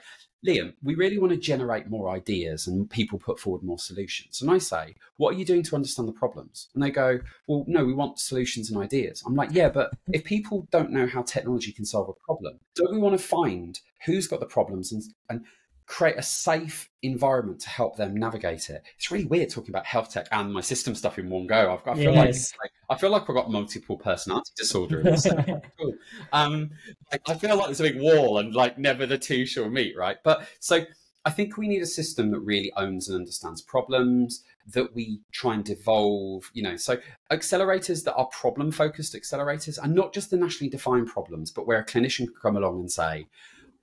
liam 0.46 0.74
we 0.83 0.94
really 0.94 1.18
want 1.18 1.33
to 1.33 1.37
generate 1.37 1.88
more 1.88 2.11
ideas 2.11 2.66
and 2.66 2.90
people 2.90 3.18
put 3.18 3.38
forward 3.38 3.62
more 3.62 3.78
solutions. 3.78 4.42
And 4.42 4.50
i 4.50 4.59
say 4.59 4.94
what 5.16 5.35
are 5.35 5.38
you 5.38 5.44
doing 5.44 5.62
to 5.64 5.76
understand 5.76 6.09
the 6.09 6.12
problems? 6.12 6.68
And 6.74 6.83
they 6.83 6.90
go 6.90 7.20
well 7.46 7.64
no 7.66 7.85
we 7.85 7.94
want 7.94 8.18
solutions 8.18 8.70
and 8.70 8.83
ideas. 8.83 9.22
I'm 9.26 9.35
like 9.35 9.50
yeah 9.52 9.68
but 9.68 9.92
if 10.12 10.24
people 10.24 10.66
don't 10.70 10.90
know 10.90 11.07
how 11.07 11.22
technology 11.22 11.72
can 11.72 11.85
solve 11.85 12.09
a 12.09 12.24
problem 12.26 12.59
don't 12.74 12.92
we 12.92 12.98
want 12.98 13.18
to 13.18 13.24
find 13.24 13.81
who's 14.05 14.26
got 14.26 14.40
the 14.40 14.46
problems 14.46 14.92
and, 14.92 15.02
and 15.31 15.44
create 15.92 16.16
a 16.16 16.22
safe 16.22 16.88
environment 17.02 17.61
to 17.61 17.68
help 17.68 17.96
them 17.96 18.16
navigate 18.16 18.70
it. 18.70 18.83
It's 18.96 19.11
really 19.11 19.26
weird 19.26 19.50
talking 19.50 19.68
about 19.68 19.85
health 19.85 20.11
tech 20.11 20.26
and 20.33 20.50
my 20.50 20.62
system 20.62 20.94
stuff 20.94 21.18
in 21.18 21.28
one 21.28 21.46
go. 21.46 21.70
I've, 21.70 21.87
I 21.87 22.02
feel 22.02 22.14
Yes. 22.14 22.55
like, 22.55 22.62
like 22.62 22.72
I 22.88 22.98
feel 22.98 23.11
like 23.11 23.28
I've 23.28 23.37
got 23.37 23.50
multiple 23.50 23.98
personality 23.98 24.52
disorder. 24.57 25.00
In 25.00 25.05
this. 25.05 25.26
cool. 25.78 25.94
Um, 26.33 26.70
I, 27.12 27.18
I 27.28 27.35
feel 27.35 27.55
like 27.59 27.66
there's 27.66 27.81
a 27.81 27.83
big 27.83 28.00
wall 28.00 28.38
and 28.38 28.55
like 28.55 28.78
never 28.78 29.05
the 29.05 29.18
two 29.18 29.44
shall 29.44 29.68
meet, 29.68 29.94
right? 29.94 30.16
But 30.24 30.48
so 30.61 30.87
I 31.26 31.31
think 31.31 31.59
we 31.59 31.68
need 31.68 31.83
a 31.83 31.87
system 31.87 32.31
that 32.31 32.40
really 32.40 32.72
owns 32.78 33.11
and 33.11 33.18
understands 33.18 33.61
problems 33.61 34.42
that 34.72 34.94
we 34.94 35.20
try 35.31 35.52
and 35.52 35.62
devolve, 35.62 36.50
you 36.55 36.62
know. 36.62 36.76
So 36.76 36.96
accelerators 37.31 38.02
that 38.05 38.14
are 38.14 38.26
problem 38.28 38.72
focused 38.72 39.14
accelerators 39.14 39.78
and 39.83 39.94
not 39.94 40.14
just 40.14 40.31
the 40.31 40.38
nationally 40.38 40.70
defined 40.70 41.09
problems, 41.09 41.50
but 41.50 41.66
where 41.66 41.81
a 41.81 41.85
clinician 41.85 42.28
can 42.28 42.35
come 42.40 42.57
along 42.57 42.81
and 42.81 42.90
say, 42.90 43.26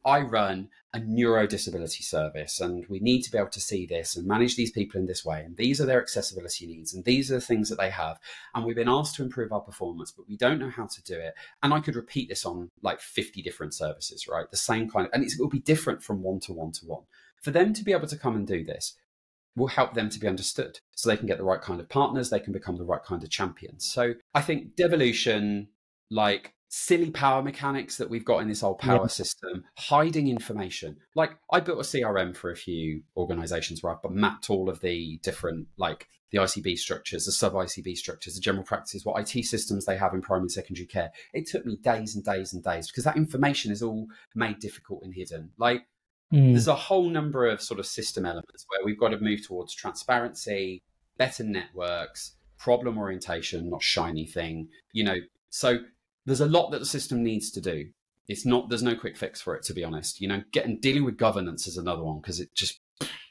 I 0.04 0.22
run 0.22 0.69
a 0.93 0.99
neurodisability 0.99 2.02
service 2.02 2.60
and 2.60 2.86
we 2.89 2.99
need 2.99 3.21
to 3.21 3.32
be 3.32 3.38
able 3.38 3.49
to 3.49 3.60
see 3.60 3.86
this 3.86 4.15
and 4.15 4.25
manage 4.25 4.56
these 4.56 4.71
people 4.71 4.99
in 4.99 5.06
this 5.06 5.23
way. 5.23 5.43
And 5.43 5.56
these 5.56 5.80
are 5.80 5.86
their 5.86 6.02
accessibility 6.02 6.65
needs 6.65 6.93
and 6.93 7.06
these 7.06 7.32
are 7.32 7.36
the 7.36 7.41
things 7.41 7.69
that 7.69 7.78
they 7.78 7.91
have. 7.91 8.19
And 8.56 8.65
we've 8.65 8.75
been 8.75 8.89
asked 8.89 9.15
to 9.15 9.23
improve 9.23 9.52
our 9.52 9.60
performance, 9.60 10.12
but 10.12 10.28
we 10.28 10.36
don't 10.36 10.60
know 10.60 10.71
how 10.71 10.88
to 10.88 11.04
do 11.04 11.13
it. 11.13 11.36
And 11.62 11.73
I 11.73 11.80
could 11.80 11.95
repeat 11.95 12.30
this 12.30 12.45
on 12.45 12.69
like 12.82 13.02
50 13.02 13.41
different 13.43 13.75
services, 13.75 14.28
right? 14.28 14.49
The 14.49 14.58
same 14.58 14.89
kind 14.89 15.06
of, 15.06 15.12
and 15.13 15.23
it 15.23 15.34
will 15.38 15.49
be 15.49 15.60
different 15.60 16.04
from 16.04 16.23
one 16.23 16.39
to 16.41 16.54
one 16.54 16.71
to 16.73 16.86
one. 16.86 17.04
For 17.41 17.52
them 17.52 17.73
to 17.73 17.84
be 17.84 17.93
able 17.93 18.08
to 18.08 18.17
come 18.17 18.36
and 18.36 18.47
do 18.47 18.63
this, 18.65 18.95
will 19.56 19.67
help 19.67 19.93
them 19.93 20.10
to 20.10 20.19
be 20.19 20.28
understood 20.28 20.80
so 20.95 21.10
they 21.10 21.17
can 21.17 21.28
get 21.28 21.38
the 21.38 21.43
right 21.43 21.62
kind 21.62 21.80
of 21.80 21.89
partners, 21.89 22.30
they 22.30 22.39
can 22.39 22.54
become 22.54 22.78
the 22.78 22.86
right 22.86 23.04
kind 23.04 23.23
of 23.23 23.30
champions. 23.30 23.86
So 23.86 24.13
I 24.34 24.41
think 24.41 24.75
devolution, 24.75 25.67
like 26.10 26.54
silly 26.69 27.10
power 27.10 27.41
mechanics 27.41 27.97
that 27.97 28.10
we've 28.10 28.23
got 28.23 28.41
in 28.41 28.47
this 28.47 28.62
old 28.63 28.77
power 28.79 29.01
Yeah. 29.03 29.08
system, 29.08 29.63
hiding 29.77 30.27
information. 30.29 30.97
Like 31.15 31.32
I 31.51 31.60
built 31.60 31.79
a 31.79 31.84
CRM 31.84 32.36
for 32.36 32.51
a 32.51 32.55
few 32.55 33.03
organizations 33.17 33.82
where 33.82 33.93
I've 33.93 34.12
mapped 34.12 34.49
all 34.49 34.69
of 34.69 34.79
the 34.79 35.19
different 35.23 35.67
like 35.77 36.08
the 36.32 36.38
ICB 36.38 36.77
structures, 36.77 37.25
the 37.25 37.32
sub 37.32 37.53
ICB 37.53 37.95
structures, 37.97 38.36
the 38.36 38.39
general 38.39 38.63
practices, 38.63 39.03
what 39.03 39.19
IT 39.19 39.43
systems 39.45 39.86
they 39.86 39.97
have 39.97 40.13
in 40.13 40.21
primary 40.21 40.43
and 40.43 40.51
secondary 40.51 40.86
care. 40.86 41.12
It 41.34 41.47
took 41.47 41.65
me 41.65 41.77
days 41.77 42.15
and 42.15 42.23
days 42.23 42.53
and 42.53 42.63
days 42.63 42.88
because 42.88 43.03
that 43.03 43.17
information 43.17 43.71
is 43.71 43.82
all 43.82 44.05
made 44.36 44.60
difficult 44.60 45.01
and 45.03 45.13
hidden. 45.13 45.51
Like 45.58 45.86
Mm. 46.32 46.51
there's 46.51 46.67
a 46.67 46.75
whole 46.75 47.10
number 47.10 47.47
of 47.47 47.60
sort 47.60 47.79
of 47.79 47.88
system 47.88 48.23
elements 48.23 48.63
where 48.67 48.86
we've 48.86 48.99
got 48.99 49.10
to 49.10 49.17
move 49.19 49.43
towards 49.43 49.73
transparency, 49.73 50.84
better 51.17 51.43
networks, 51.43 52.36
problem 52.60 52.99
orientation, 52.99 53.67
not 53.71 53.82
shiny 53.82 54.27
thing, 54.27 54.69
you 54.91 55.03
know. 55.03 55.17
So 55.49 55.79
there's 56.30 56.42
a 56.42 56.46
lot 56.46 56.70
that 56.72 56.80
the 56.80 56.86
system 56.86 57.24
needs 57.24 57.50
to 57.52 57.62
do. 57.62 57.88
It's 58.28 58.46
not 58.46 58.70
there's 58.70 58.84
no 58.84 58.96
quick 58.96 59.18
fix 59.18 59.42
for 59.42 59.56
it 59.56 59.63
to 59.63 59.74
be 59.74 59.84
honest. 59.84 60.22
You 60.22 60.28
know, 60.28 60.44
getting 60.52 60.80
dealing 60.80 61.04
with 61.04 61.18
governance 61.18 61.68
is 61.68 61.78
another 61.78 62.04
one 62.04 62.20
because 62.22 62.39
it 62.39 62.54
just 62.56 62.80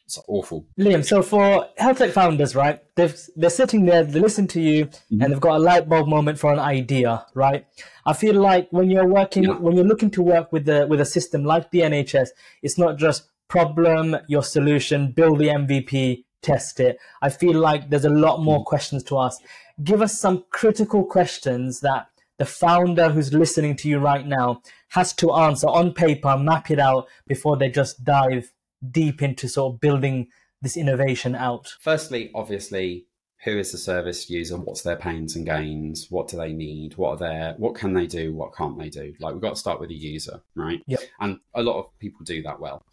it's 0.04 0.18
awful. 0.26 0.66
Liam, 0.80 1.04
so 1.04 1.22
for 1.22 1.68
health 1.76 1.98
tech 1.98 2.12
founders, 2.12 2.56
right? 2.56 2.80
They've 2.96 3.14
they're 3.36 3.50
sitting 3.50 3.84
there, 3.84 4.02
they 4.04 4.18
listen 4.20 4.46
to 4.48 4.60
you, 4.60 4.86
Mhm. 4.86 5.22
and 5.22 5.32
they've 5.32 5.40
got 5.40 5.56
a 5.56 5.58
light 5.62 5.88
bulb 5.88 6.08
moment 6.08 6.38
for 6.38 6.52
an 6.52 6.58
idea, 6.58 7.26
right? 7.34 7.66
I 8.06 8.14
feel 8.14 8.34
like 8.40 8.68
when 8.70 8.90
you're 8.90 9.06
working, 9.06 9.44
Yeah. 9.44 9.58
when 9.58 9.76
you're 9.76 9.84
looking 9.92 10.10
to 10.12 10.22
work 10.22 10.50
with 10.52 10.64
the 10.64 10.86
with 10.90 11.00
a 11.00 11.04
system 11.04 11.44
like 11.44 11.70
the 11.70 11.82
NHS, 11.82 12.30
it's 12.62 12.78
not 12.78 12.96
just 12.98 13.28
problem, 13.48 14.16
your 14.28 14.42
solution, 14.42 15.12
build 15.12 15.38
the 15.38 15.50
MVP, 15.50 16.24
test 16.42 16.80
it. 16.80 16.98
I 17.22 17.28
feel 17.30 17.58
like 17.58 17.90
there's 17.90 18.04
a 18.04 18.10
lot 18.26 18.40
more 18.42 18.64
questions 18.64 19.02
to 19.04 19.18
ask. 19.18 19.40
Give 19.82 20.00
us 20.02 20.18
some 20.18 20.44
critical 20.50 21.04
questions 21.04 21.80
that 21.80 22.06
the 22.38 22.46
founder 22.46 23.10
who's 23.10 23.34
listening 23.34 23.76
to 23.76 23.88
you 23.88 23.98
right 23.98 24.26
now 24.26 24.62
has 24.90 25.12
to 25.14 25.32
answer 25.32 25.68
on 25.68 25.92
paper, 25.92 26.36
map 26.38 26.70
it 26.70 26.78
out 26.78 27.08
before 27.26 27.56
they 27.56 27.68
just 27.68 28.04
dive 28.04 28.52
deep 28.90 29.22
into 29.22 29.48
sort 29.48 29.74
of 29.74 29.80
building 29.80 30.28
this 30.62 30.76
innovation 30.76 31.34
out. 31.34 31.74
Firstly, 31.80 32.30
obviously, 32.34 33.06
who 33.44 33.58
is 33.58 33.72
the 33.72 33.78
service 33.78 34.28
user? 34.28 34.56
What's 34.56 34.82
their 34.82 34.96
pains 34.96 35.36
and 35.36 35.46
gains? 35.46 36.06
What 36.10 36.28
do 36.28 36.36
they 36.36 36.52
need? 36.52 36.96
What 36.96 37.10
are 37.10 37.16
their 37.16 37.54
what 37.58 37.74
can 37.74 37.92
they 37.92 38.06
do? 38.06 38.32
What 38.32 38.54
can't 38.54 38.78
they 38.78 38.88
do? 38.88 39.14
Like 39.20 39.34
we've 39.34 39.42
got 39.42 39.50
to 39.50 39.60
start 39.60 39.80
with 39.80 39.90
the 39.90 39.94
user, 39.94 40.40
right? 40.54 40.82
Yep. 40.86 41.00
And 41.20 41.38
a 41.54 41.62
lot 41.62 41.78
of 41.78 41.98
people 41.98 42.24
do 42.24 42.42
that 42.42 42.58
well. 42.58 42.84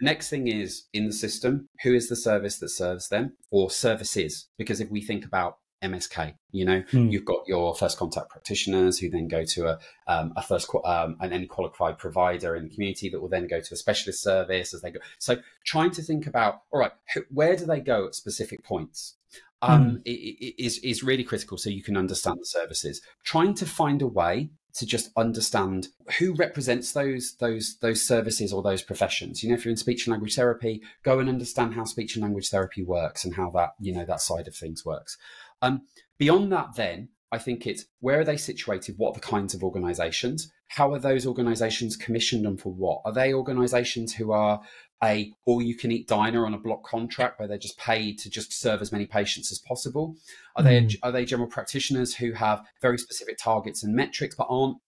The 0.00 0.06
next 0.06 0.28
thing 0.28 0.48
is 0.48 0.86
in 0.92 1.06
the 1.06 1.12
system, 1.12 1.68
who 1.82 1.94
is 1.94 2.08
the 2.08 2.16
service 2.16 2.58
that 2.58 2.70
serves 2.70 3.08
them 3.08 3.34
or 3.50 3.70
services? 3.70 4.48
Because 4.58 4.80
if 4.80 4.90
we 4.90 5.00
think 5.00 5.24
about 5.24 5.58
MSK, 5.84 6.34
you 6.50 6.64
know, 6.64 6.82
Hmm. 6.90 7.08
you've 7.08 7.24
got 7.24 7.46
your 7.46 7.74
first 7.74 7.98
contact 7.98 8.30
practitioners 8.30 8.98
who 8.98 9.08
then 9.10 9.28
go 9.28 9.44
to 9.44 9.66
a, 9.68 9.78
um, 10.06 10.32
a 10.36 10.42
first 10.42 10.68
um, 10.84 11.16
an 11.20 11.32
any 11.32 11.46
qualified 11.46 11.98
provider 11.98 12.56
in 12.56 12.64
the 12.64 12.70
community 12.74 13.08
that 13.10 13.20
will 13.20 13.28
then 13.28 13.46
go 13.46 13.60
to 13.60 13.74
a 13.74 13.76
specialist 13.76 14.22
service 14.22 14.72
as 14.74 14.80
they 14.82 14.90
go. 14.90 15.00
So 15.18 15.36
trying 15.64 15.90
to 15.92 16.02
think 16.02 16.26
about 16.26 16.62
all 16.72 16.80
right, 16.80 16.92
where 17.30 17.56
do 17.56 17.64
they 17.66 17.80
go 17.80 18.06
at 18.06 18.14
specific 18.14 18.64
points? 18.64 19.14
Um, 19.62 20.02
i- 20.06 20.10
i- 20.10 20.36
i- 20.46 20.54
is 20.58 20.78
is 20.78 21.02
really 21.02 21.24
critical 21.24 21.56
so 21.56 21.70
you 21.70 21.82
can 21.82 21.96
understand 21.96 22.38
the 22.40 22.44
services. 22.44 23.00
Trying 23.22 23.54
to 23.54 23.66
find 23.66 24.02
a 24.02 24.06
way 24.06 24.50
to 24.74 24.84
just 24.84 25.10
understand 25.16 25.88
who 26.18 26.34
represents 26.34 26.92
those 26.92 27.36
those 27.36 27.76
those 27.80 28.02
services 28.02 28.52
or 28.52 28.60
those 28.62 28.82
professions. 28.82 29.42
You 29.42 29.48
know, 29.48 29.54
if 29.54 29.64
you're 29.64 29.70
in 29.70 29.76
speech 29.78 30.06
and 30.06 30.10
language 30.12 30.34
therapy, 30.34 30.82
go 31.02 31.18
and 31.20 31.28
understand 31.30 31.74
how 31.74 31.84
speech 31.84 32.14
and 32.16 32.22
language 32.22 32.50
therapy 32.50 32.82
works 32.82 33.24
and 33.24 33.34
how 33.34 33.48
that 33.52 33.70
you 33.80 33.92
know 33.94 34.04
that 34.04 34.20
side 34.20 34.48
of 34.48 34.54
things 34.56 34.84
works. 34.84 35.16
Um, 35.64 35.82
beyond 36.18 36.52
that, 36.52 36.74
then 36.76 37.08
I 37.32 37.38
think 37.38 37.66
it's 37.66 37.86
where 38.00 38.20
are 38.20 38.24
they 38.24 38.36
situated? 38.36 38.94
What 38.98 39.10
are 39.10 39.14
the 39.14 39.26
kinds 39.26 39.54
of 39.54 39.64
organisations? 39.64 40.52
How 40.68 40.92
are 40.92 40.98
those 40.98 41.26
organisations 41.26 41.96
commissioned 41.96 42.46
and 42.46 42.60
for 42.60 42.72
what? 42.72 43.00
Are 43.04 43.12
they 43.12 43.32
organisations 43.34 44.14
who 44.14 44.32
are 44.32 44.60
a 45.02 45.32
all 45.44 45.60
you 45.60 45.76
can 45.76 45.90
eat 45.90 46.06
diner 46.06 46.46
on 46.46 46.54
a 46.54 46.58
block 46.58 46.84
contract 46.84 47.38
where 47.38 47.48
they're 47.48 47.58
just 47.58 47.78
paid 47.78 48.18
to 48.20 48.30
just 48.30 48.52
serve 48.52 48.80
as 48.80 48.92
many 48.92 49.06
patients 49.06 49.50
as 49.50 49.58
possible? 49.58 50.16
Are 50.56 50.62
they 50.62 50.80
Mm. 50.80 50.96
are 51.02 51.12
they 51.12 51.24
general 51.24 51.48
practitioners 51.48 52.14
who 52.14 52.32
have 52.32 52.64
very 52.80 52.98
specific 52.98 53.36
targets 53.38 53.82
and 53.82 53.94
metrics 53.94 54.36
but 54.36 54.46
aren't 54.48 54.78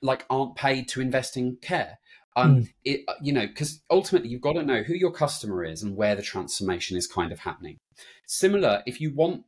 like 0.00 0.24
aren't 0.30 0.56
paid 0.56 0.88
to 0.88 1.00
invest 1.00 1.36
in 1.36 1.56
care? 1.56 1.98
Um, 2.34 2.70
it, 2.82 3.04
you 3.20 3.32
know, 3.34 3.46
because 3.46 3.82
ultimately 3.90 4.30
you've 4.30 4.40
got 4.40 4.54
to 4.54 4.62
know 4.62 4.82
who 4.82 4.94
your 4.94 5.12
customer 5.12 5.62
is 5.64 5.82
and 5.82 5.96
where 5.96 6.16
the 6.16 6.22
transformation 6.22 6.96
is 6.96 7.06
kind 7.06 7.30
of 7.30 7.40
happening. 7.40 7.76
Similar, 8.26 8.82
if 8.86 9.02
you 9.02 9.12
want, 9.14 9.44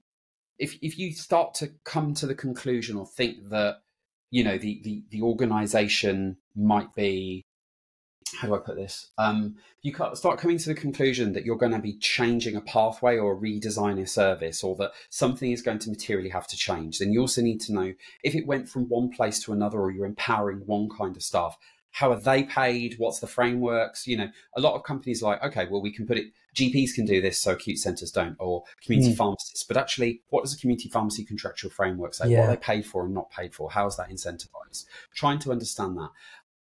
if 0.58 0.78
if 0.82 0.98
you 0.98 1.12
start 1.12 1.54
to 1.54 1.72
come 1.84 2.14
to 2.14 2.26
the 2.26 2.34
conclusion 2.34 2.96
or 2.96 3.06
think 3.06 3.48
that 3.50 3.82
you 4.30 4.44
know 4.44 4.58
the 4.58 4.80
the, 4.82 5.04
the 5.10 5.22
organization 5.22 6.36
might 6.54 6.94
be 6.94 7.44
how 8.40 8.48
do 8.48 8.54
I 8.54 8.58
put 8.58 8.76
this? 8.76 9.10
Um, 9.18 9.56
you 9.82 9.94
start 10.14 10.38
coming 10.38 10.58
to 10.58 10.68
the 10.68 10.74
conclusion 10.74 11.32
that 11.32 11.44
you're 11.44 11.56
going 11.56 11.72
to 11.72 11.78
be 11.78 11.96
changing 11.98 12.56
a 12.56 12.60
pathway 12.60 13.16
or 13.18 13.38
redesigning 13.38 14.02
a 14.02 14.06
service, 14.06 14.64
or 14.64 14.74
that 14.76 14.92
something 15.10 15.52
is 15.52 15.62
going 15.62 15.78
to 15.80 15.90
materially 15.90 16.30
have 16.30 16.46
to 16.48 16.56
change. 16.56 16.98
Then 16.98 17.12
you 17.12 17.20
also 17.20 17.42
need 17.42 17.60
to 17.62 17.72
know 17.72 17.94
if 18.22 18.34
it 18.34 18.46
went 18.46 18.68
from 18.68 18.88
one 18.88 19.10
place 19.10 19.42
to 19.44 19.52
another, 19.52 19.78
or 19.78 19.90
you're 19.90 20.06
empowering 20.06 20.62
one 20.66 20.88
kind 20.88 21.16
of 21.16 21.22
staff. 21.22 21.56
How 21.94 22.10
are 22.10 22.18
they 22.18 22.42
paid? 22.42 22.96
What's 22.98 23.20
the 23.20 23.28
frameworks? 23.28 24.04
You 24.04 24.16
know, 24.16 24.28
a 24.56 24.60
lot 24.60 24.74
of 24.74 24.82
companies 24.82 25.22
are 25.22 25.30
like, 25.32 25.44
okay, 25.44 25.68
well, 25.70 25.80
we 25.80 25.92
can 25.92 26.06
put 26.08 26.18
it. 26.18 26.26
GPs 26.56 26.92
can 26.92 27.04
do 27.06 27.20
this, 27.20 27.40
so 27.40 27.52
acute 27.52 27.78
centres 27.78 28.10
don't, 28.10 28.34
or 28.40 28.64
community 28.84 29.12
Mm. 29.12 29.16
pharmacists. 29.16 29.62
But 29.62 29.76
actually, 29.76 30.22
what 30.30 30.42
does 30.42 30.52
a 30.54 30.58
community 30.58 30.88
pharmacy 30.88 31.24
contractual 31.24 31.70
framework 31.70 32.14
say? 32.14 32.28
What 32.36 32.48
are 32.48 32.50
they 32.50 32.56
paid 32.56 32.84
for 32.84 33.04
and 33.04 33.14
not 33.14 33.30
paid 33.30 33.54
for? 33.54 33.70
How 33.70 33.86
is 33.86 33.96
that 33.96 34.10
incentivized? 34.10 34.86
Trying 35.14 35.38
to 35.40 35.52
understand 35.52 35.96
that. 35.98 36.10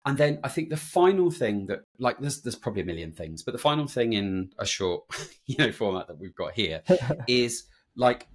And 0.05 0.17
then 0.17 0.39
I 0.43 0.49
think 0.49 0.69
the 0.69 0.77
final 0.77 1.31
thing 1.31 1.67
that, 1.67 1.83
like, 1.97 2.19
there's 2.19 2.41
there's 2.41 2.55
probably 2.57 2.81
a 2.81 2.85
million 2.85 3.13
things, 3.13 3.41
but 3.41 3.53
the 3.53 3.57
final 3.57 3.87
thing 3.87 4.11
in 4.11 4.51
a 4.59 4.65
short, 4.65 5.05
you 5.45 5.55
know, 5.57 5.71
format 5.71 6.07
that 6.07 6.19
we've 6.19 6.35
got 6.35 6.51
here 6.53 6.81
is 7.27 7.63
like 7.95 8.27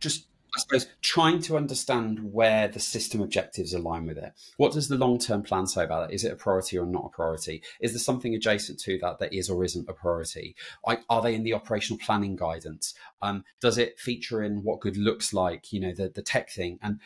just 0.00 0.26
I 0.54 0.60
suppose 0.60 0.86
trying 1.00 1.40
to 1.42 1.56
understand 1.56 2.32
where 2.32 2.68
the 2.68 2.80
system 2.80 3.22
objectives 3.22 3.72
align 3.72 4.06
with 4.06 4.18
it. 4.18 4.32
What 4.58 4.72
does 4.72 4.88
the 4.88 4.98
long 4.98 5.18
term 5.18 5.42
plan 5.42 5.66
say 5.66 5.84
about 5.84 6.10
it? 6.10 6.14
Is 6.14 6.24
it 6.24 6.32
a 6.32 6.36
priority 6.36 6.78
or 6.78 6.84
not 6.84 7.06
a 7.06 7.08
priority? 7.08 7.62
Is 7.80 7.92
there 7.92 7.98
something 7.98 8.34
adjacent 8.34 8.78
to 8.80 8.98
that 8.98 9.18
that 9.18 9.32
is 9.32 9.48
or 9.48 9.64
isn't 9.64 9.88
a 9.88 9.94
priority? 9.94 10.54
Are 11.08 11.22
they 11.22 11.34
in 11.34 11.42
the 11.42 11.54
operational 11.54 11.98
planning 12.04 12.36
guidance? 12.36 12.94
Um, 13.22 13.44
does 13.60 13.78
it 13.78 13.98
feature 13.98 14.42
in 14.42 14.62
what 14.62 14.80
good 14.80 14.96
looks 14.96 15.32
like? 15.32 15.72
You 15.72 15.80
know, 15.80 15.94
the 15.94 16.08
the 16.08 16.22
tech 16.22 16.50
thing, 16.50 16.78
and 16.82 17.00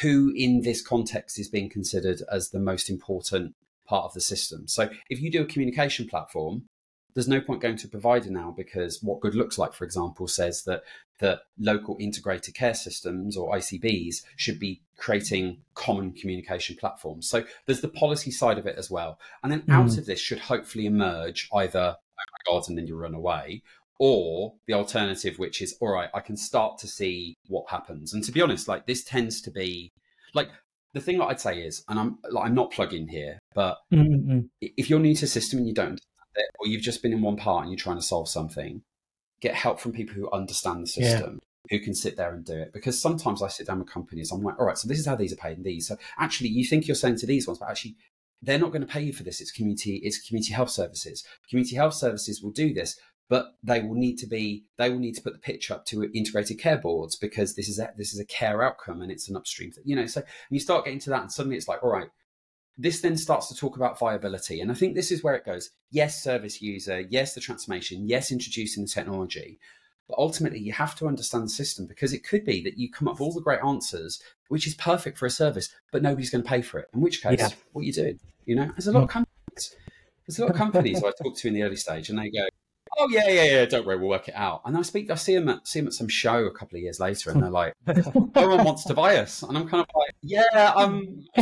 who 0.00 0.32
in 0.36 0.62
this 0.62 0.80
context 0.80 1.38
is 1.38 1.48
being 1.48 1.68
considered 1.68 2.22
as 2.30 2.50
the 2.50 2.60
most 2.60 2.88
important 2.88 3.54
part 3.86 4.04
of 4.04 4.14
the 4.14 4.20
system. 4.20 4.66
So 4.66 4.88
if 5.10 5.20
you 5.20 5.30
do 5.30 5.42
a 5.42 5.46
communication 5.46 6.08
platform, 6.08 6.68
there's 7.14 7.28
no 7.28 7.40
point 7.40 7.62
going 7.62 7.76
to 7.76 7.86
a 7.86 7.90
provider 7.90 8.30
now 8.30 8.52
because 8.56 9.00
what 9.02 9.20
good 9.20 9.34
looks 9.34 9.56
like, 9.56 9.72
for 9.72 9.84
example, 9.84 10.26
says 10.26 10.64
that 10.64 10.82
the 11.20 11.40
local 11.58 11.96
integrated 12.00 12.54
care 12.54 12.74
systems 12.74 13.36
or 13.36 13.54
ICBs 13.54 14.16
should 14.36 14.58
be 14.58 14.82
creating 14.96 15.58
common 15.74 16.12
communication 16.12 16.76
platforms. 16.76 17.28
So 17.28 17.44
there's 17.66 17.80
the 17.80 17.88
policy 17.88 18.32
side 18.32 18.58
of 18.58 18.66
it 18.66 18.76
as 18.76 18.90
well. 18.90 19.18
And 19.42 19.52
then 19.52 19.62
out 19.68 19.86
mm. 19.86 19.98
of 19.98 20.06
this 20.06 20.20
should 20.20 20.40
hopefully 20.40 20.86
emerge 20.86 21.48
either, 21.54 21.96
oh 21.98 22.24
my 22.32 22.52
God, 22.52 22.68
and 22.68 22.76
then 22.76 22.88
you 22.88 22.96
run 22.96 23.14
away, 23.14 23.62
or 24.00 24.54
the 24.66 24.74
alternative, 24.74 25.38
which 25.38 25.62
is, 25.62 25.76
all 25.80 25.92
right, 25.92 26.10
I 26.14 26.20
can 26.20 26.36
start 26.36 26.78
to 26.78 26.88
see 26.88 27.36
what 27.46 27.70
happens. 27.70 28.12
And 28.12 28.24
to 28.24 28.32
be 28.32 28.42
honest, 28.42 28.66
like 28.66 28.86
this 28.86 29.04
tends 29.04 29.40
to 29.42 29.52
be 29.52 29.92
like 30.34 30.48
the 30.94 31.00
thing 31.00 31.18
that 31.18 31.26
I'd 31.26 31.40
say 31.40 31.60
is, 31.60 31.84
and 31.88 31.98
I'm 31.98 32.18
like, 32.30 32.46
I'm 32.46 32.54
not 32.54 32.72
plugging 32.72 33.08
here, 33.08 33.38
but 33.54 33.78
mm-hmm. 33.92 34.40
if 34.60 34.90
you're 34.90 35.00
new 35.00 35.14
to 35.14 35.24
a 35.24 35.28
system 35.28 35.60
and 35.60 35.68
you 35.68 35.74
don't 35.74 36.00
it, 36.36 36.46
or 36.58 36.66
you've 36.66 36.82
just 36.82 37.02
been 37.02 37.12
in 37.12 37.22
one 37.22 37.36
part 37.36 37.62
and 37.62 37.72
you're 37.72 37.78
trying 37.78 37.96
to 37.96 38.02
solve 38.02 38.28
something, 38.28 38.82
get 39.40 39.54
help 39.54 39.80
from 39.80 39.92
people 39.92 40.14
who 40.14 40.30
understand 40.30 40.82
the 40.82 40.86
system. 40.86 41.34
Yeah. 41.34 41.38
Who 41.70 41.82
can 41.82 41.94
sit 41.94 42.18
there 42.18 42.34
and 42.34 42.44
do 42.44 42.58
it? 42.58 42.74
Because 42.74 43.00
sometimes 43.00 43.42
I 43.42 43.48
sit 43.48 43.66
down 43.66 43.78
with 43.78 43.88
companies, 43.88 44.30
I'm 44.30 44.42
like, 44.42 44.58
all 44.58 44.66
right, 44.66 44.76
so 44.76 44.86
this 44.86 44.98
is 44.98 45.06
how 45.06 45.16
these 45.16 45.32
are 45.32 45.36
paid 45.36 45.56
and 45.56 45.64
these. 45.64 45.88
So 45.88 45.96
actually, 46.18 46.50
you 46.50 46.62
think 46.62 46.86
you're 46.86 46.94
selling 46.94 47.16
to 47.16 47.26
these 47.26 47.46
ones, 47.46 47.58
but 47.58 47.70
actually, 47.70 47.96
they're 48.42 48.58
not 48.58 48.70
going 48.70 48.82
to 48.82 48.86
pay 48.86 49.00
you 49.00 49.14
for 49.14 49.22
this. 49.22 49.40
It's 49.40 49.50
community, 49.50 49.96
it's 50.04 50.18
community 50.18 50.52
health 50.52 50.68
services. 50.68 51.24
Community 51.48 51.76
health 51.76 51.94
services 51.94 52.42
will 52.42 52.50
do 52.50 52.74
this, 52.74 52.98
but 53.28 53.54
they 53.62 53.80
will 53.80 53.94
need 53.94 54.18
to 54.18 54.26
be 54.26 54.64
they 54.76 54.90
will 54.90 54.98
need 54.98 55.14
to 55.14 55.22
put 55.22 55.32
the 55.32 55.38
pitch 55.38 55.70
up 55.70 55.86
to 55.86 56.04
integrated 56.12 56.58
care 56.58 56.76
boards 56.76 57.16
because 57.16 57.54
this 57.54 57.68
is 57.68 57.78
a 57.78 57.92
this 57.96 58.12
is 58.12 58.20
a 58.20 58.26
care 58.26 58.62
outcome 58.62 59.00
and 59.00 59.10
it's 59.10 59.28
an 59.28 59.36
upstream 59.36 59.70
thing. 59.70 59.84
You 59.86 59.96
know, 59.96 60.06
so 60.06 60.22
you 60.50 60.60
start 60.60 60.84
getting 60.84 61.00
to 61.00 61.10
that, 61.10 61.22
and 61.22 61.32
suddenly 61.32 61.56
it's 61.56 61.68
like, 61.68 61.82
all 61.82 61.90
right, 61.90 62.08
this 62.76 63.00
then 63.00 63.16
starts 63.16 63.48
to 63.48 63.56
talk 63.56 63.76
about 63.76 63.98
viability. 63.98 64.60
And 64.60 64.70
I 64.70 64.74
think 64.74 64.94
this 64.94 65.12
is 65.12 65.22
where 65.22 65.34
it 65.34 65.46
goes. 65.46 65.70
Yes, 65.90 66.22
service 66.22 66.60
user. 66.60 67.00
Yes, 67.00 67.34
the 67.34 67.40
transformation. 67.40 68.08
Yes, 68.08 68.32
introducing 68.32 68.84
the 68.84 68.90
technology. 68.90 69.58
But 70.08 70.18
ultimately, 70.18 70.58
you 70.58 70.72
have 70.72 70.94
to 70.96 71.06
understand 71.06 71.44
the 71.44 71.50
system 71.50 71.86
because 71.86 72.12
it 72.12 72.24
could 72.24 72.44
be 72.44 72.62
that 72.62 72.76
you 72.76 72.90
come 72.90 73.08
up 73.08 73.14
with 73.14 73.22
all 73.22 73.32
the 73.32 73.40
great 73.40 73.60
answers, 73.64 74.22
which 74.48 74.66
is 74.66 74.74
perfect 74.74 75.18
for 75.18 75.26
a 75.26 75.30
service, 75.30 75.70
but 75.92 76.02
nobody's 76.02 76.30
going 76.30 76.44
to 76.44 76.48
pay 76.48 76.62
for 76.62 76.78
it. 76.78 76.88
In 76.92 77.00
which 77.00 77.22
case, 77.22 77.38
yeah. 77.38 77.48
what 77.72 77.82
are 77.82 77.84
you 77.84 77.92
doing? 77.92 78.20
You 78.44 78.56
know, 78.56 78.66
there's 78.66 78.88
a 78.88 78.92
lot 78.92 79.04
of 79.04 79.08
mm. 79.08 79.12
companies. 79.12 79.76
There's 80.26 80.38
a 80.38 80.42
lot 80.42 80.50
of 80.50 80.56
companies 80.56 80.98
I 80.98 81.12
talk 81.22 81.36
to 81.36 81.48
in 81.48 81.54
the 81.54 81.62
early 81.62 81.76
stage, 81.76 82.10
and 82.10 82.18
they 82.18 82.30
go, 82.30 82.46
oh 82.98 83.08
yeah, 83.10 83.28
yeah, 83.28 83.44
yeah, 83.44 83.64
don't 83.64 83.86
worry, 83.86 83.98
we'll 83.98 84.08
work 84.08 84.28
it 84.28 84.34
out. 84.34 84.62
And 84.64 84.76
I 84.76 84.82
speak, 84.82 85.10
I 85.10 85.14
see 85.14 85.34
them 85.34 85.48
at 85.48 85.66
see 85.66 85.80
them 85.80 85.88
at 85.88 85.92
some 85.94 86.08
show 86.08 86.44
a 86.44 86.50
couple 86.50 86.76
of 86.76 86.82
years 86.82 87.00
later, 87.00 87.30
and 87.30 87.42
they're 87.42 87.50
like, 87.50 87.74
no 87.86 88.48
one 88.48 88.64
wants 88.64 88.84
to 88.84 88.94
buy 88.94 89.16
us, 89.16 89.42
and 89.42 89.56
I'm 89.56 89.68
kind 89.68 89.82
of 89.82 89.88
like, 89.94 90.14
yeah, 90.22 90.72
um, 90.76 91.24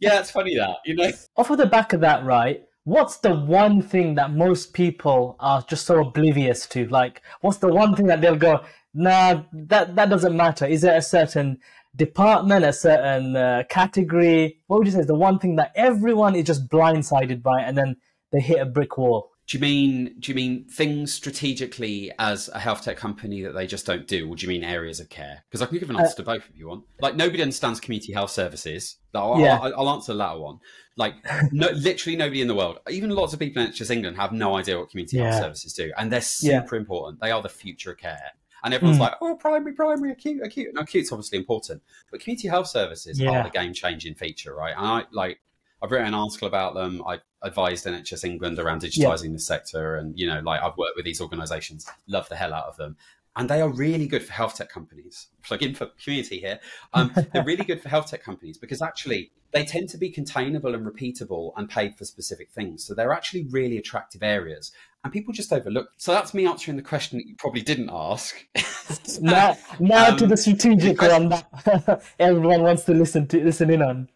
yeah, 0.00 0.20
it's 0.20 0.30
funny 0.30 0.56
that 0.56 0.76
you 0.84 0.94
know. 0.94 1.10
Off 1.36 1.50
of 1.50 1.58
the 1.58 1.66
back 1.66 1.92
of 1.92 2.00
that, 2.00 2.24
right? 2.24 2.62
What's 2.84 3.18
the 3.18 3.34
one 3.34 3.80
thing 3.80 4.16
that 4.16 4.32
most 4.32 4.72
people 4.72 5.36
are 5.38 5.62
just 5.62 5.86
so 5.86 6.00
oblivious 6.00 6.66
to? 6.68 6.88
Like, 6.88 7.22
what's 7.40 7.58
the 7.58 7.68
one 7.68 7.94
thing 7.94 8.06
that 8.06 8.20
they'll 8.20 8.34
go, 8.34 8.64
nah, 8.94 9.42
that 9.52 9.94
that 9.96 10.10
doesn't 10.10 10.36
matter. 10.36 10.66
Is 10.66 10.82
there 10.82 10.96
a 10.96 11.02
certain 11.02 11.58
department, 11.94 12.64
a 12.64 12.72
certain 12.72 13.36
uh, 13.36 13.62
category? 13.68 14.58
What 14.66 14.78
would 14.78 14.86
you 14.86 14.92
say 14.92 15.00
is 15.00 15.06
the 15.06 15.14
one 15.14 15.38
thing 15.38 15.56
that 15.56 15.72
everyone 15.74 16.34
is 16.34 16.44
just 16.44 16.68
blindsided 16.68 17.42
by, 17.42 17.60
and 17.60 17.76
then 17.76 17.96
they 18.32 18.40
hit 18.40 18.60
a 18.60 18.66
brick 18.66 18.96
wall? 18.98 19.31
Do 19.48 19.58
you 19.58 19.60
mean 19.60 20.16
do 20.20 20.30
you 20.30 20.36
mean 20.36 20.64
things 20.64 21.12
strategically 21.12 22.12
as 22.18 22.48
a 22.54 22.60
health 22.60 22.82
tech 22.82 22.96
company 22.96 23.42
that 23.42 23.52
they 23.52 23.66
just 23.66 23.84
don't 23.84 24.06
do, 24.06 24.28
or 24.28 24.36
do 24.36 24.42
you 24.42 24.48
mean 24.48 24.62
areas 24.62 25.00
of 25.00 25.08
care? 25.08 25.44
Because 25.48 25.60
I 25.60 25.66
can 25.66 25.78
give 25.78 25.90
an 25.90 25.96
answer 25.96 26.12
uh, 26.12 26.16
to 26.16 26.22
both 26.22 26.48
if 26.48 26.56
you 26.56 26.68
want. 26.68 26.84
Like 27.00 27.16
nobody 27.16 27.42
understands 27.42 27.80
community 27.80 28.12
health 28.12 28.30
services. 28.30 28.96
I'll, 29.14 29.38
yeah. 29.40 29.58
I'll, 29.58 29.74
I'll 29.80 29.90
answer 29.90 30.12
the 30.12 30.18
latter 30.18 30.38
one. 30.38 30.60
Like 30.96 31.14
no, 31.52 31.68
literally 31.70 32.16
nobody 32.16 32.40
in 32.40 32.48
the 32.48 32.54
world, 32.54 32.78
even 32.88 33.10
lots 33.10 33.32
of 33.32 33.40
people 33.40 33.62
in 33.62 33.70
NHS 33.70 33.90
England, 33.90 34.16
have 34.16 34.32
no 34.32 34.56
idea 34.56 34.78
what 34.78 34.90
community 34.90 35.16
yeah. 35.16 35.32
health 35.32 35.42
services 35.42 35.72
do, 35.72 35.92
and 35.98 36.12
they're 36.12 36.20
super 36.20 36.76
yeah. 36.76 36.80
important. 36.80 37.20
They 37.20 37.30
are 37.30 37.42
the 37.42 37.48
future 37.48 37.92
of 37.92 37.98
care. 37.98 38.32
And 38.64 38.72
everyone's 38.72 38.98
mm. 38.98 39.02
like, 39.02 39.14
oh, 39.20 39.34
primary, 39.34 39.72
primary, 39.72 40.12
acute, 40.12 40.40
acute. 40.40 40.68
And 40.68 40.78
acute's 40.78 41.10
obviously 41.10 41.38
important, 41.38 41.82
but 42.12 42.20
community 42.20 42.46
health 42.46 42.68
services 42.68 43.20
are 43.20 43.42
the 43.42 43.50
game 43.50 43.72
changing 43.72 44.14
feature, 44.14 44.54
right? 44.54 44.74
And 44.76 44.86
I 44.86 45.04
like 45.10 45.40
I've 45.82 45.90
written 45.90 46.06
an 46.06 46.14
article 46.14 46.46
about 46.46 46.74
them. 46.74 47.02
I 47.06 47.18
advised 47.42 47.86
NHS 47.86 48.24
England 48.24 48.58
around 48.58 48.82
digitizing 48.82 49.24
yeah. 49.24 49.32
the 49.32 49.38
sector, 49.40 49.96
and 49.96 50.16
you 50.16 50.28
know, 50.28 50.40
like 50.40 50.62
I've 50.62 50.76
worked 50.76 50.96
with 50.96 51.04
these 51.04 51.20
organisations, 51.20 51.86
love 52.06 52.28
the 52.28 52.36
hell 52.36 52.54
out 52.54 52.66
of 52.66 52.76
them, 52.76 52.96
and 53.34 53.48
they 53.48 53.60
are 53.60 53.68
really 53.68 54.06
good 54.06 54.22
for 54.22 54.32
health 54.32 54.56
tech 54.56 54.70
companies. 54.70 55.26
Plug 55.42 55.62
in 55.62 55.74
for 55.74 55.86
community 56.02 56.38
here. 56.38 56.60
Um, 56.94 57.12
they're 57.32 57.44
really 57.44 57.64
good 57.64 57.82
for 57.82 57.88
health 57.88 58.10
tech 58.10 58.22
companies 58.22 58.58
because 58.58 58.80
actually 58.80 59.32
they 59.50 59.64
tend 59.64 59.88
to 59.90 59.98
be 59.98 60.08
containable 60.08 60.74
and 60.74 60.86
repeatable 60.86 61.52
and 61.56 61.68
paid 61.68 61.96
for 61.96 62.04
specific 62.04 62.50
things. 62.50 62.84
So 62.84 62.94
they're 62.94 63.12
actually 63.12 63.48
really 63.50 63.76
attractive 63.76 64.22
areas, 64.22 64.70
and 65.02 65.12
people 65.12 65.34
just 65.34 65.52
overlook. 65.52 65.88
So 65.96 66.12
that's 66.12 66.32
me 66.32 66.46
answering 66.46 66.76
the 66.76 66.82
question 66.84 67.18
that 67.18 67.26
you 67.26 67.34
probably 67.34 67.62
didn't 67.62 67.90
ask. 67.92 68.36
now, 69.20 69.56
now 69.80 70.10
um, 70.10 70.16
to 70.18 70.28
the 70.28 70.36
strategic 70.36 71.02
one 71.02 71.30
that 71.30 72.04
everyone 72.20 72.62
wants 72.62 72.84
to 72.84 72.94
listen 72.94 73.26
to 73.28 73.42
listen 73.42 73.68
in 73.68 73.82
on. 73.82 74.08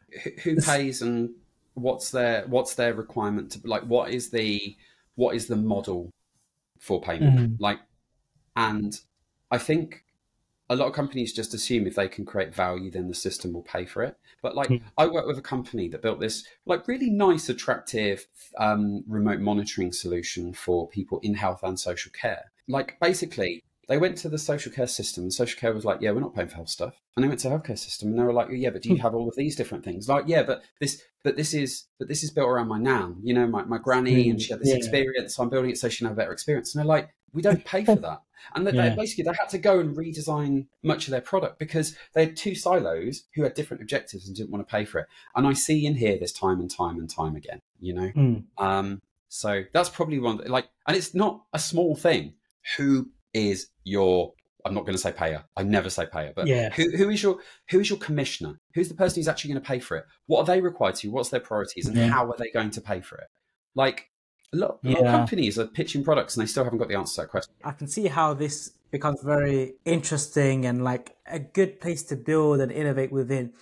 Who 0.44 0.60
pays 0.60 1.02
and 1.02 1.30
what's 1.76 2.10
their 2.10 2.42
what's 2.46 2.74
their 2.74 2.94
requirement 2.94 3.52
to 3.52 3.60
like 3.64 3.82
what 3.82 4.10
is 4.10 4.30
the 4.30 4.74
what 5.14 5.36
is 5.36 5.46
the 5.46 5.56
model 5.56 6.10
for 6.78 7.00
payment 7.02 7.38
mm-hmm. 7.38 7.62
like 7.62 7.78
and 8.56 9.00
i 9.50 9.58
think 9.58 10.02
a 10.68 10.74
lot 10.74 10.86
of 10.86 10.94
companies 10.94 11.34
just 11.34 11.54
assume 11.54 11.86
if 11.86 11.94
they 11.94 12.08
can 12.08 12.24
create 12.24 12.54
value 12.54 12.90
then 12.90 13.08
the 13.08 13.14
system 13.14 13.52
will 13.52 13.62
pay 13.62 13.84
for 13.84 14.02
it 14.02 14.16
but 14.40 14.56
like 14.56 14.68
mm-hmm. 14.68 14.86
i 14.96 15.06
work 15.06 15.26
with 15.26 15.38
a 15.38 15.42
company 15.42 15.86
that 15.86 16.00
built 16.00 16.18
this 16.18 16.46
like 16.64 16.88
really 16.88 17.10
nice 17.10 17.50
attractive 17.50 18.26
um, 18.58 19.04
remote 19.06 19.40
monitoring 19.40 19.92
solution 19.92 20.54
for 20.54 20.88
people 20.88 21.20
in 21.22 21.34
health 21.34 21.60
and 21.62 21.78
social 21.78 22.10
care 22.12 22.52
like 22.68 22.96
basically 23.02 23.62
they 23.88 23.98
went 23.98 24.16
to 24.18 24.28
the 24.28 24.38
social 24.38 24.72
care 24.72 24.86
system 24.86 25.24
and 25.24 25.32
social 25.32 25.58
care 25.58 25.72
was 25.72 25.84
like 25.84 26.00
yeah 26.00 26.10
we're 26.10 26.20
not 26.20 26.34
paying 26.34 26.48
for 26.48 26.56
health 26.56 26.68
stuff 26.68 27.00
and 27.16 27.24
they 27.24 27.28
went 27.28 27.40
to 27.40 27.48
the 27.48 27.54
healthcare 27.54 27.78
system 27.78 28.10
and 28.10 28.18
they 28.18 28.22
were 28.22 28.32
like 28.32 28.48
yeah 28.50 28.70
but 28.70 28.82
do 28.82 28.88
you 28.88 28.96
hmm. 28.96 29.02
have 29.02 29.14
all 29.14 29.28
of 29.28 29.36
these 29.36 29.56
different 29.56 29.84
things 29.84 30.08
like 30.08 30.24
yeah 30.26 30.42
but 30.42 30.62
this 30.80 31.02
but 31.22 31.36
this 31.36 31.54
is 31.54 31.84
but 31.98 32.08
this 32.08 32.22
is 32.22 32.30
built 32.30 32.48
around 32.48 32.68
my 32.68 32.78
nan 32.78 33.16
you 33.22 33.34
know 33.34 33.46
my, 33.46 33.64
my 33.64 33.78
granny 33.78 34.28
and 34.28 34.40
she 34.40 34.52
had 34.52 34.60
this 34.60 34.70
yeah. 34.70 34.76
experience 34.76 35.36
so 35.36 35.42
i'm 35.42 35.48
building 35.48 35.70
it 35.70 35.78
so 35.78 35.88
she 35.88 35.98
can 35.98 36.06
have 36.06 36.16
a 36.16 36.20
better 36.20 36.32
experience 36.32 36.74
and 36.74 36.80
they're 36.80 36.86
like 36.86 37.10
we 37.32 37.42
don't 37.42 37.64
pay 37.64 37.84
for 37.84 37.96
that 37.96 38.22
and 38.54 38.66
they, 38.66 38.72
yeah. 38.72 38.90
they, 38.90 38.96
basically 38.96 39.24
they 39.24 39.36
had 39.38 39.48
to 39.48 39.58
go 39.58 39.78
and 39.80 39.96
redesign 39.96 40.66
much 40.82 41.06
of 41.06 41.10
their 41.10 41.20
product 41.20 41.58
because 41.58 41.96
they 42.14 42.26
had 42.26 42.36
two 42.36 42.54
silos 42.54 43.24
who 43.34 43.42
had 43.42 43.54
different 43.54 43.82
objectives 43.82 44.26
and 44.26 44.36
didn't 44.36 44.50
want 44.50 44.66
to 44.66 44.70
pay 44.70 44.84
for 44.84 45.00
it 45.00 45.06
and 45.34 45.46
i 45.46 45.52
see 45.52 45.86
and 45.86 45.96
hear 45.96 46.18
this 46.18 46.32
time 46.32 46.60
and 46.60 46.70
time 46.70 46.98
and 46.98 47.10
time 47.10 47.36
again 47.36 47.60
you 47.80 47.92
know 47.92 48.10
mm. 48.14 48.42
um 48.58 49.00
so 49.28 49.64
that's 49.72 49.88
probably 49.88 50.18
one 50.18 50.38
like 50.46 50.68
and 50.86 50.96
it's 50.96 51.14
not 51.14 51.42
a 51.52 51.58
small 51.58 51.94
thing 51.96 52.32
who 52.76 53.08
is 53.36 53.68
your 53.84 54.32
I'm 54.64 54.74
not 54.74 54.80
going 54.80 54.94
to 54.94 54.98
say 54.98 55.12
payer. 55.12 55.44
I 55.56 55.62
never 55.62 55.88
say 55.88 56.06
payer, 56.06 56.32
but 56.34 56.48
yeah. 56.48 56.70
who, 56.70 56.90
who 56.96 57.08
is 57.10 57.22
your 57.22 57.38
who 57.70 57.78
is 57.78 57.88
your 57.88 58.00
commissioner? 58.00 58.58
Who's 58.74 58.88
the 58.88 58.94
person 58.94 59.20
who's 59.20 59.28
actually 59.28 59.52
going 59.52 59.62
to 59.62 59.66
pay 59.66 59.78
for 59.78 59.96
it? 59.96 60.06
What 60.26 60.40
are 60.40 60.44
they 60.44 60.60
required 60.60 60.96
to? 60.96 61.08
What's 61.08 61.28
their 61.28 61.40
priorities, 61.40 61.86
and 61.86 61.96
yeah. 61.96 62.08
how 62.08 62.26
are 62.28 62.36
they 62.36 62.50
going 62.50 62.70
to 62.70 62.80
pay 62.80 63.00
for 63.00 63.16
it? 63.18 63.28
Like 63.76 64.10
a 64.52 64.56
lot, 64.56 64.80
a 64.84 64.88
lot 64.90 64.98
of 64.98 65.12
companies 65.12 65.58
are 65.58 65.66
pitching 65.66 66.02
products, 66.02 66.36
and 66.36 66.42
they 66.42 66.48
still 66.48 66.64
haven't 66.64 66.80
got 66.80 66.88
the 66.88 66.96
answer 66.96 67.14
to 67.14 67.20
that 67.22 67.30
question. 67.30 67.54
I 67.62 67.72
can 67.72 67.86
see 67.86 68.08
how 68.08 68.34
this 68.34 68.72
becomes 68.90 69.22
very 69.22 69.74
interesting 69.84 70.66
and 70.66 70.82
like 70.82 71.14
a 71.26 71.38
good 71.38 71.80
place 71.80 72.02
to 72.04 72.16
build 72.16 72.60
and 72.60 72.72
innovate 72.72 73.12
within. 73.12 73.52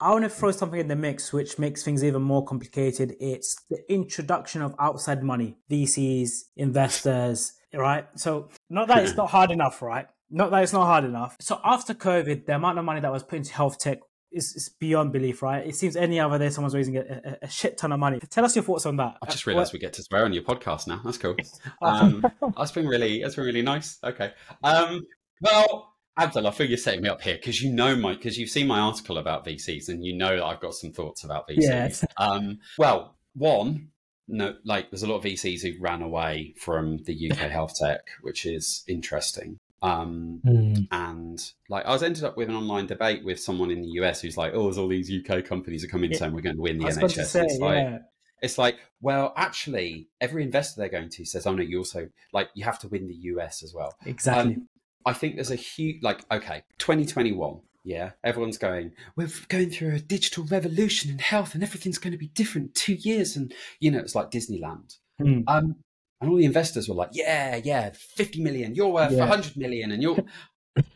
I 0.00 0.10
want 0.10 0.24
to 0.24 0.28
throw 0.28 0.50
something 0.50 0.78
in 0.78 0.88
the 0.88 0.96
mix 0.96 1.32
which 1.32 1.58
makes 1.58 1.82
things 1.82 2.04
even 2.04 2.22
more 2.22 2.44
complicated. 2.44 3.16
It's 3.20 3.56
the 3.70 3.80
introduction 3.92 4.60
of 4.60 4.74
outside 4.78 5.22
money, 5.22 5.56
VCs, 5.70 6.44
investors, 6.56 7.54
right? 7.76 8.06
So 8.16 8.48
not 8.70 8.88
that 8.88 9.04
it's 9.04 9.14
not 9.16 9.30
hard 9.30 9.50
enough, 9.50 9.82
right? 9.82 10.06
Not 10.30 10.50
that 10.50 10.62
it's 10.62 10.72
not 10.72 10.86
hard 10.86 11.04
enough. 11.04 11.36
So 11.40 11.60
after 11.64 11.94
COVID, 11.94 12.46
the 12.46 12.56
amount 12.56 12.78
of 12.78 12.84
money 12.84 13.00
that 13.00 13.12
was 13.12 13.22
put 13.22 13.36
into 13.36 13.52
health 13.52 13.78
tech 13.78 13.98
is, 14.34 14.54
is 14.54 14.68
beyond 14.68 15.12
belief, 15.12 15.42
right? 15.42 15.66
It 15.66 15.76
seems 15.76 15.96
any 15.96 16.18
other 16.18 16.38
day 16.38 16.50
someone's 16.50 16.74
raising 16.74 16.96
a, 16.96 17.00
a, 17.00 17.36
a 17.42 17.48
shit 17.48 17.78
ton 17.78 17.92
of 17.92 18.00
money. 18.00 18.18
Tell 18.30 18.44
us 18.44 18.56
your 18.56 18.64
thoughts 18.64 18.84
on 18.86 18.96
that. 18.96 19.16
I 19.22 19.30
just 19.30 19.46
realised 19.46 19.72
we 19.72 19.78
get 19.78 19.92
to 19.94 20.02
swear 20.02 20.24
on 20.24 20.32
your 20.32 20.42
podcast 20.42 20.86
now. 20.86 21.00
That's 21.04 21.18
cool. 21.18 21.36
Um, 21.82 22.24
that's 22.56 22.72
been 22.72 22.86
really 22.86 23.22
that's 23.22 23.34
been 23.36 23.44
really 23.44 23.62
nice. 23.62 23.98
Okay. 24.02 24.32
Um, 24.62 25.02
well, 25.40 25.92
Abdul, 26.18 26.46
I 26.46 26.50
feel 26.50 26.66
you're 26.66 26.78
setting 26.78 27.02
me 27.02 27.08
up 27.08 27.20
here 27.20 27.34
because 27.34 27.60
you 27.62 27.72
know 27.72 27.94
my 27.96 28.14
because 28.14 28.38
you've 28.38 28.50
seen 28.50 28.66
my 28.66 28.80
article 28.80 29.18
about 29.18 29.44
VCs 29.44 29.88
and 29.88 30.04
you 30.04 30.16
know 30.16 30.36
that 30.36 30.44
I've 30.44 30.60
got 30.60 30.74
some 30.74 30.92
thoughts 30.92 31.24
about 31.24 31.48
VCs. 31.48 31.56
Yes. 31.58 32.04
Um, 32.18 32.58
well, 32.78 33.16
one, 33.34 33.88
no, 34.28 34.54
like 34.64 34.90
there's 34.90 35.02
a 35.02 35.06
lot 35.06 35.16
of 35.16 35.24
VCs 35.24 35.62
who 35.62 35.80
ran 35.80 36.02
away 36.02 36.54
from 36.58 36.98
the 37.04 37.30
UK 37.30 37.36
health 37.50 37.74
tech, 37.78 38.00
which 38.22 38.46
is 38.46 38.84
interesting. 38.88 39.58
Um, 39.82 40.40
Mm. 40.46 40.88
and 40.90 41.52
like 41.68 41.84
I 41.84 41.90
was 41.90 42.02
ended 42.02 42.24
up 42.24 42.36
with 42.38 42.48
an 42.48 42.54
online 42.54 42.86
debate 42.86 43.22
with 43.24 43.38
someone 43.38 43.70
in 43.70 43.82
the 43.82 43.88
US 44.00 44.22
who's 44.22 44.36
like, 44.36 44.52
"Oh, 44.54 44.64
there's 44.64 44.78
all 44.78 44.88
these 44.88 45.10
UK 45.10 45.44
companies 45.44 45.84
are 45.84 45.88
coming 45.88 46.10
Yeah. 46.10 46.18
saying 46.18 46.32
we're 46.32 46.40
going 46.40 46.56
to 46.56 46.62
win 46.62 46.78
the 46.78 46.84
I 46.84 46.86
was 46.86 46.96
about 46.96 47.10
to 47.10 47.20
NHS." 47.20 47.26
say, 47.26 47.42
it's 47.42 47.58
like, 47.60 47.76
yeah, 47.76 47.98
it's 48.40 48.56
like, 48.58 48.76
well, 49.02 49.34
actually, 49.36 50.08
every 50.22 50.42
investor 50.42 50.80
they're 50.80 50.88
going 50.88 51.10
to 51.10 51.24
says, 51.26 51.46
"Oh 51.46 51.54
no, 51.54 51.62
you 51.62 51.78
also 51.78 52.08
like 52.32 52.48
you 52.54 52.64
have 52.64 52.78
to 52.80 52.88
win 52.88 53.08
the 53.08 53.14
US 53.32 53.62
as 53.62 53.74
well." 53.74 53.94
exactly. 54.06 54.54
Um, 54.54 54.68
I 55.06 55.12
think 55.12 55.34
there's 55.34 55.50
a 55.50 55.56
huge 55.56 56.02
like 56.02 56.24
okay, 56.32 56.62
2021. 56.78 57.60
Yeah, 57.84 58.12
everyone's 58.24 58.56
going. 58.58 58.92
We're 59.14 59.28
going 59.48 59.68
through 59.70 59.94
a 59.94 59.98
digital 60.00 60.44
revolution 60.44 61.10
in 61.10 61.18
health, 61.18 61.54
and 61.54 61.62
everything's 61.62 61.98
going 61.98 62.12
to 62.12 62.18
be 62.18 62.28
different. 62.28 62.68
in 62.68 62.72
Two 62.72 62.94
years, 62.94 63.36
and 63.36 63.52
you 63.78 63.90
know, 63.90 63.98
it's 63.98 64.14
like 64.14 64.30
Disneyland. 64.30 64.96
Hmm. 65.18 65.42
Um, 65.46 65.76
and 66.20 66.30
all 66.30 66.36
the 66.36 66.46
investors 66.46 66.88
were 66.88 66.94
like, 66.94 67.10
"Yeah, 67.12 67.56
yeah, 67.62 67.90
50 67.92 68.42
million. 68.42 68.74
You're 68.74 68.88
worth 68.88 69.12
Yeah. 69.12 69.18
100 69.20 69.56
million, 69.56 69.92
and 69.92 70.02
you're." 70.02 70.16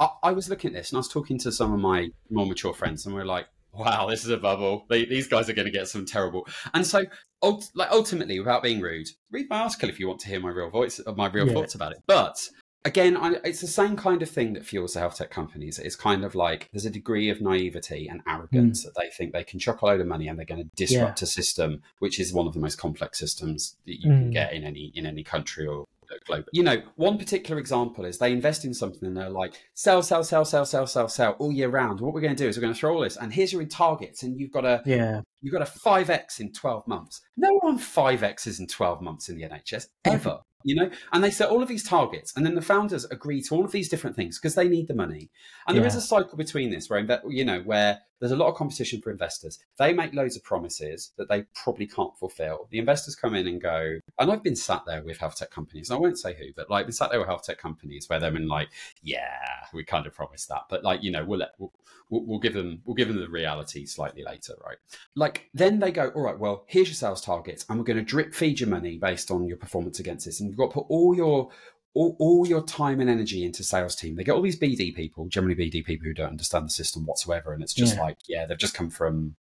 I, 0.01 0.09
I 0.24 0.32
was 0.32 0.49
looking 0.49 0.68
at 0.70 0.74
this, 0.74 0.91
and 0.91 0.97
I 0.97 1.01
was 1.01 1.09
talking 1.09 1.39
to 1.41 1.53
some 1.53 1.72
of 1.72 1.78
my 1.80 2.09
more 2.30 2.47
mature 2.47 2.72
friends, 2.74 3.05
and 3.05 3.14
we 3.14 3.20
are 3.20 3.26
like, 3.26 3.47
"Wow, 3.72 4.09
this 4.09 4.24
is 4.24 4.30
a 4.30 4.39
bubble. 4.39 4.86
They, 4.89 5.05
these 5.05 5.28
guys 5.28 5.49
are 5.51 5.53
going 5.53 5.66
to 5.66 5.72
get 5.78 5.89
some 5.89 6.07
terrible." 6.07 6.49
And 6.72 6.86
so, 6.86 7.05
ult- 7.43 7.70
like 7.74 7.91
ultimately, 7.91 8.39
without 8.39 8.62
being 8.62 8.80
rude, 8.80 9.09
read 9.30 9.47
my 9.51 9.59
article 9.61 9.91
if 9.91 10.01
you 10.01 10.09
want 10.09 10.20
to 10.20 10.28
hear 10.28 10.41
my 10.41 10.49
real 10.51 10.70
voice, 10.70 11.01
my 11.16 11.28
real 11.28 11.47
Yeah. 11.47 11.53
thoughts 11.53 11.74
about 11.74 11.93
it. 11.93 11.99
But 12.07 12.49
again, 12.89 13.16
I, 13.16 13.34
it's 13.45 13.61
the 13.61 13.66
same 13.66 13.97
kind 13.97 14.22
of 14.22 14.30
thing 14.30 14.55
that 14.55 14.64
fuels 14.64 14.95
the 14.95 15.01
health 15.01 15.16
tech 15.18 15.30
companies. 15.30 15.78
It's 15.78 15.95
kind 15.97 16.24
of 16.24 16.34
like 16.34 16.68
there's 16.72 16.86
a 16.86 16.91
degree 16.91 17.28
of 17.30 17.41
naivety 17.41 18.09
and 18.09 18.20
arrogance 18.26 18.82
that 18.84 18.95
they 18.97 19.09
think 19.11 19.32
they 19.32 19.45
can 19.45 19.59
chuck 19.61 19.82
a 19.82 19.86
load 19.86 20.01
of 20.01 20.07
money 20.07 20.26
and 20.28 20.39
they're 20.39 20.47
going 20.47 20.64
to 20.64 20.70
disrupt 20.74 21.22
a 21.22 21.26
system, 21.26 21.82
which 22.01 22.18
is 22.18 22.32
one 22.32 22.47
of 22.47 22.55
the 22.55 22.61
most 22.61 22.76
complex 22.76 23.18
systems 23.18 23.76
that 23.86 23.95
you 24.01 24.09
can 24.11 24.30
Mm. 24.30 24.32
get 24.32 24.53
in 24.53 24.64
any 24.64 24.91
in 24.95 25.07
any 25.07 25.22
country 25.22 25.66
or 25.66 25.86
global. 26.26 26.49
You 26.53 26.62
know, 26.62 26.82
one 26.97 27.18
particular 27.18 27.61
example 27.61 28.05
is 28.07 28.16
they 28.18 28.32
invest 28.32 28.64
in 28.64 28.72
something 28.72 29.07
and 29.07 29.16
they're 29.16 29.28
like, 29.28 29.53
sell, 29.74 30.03
sell, 30.03 30.24
sell, 30.24 30.45
sell, 30.45 30.64
sell, 30.64 30.86
sell, 30.86 31.09
sell 31.09 31.32
all 31.39 31.53
year 31.53 31.68
round. 31.68 32.01
What 32.01 32.14
we're 32.14 32.22
going 32.22 32.34
to 32.34 32.43
do 32.43 32.49
is 32.49 32.57
we're 32.57 32.62
going 32.62 32.72
to 32.72 32.78
throw 32.80 32.95
all 32.95 33.03
this, 33.03 33.16
and 33.16 33.32
here's 33.32 33.53
your 33.53 33.64
targets, 33.66 34.22
and 34.22 34.39
you've 34.41 34.51
got 34.51 34.64
a 34.64 34.82
yeah, 34.86 35.20
you've 35.41 35.53
got 35.53 35.62
a 35.62 35.66
five 35.66 36.11
x 36.11 36.41
in 36.41 36.53
twelve 36.53 36.86
months. 36.86 37.20
No 37.36 37.53
one 37.61 37.78
five 37.78 38.22
x's 38.22 38.61
in 38.61 38.66
twelve 38.66 39.01
months 39.01 39.28
in 39.28 39.36
the 39.36 39.45
NHS 39.45 39.86
ever. 40.05 40.41
You 40.64 40.74
know, 40.74 40.91
and 41.12 41.22
they 41.22 41.30
set 41.30 41.51
all 41.51 41.62
of 41.62 41.68
these 41.68 41.84
targets, 41.84 42.32
and 42.36 42.45
then 42.45 42.57
the 42.57 42.61
founders 42.61 43.05
agree 43.05 43.41
to 43.43 43.55
all 43.55 43.64
of 43.64 43.70
these 43.70 43.89
different 43.89 44.16
things 44.16 44.39
because 44.39 44.57
they 44.57 44.68
need 44.68 44.89
the 44.89 44.95
money. 44.95 45.30
And 45.66 45.78
there 45.78 45.86
is 45.86 45.95
a 45.95 46.01
cycle 46.01 46.36
between 46.36 46.70
this 46.70 46.91
where 46.91 47.07
you 47.28 47.45
know 47.45 47.61
where 47.61 48.01
there's 48.20 48.32
a 48.32 48.36
lot 48.36 48.49
of 48.49 48.57
competition 48.57 49.01
for 49.01 49.11
investors. 49.11 49.59
They 49.78 49.93
make 49.93 50.14
loads 50.14 50.36
of 50.36 50.43
promises 50.43 51.12
that 51.16 51.28
they 51.28 51.45
probably 51.55 51.86
can't 51.86 52.16
fulfill. 52.18 52.66
The 52.70 52.78
investors 52.78 53.14
come 53.14 53.34
in 53.34 53.47
and 53.47 53.61
go, 53.61 54.01
and 54.18 54.32
I've 54.32 54.43
been 54.43 54.57
sat 54.57 54.82
there 54.86 55.03
with 55.03 55.18
health 55.18 55.36
tech 55.36 55.51
companies. 55.51 55.91
And 55.91 55.99
I 55.99 56.01
won't 56.01 56.18
say 56.18 56.34
who, 56.34 56.47
but 56.57 56.68
like 56.68 56.86
been 56.86 56.93
sat 56.93 57.11
there 57.11 57.20
with 57.20 57.28
health 57.28 57.45
tech 57.45 57.59
companies 57.59 58.09
where 58.09 58.18
they're 58.18 58.34
in 58.34 58.49
like, 58.49 58.68
yeah, 59.03 59.39
we 59.72 59.84
kind 59.84 60.07
of 60.07 60.14
promised 60.14 60.49
that, 60.49 60.62
but 60.68 60.82
like 60.82 61.03
you 61.03 61.11
know, 61.11 61.24
we'll 61.24 61.41
let 61.41 61.51
we'll, 61.59 61.72
we'll, 62.11 62.24
we'll 62.24 62.39
give 62.41 62.55
them 62.55 62.82
we'll 62.84 62.97
give 62.97 63.09
them 63.09 63.20
the 63.20 63.28
reality 63.28 63.86
slightly 63.86 64.24
later, 64.24 64.55
right? 64.64 64.78
Like 65.14 65.28
then 65.55 65.79
they 65.79 65.91
go, 65.93 66.09
all 66.14 66.22
right, 66.22 66.39
well, 66.39 66.64
here's 66.66 66.89
your 66.89 66.95
sales 66.95 67.20
targets, 67.20 67.64
and 67.68 67.79
we're 67.79 67.85
going 67.85 67.99
to 67.99 68.05
drip 68.05 68.35
feed 68.35 68.61
your 68.61 68.68
money 68.68 68.99
based 68.99 69.31
on 69.31 69.47
your 69.47 69.57
performance 69.57 69.99
against 70.01 70.26
this, 70.26 70.41
and 70.41 70.49
you've 70.49 70.59
got 70.59 70.68
to 70.68 70.74
put 70.74 70.87
all 70.89 71.14
your 71.14 71.51
all, 71.95 72.14
all 72.20 72.47
your 72.47 72.62
time 72.62 73.01
and 73.01 73.09
energy 73.11 73.45
into 73.45 73.64
sales 73.64 73.97
team. 73.97 74.14
They 74.14 74.22
get 74.22 74.33
all 74.33 74.43
these 74.43 74.59
BD 74.59 74.95
people, 74.95 75.26
generally 75.26 75.57
BD 75.57 75.85
people 75.85 76.07
who 76.07 76.14
don't 76.14 76.31
understand 76.31 76.66
the 76.66 76.70
system 76.70 77.07
whatsoever, 77.07 77.53
and 77.53 77.62
it's 77.62 77.74
just 77.74 77.97
Yeah. 77.97 78.03
like, 78.03 78.18
yeah, 78.29 78.47
they've 78.47 78.59
just 78.59 78.74
come 78.74 78.91
from. 78.91 79.37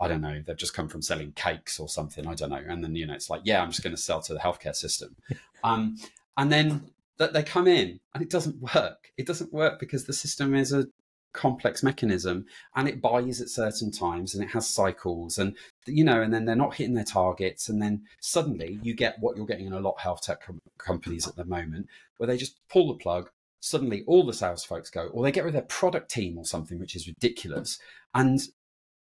I 0.00 0.08
don't 0.08 0.20
know. 0.20 0.42
They've 0.44 0.56
just 0.56 0.74
come 0.74 0.88
from 0.88 1.00
selling 1.00 1.30
cakes 1.32 1.78
or 1.78 1.88
something. 1.88 2.26
I 2.26 2.34
don't 2.34 2.50
know. 2.50 2.60
And 2.68 2.82
then 2.82 2.96
you 2.96 3.06
know, 3.06 3.14
it's 3.14 3.30
like, 3.30 3.42
yeah, 3.44 3.62
I'm 3.62 3.70
just 3.70 3.84
going 3.84 3.94
to 3.94 4.02
sell 4.02 4.20
to 4.22 4.34
the 4.34 4.40
healthcare 4.40 4.74
system. 4.74 5.16
Um, 5.64 5.96
and 6.36 6.50
then 6.50 6.90
that 7.18 7.32
they 7.32 7.44
come 7.44 7.68
in 7.68 8.00
and 8.12 8.20
it 8.22 8.30
doesn't 8.30 8.60
work. 8.74 9.12
It 9.16 9.28
doesn't 9.28 9.52
work 9.52 9.78
because 9.78 10.06
the 10.06 10.12
system 10.12 10.56
is 10.56 10.72
a 10.72 10.86
complex 11.32 11.82
mechanism 11.82 12.44
and 12.76 12.88
it 12.88 13.00
buys 13.00 13.40
at 13.40 13.48
certain 13.48 13.90
times 13.90 14.34
and 14.34 14.44
it 14.44 14.50
has 14.50 14.68
cycles 14.68 15.38
and 15.38 15.56
you 15.86 16.04
know 16.04 16.20
and 16.20 16.32
then 16.32 16.44
they're 16.44 16.54
not 16.54 16.74
hitting 16.74 16.94
their 16.94 17.04
targets 17.04 17.68
and 17.68 17.80
then 17.80 18.02
suddenly 18.20 18.78
you 18.82 18.94
get 18.94 19.16
what 19.20 19.36
you're 19.36 19.46
getting 19.46 19.66
in 19.66 19.72
a 19.72 19.80
lot 19.80 19.94
of 19.94 20.00
health 20.00 20.20
tech 20.22 20.44
com- 20.44 20.60
companies 20.78 21.26
at 21.26 21.34
the 21.36 21.44
moment 21.44 21.86
where 22.18 22.26
they 22.26 22.36
just 22.36 22.58
pull 22.68 22.88
the 22.88 22.98
plug 23.02 23.30
suddenly 23.60 24.04
all 24.06 24.26
the 24.26 24.32
sales 24.32 24.64
folks 24.64 24.90
go 24.90 25.06
or 25.08 25.22
they 25.22 25.32
get 25.32 25.44
rid 25.44 25.50
of 25.50 25.54
their 25.54 25.62
product 25.62 26.10
team 26.10 26.36
or 26.36 26.44
something 26.44 26.78
which 26.78 26.94
is 26.96 27.06
ridiculous 27.08 27.78
and 28.14 28.40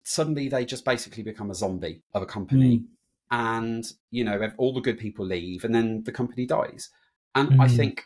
suddenly 0.04 0.48
they 0.48 0.64
just 0.66 0.86
basically 0.86 1.24
become 1.24 1.52
a 1.52 1.56
zombie 1.56 2.02
of 2.14 2.22
a 2.22 2.26
company 2.26 2.84
and 3.30 3.94
you 4.10 4.24
know 4.24 4.52
all 4.58 4.74
the 4.74 4.82
good 4.82 4.98
people 5.00 5.26
leave 5.26 5.64
and 5.64 5.74
then 5.76 6.04
the 6.04 6.12
company 6.12 6.46
dies 6.46 6.90
and 7.36 7.62
i 7.62 7.68
Mm. 7.68 7.76
think 7.76 8.04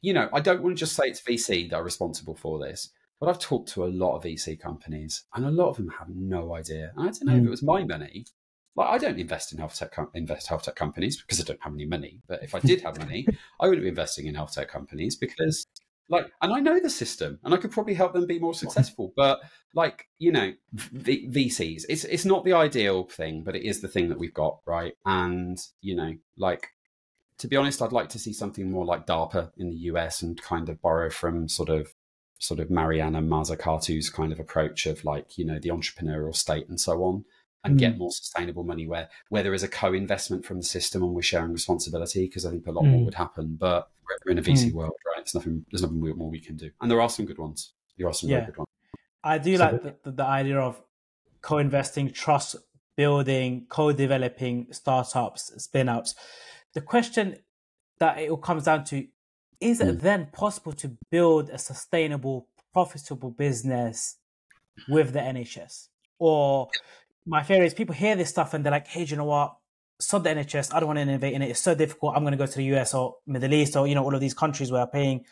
you 0.00 0.12
know 0.12 0.28
i 0.32 0.40
don't 0.40 0.62
want 0.62 0.76
to 0.76 0.80
just 0.80 0.94
say 0.96 1.04
it's 1.08 1.20
vc 1.22 1.70
that 1.70 1.76
are 1.76 1.84
responsible 1.84 2.34
for 2.34 2.58
this 2.58 2.90
but 3.24 3.30
i've 3.30 3.38
talked 3.38 3.68
to 3.70 3.84
a 3.84 3.86
lot 3.86 4.16
of 4.16 4.24
vc 4.24 4.60
companies 4.60 5.24
and 5.34 5.44
a 5.46 5.50
lot 5.50 5.68
of 5.70 5.76
them 5.76 5.88
have 5.98 6.08
no 6.08 6.54
idea. 6.54 6.92
And 6.96 7.08
i 7.08 7.10
don't 7.12 7.24
know 7.24 7.36
if 7.36 7.42
Mm. 7.42 7.46
it 7.46 7.50
was 7.50 7.62
my 7.62 7.84
money. 7.84 8.26
Like 8.76 8.88
i 8.90 8.98
don't 8.98 9.18
invest 9.18 9.52
in 9.52 9.58
health 9.58 9.76
tech 9.78 9.92
com- 9.92 10.10
invest 10.14 10.48
health 10.48 10.64
tech 10.64 10.74
companies 10.76 11.20
because 11.20 11.40
i 11.40 11.44
don't 11.44 11.62
have 11.62 11.74
any 11.74 11.86
money. 11.86 12.20
But 12.28 12.42
if 12.42 12.54
i 12.54 12.60
did 12.60 12.80
have 12.82 12.98
money 12.98 13.26
i 13.60 13.66
wouldn't 13.66 13.84
be 13.84 13.88
investing 13.88 14.26
in 14.26 14.34
health 14.34 14.54
tech 14.54 14.68
companies 14.68 15.16
because 15.16 15.66
like 16.10 16.26
and 16.42 16.52
i 16.52 16.60
know 16.60 16.78
the 16.80 16.90
system 16.90 17.38
and 17.44 17.54
i 17.54 17.56
could 17.56 17.70
probably 17.70 17.94
help 17.94 18.12
them 18.12 18.26
be 18.26 18.38
more 18.38 18.52
successful. 18.54 19.12
But 19.16 19.40
like 19.74 20.06
you 20.18 20.32
know 20.32 20.52
v- 20.72 21.28
vcs 21.30 21.84
it's 21.88 22.04
it's 22.04 22.24
not 22.26 22.44
the 22.44 22.52
ideal 22.52 23.04
thing 23.04 23.42
but 23.44 23.56
it 23.56 23.62
is 23.64 23.80
the 23.80 23.88
thing 23.88 24.08
that 24.10 24.18
we've 24.18 24.34
got 24.34 24.58
right? 24.66 24.94
And 25.06 25.58
you 25.80 25.94
know 25.96 26.12
like 26.36 26.68
to 27.38 27.48
be 27.48 27.56
honest 27.56 27.80
i'd 27.82 27.92
like 27.92 28.08
to 28.10 28.18
see 28.18 28.32
something 28.32 28.70
more 28.70 28.84
like 28.84 29.06
darpa 29.06 29.50
in 29.56 29.70
the 29.70 29.76
us 29.76 30.20
and 30.22 30.40
kind 30.42 30.68
of 30.68 30.80
borrow 30.82 31.10
from 31.10 31.48
sort 31.48 31.68
of 31.68 31.93
sort 32.38 32.60
of 32.60 32.70
mariana 32.70 33.22
mazzucato's 33.22 34.10
kind 34.10 34.32
of 34.32 34.40
approach 34.40 34.86
of 34.86 35.04
like 35.04 35.38
you 35.38 35.44
know 35.44 35.58
the 35.58 35.68
entrepreneurial 35.70 36.34
state 36.34 36.68
and 36.68 36.80
so 36.80 37.02
on 37.04 37.24
and 37.66 37.78
get 37.78 37.96
more 37.96 38.10
sustainable 38.10 38.62
money 38.64 38.86
where 38.86 39.08
where 39.30 39.42
there 39.42 39.54
is 39.54 39.62
a 39.62 39.68
co-investment 39.68 40.44
from 40.44 40.58
the 40.58 40.62
system 40.66 41.02
and 41.02 41.14
we're 41.14 41.22
sharing 41.22 41.52
responsibility 41.52 42.26
because 42.26 42.44
i 42.44 42.50
think 42.50 42.66
a 42.66 42.70
lot 42.70 42.84
more 42.84 43.00
Mm. 43.00 43.04
would 43.06 43.14
happen 43.14 43.56
but 43.58 43.88
we're 44.26 44.32
in 44.32 44.38
a 44.38 44.42
vc 44.42 44.72
world 44.74 44.92
right 45.06 45.24
there's 45.24 45.34
nothing 45.34 45.64
there's 45.70 45.80
nothing 45.82 45.98
more 46.18 46.28
we 46.30 46.40
can 46.40 46.56
do 46.56 46.70
and 46.80 46.90
there 46.90 47.00
are 47.00 47.08
some 47.08 47.24
good 47.24 47.38
ones 47.38 47.72
there 47.96 48.06
are 48.06 48.12
some 48.12 48.28
Yeah. 48.30 48.44
good 48.44 48.58
ones 48.58 48.68
I 49.22 49.38
do 49.38 49.56
So 49.56 49.64
like 49.64 49.82
the, 49.82 49.94
the, 50.02 50.10
the 50.12 50.24
idea 50.26 50.60
of 50.60 50.78
co-investing, 51.40 52.10
trust 52.12 52.56
building, 52.96 53.66
co-developing 53.70 54.66
startups, 54.70 55.50
spin-outs. 55.64 56.14
The 56.74 56.82
question 56.82 57.36
that 58.00 58.18
it 58.18 58.30
all 58.30 58.36
comes 58.36 58.64
down 58.64 58.84
to 58.84 59.06
is 59.60 59.80
it 59.80 59.98
Mm. 59.98 60.00
then 60.00 60.26
possible 60.32 60.72
to 60.72 60.96
build 61.10 61.50
a 61.50 61.58
sustainable, 61.58 62.48
profitable 62.72 63.30
business 63.30 64.16
with 64.88 65.12
the 65.12 65.20
NHS? 65.20 65.88
Or 66.18 66.68
my 67.26 67.42
fear 67.42 67.62
is 67.62 67.74
people 67.74 67.94
hear 67.94 68.16
this 68.16 68.30
stuff 68.30 68.54
and 68.54 68.64
they're 68.64 68.70
like, 68.72 68.86
hey, 68.86 69.04
do 69.04 69.10
you 69.12 69.16
know 69.16 69.24
what? 69.24 69.56
Sod 70.00 70.24
the 70.24 70.30
NHS. 70.30 70.74
I 70.74 70.80
don't 70.80 70.88
want 70.88 70.98
to 70.98 71.02
innovate 71.02 71.34
in 71.34 71.42
it. 71.42 71.50
It's 71.50 71.60
so 71.60 71.74
difficult. 71.74 72.16
I'm 72.16 72.22
going 72.22 72.32
to 72.32 72.38
go 72.38 72.46
to 72.46 72.56
the 72.56 72.64
US 72.76 72.94
or 72.94 73.16
Middle 73.26 73.54
East 73.54 73.76
or, 73.76 73.86
you 73.86 73.94
know, 73.94 74.04
all 74.04 74.14
of 74.14 74.20
these 74.20 74.34
countries 74.34 74.70
where 74.72 74.82
are 74.82 74.90
paying, 74.90 75.24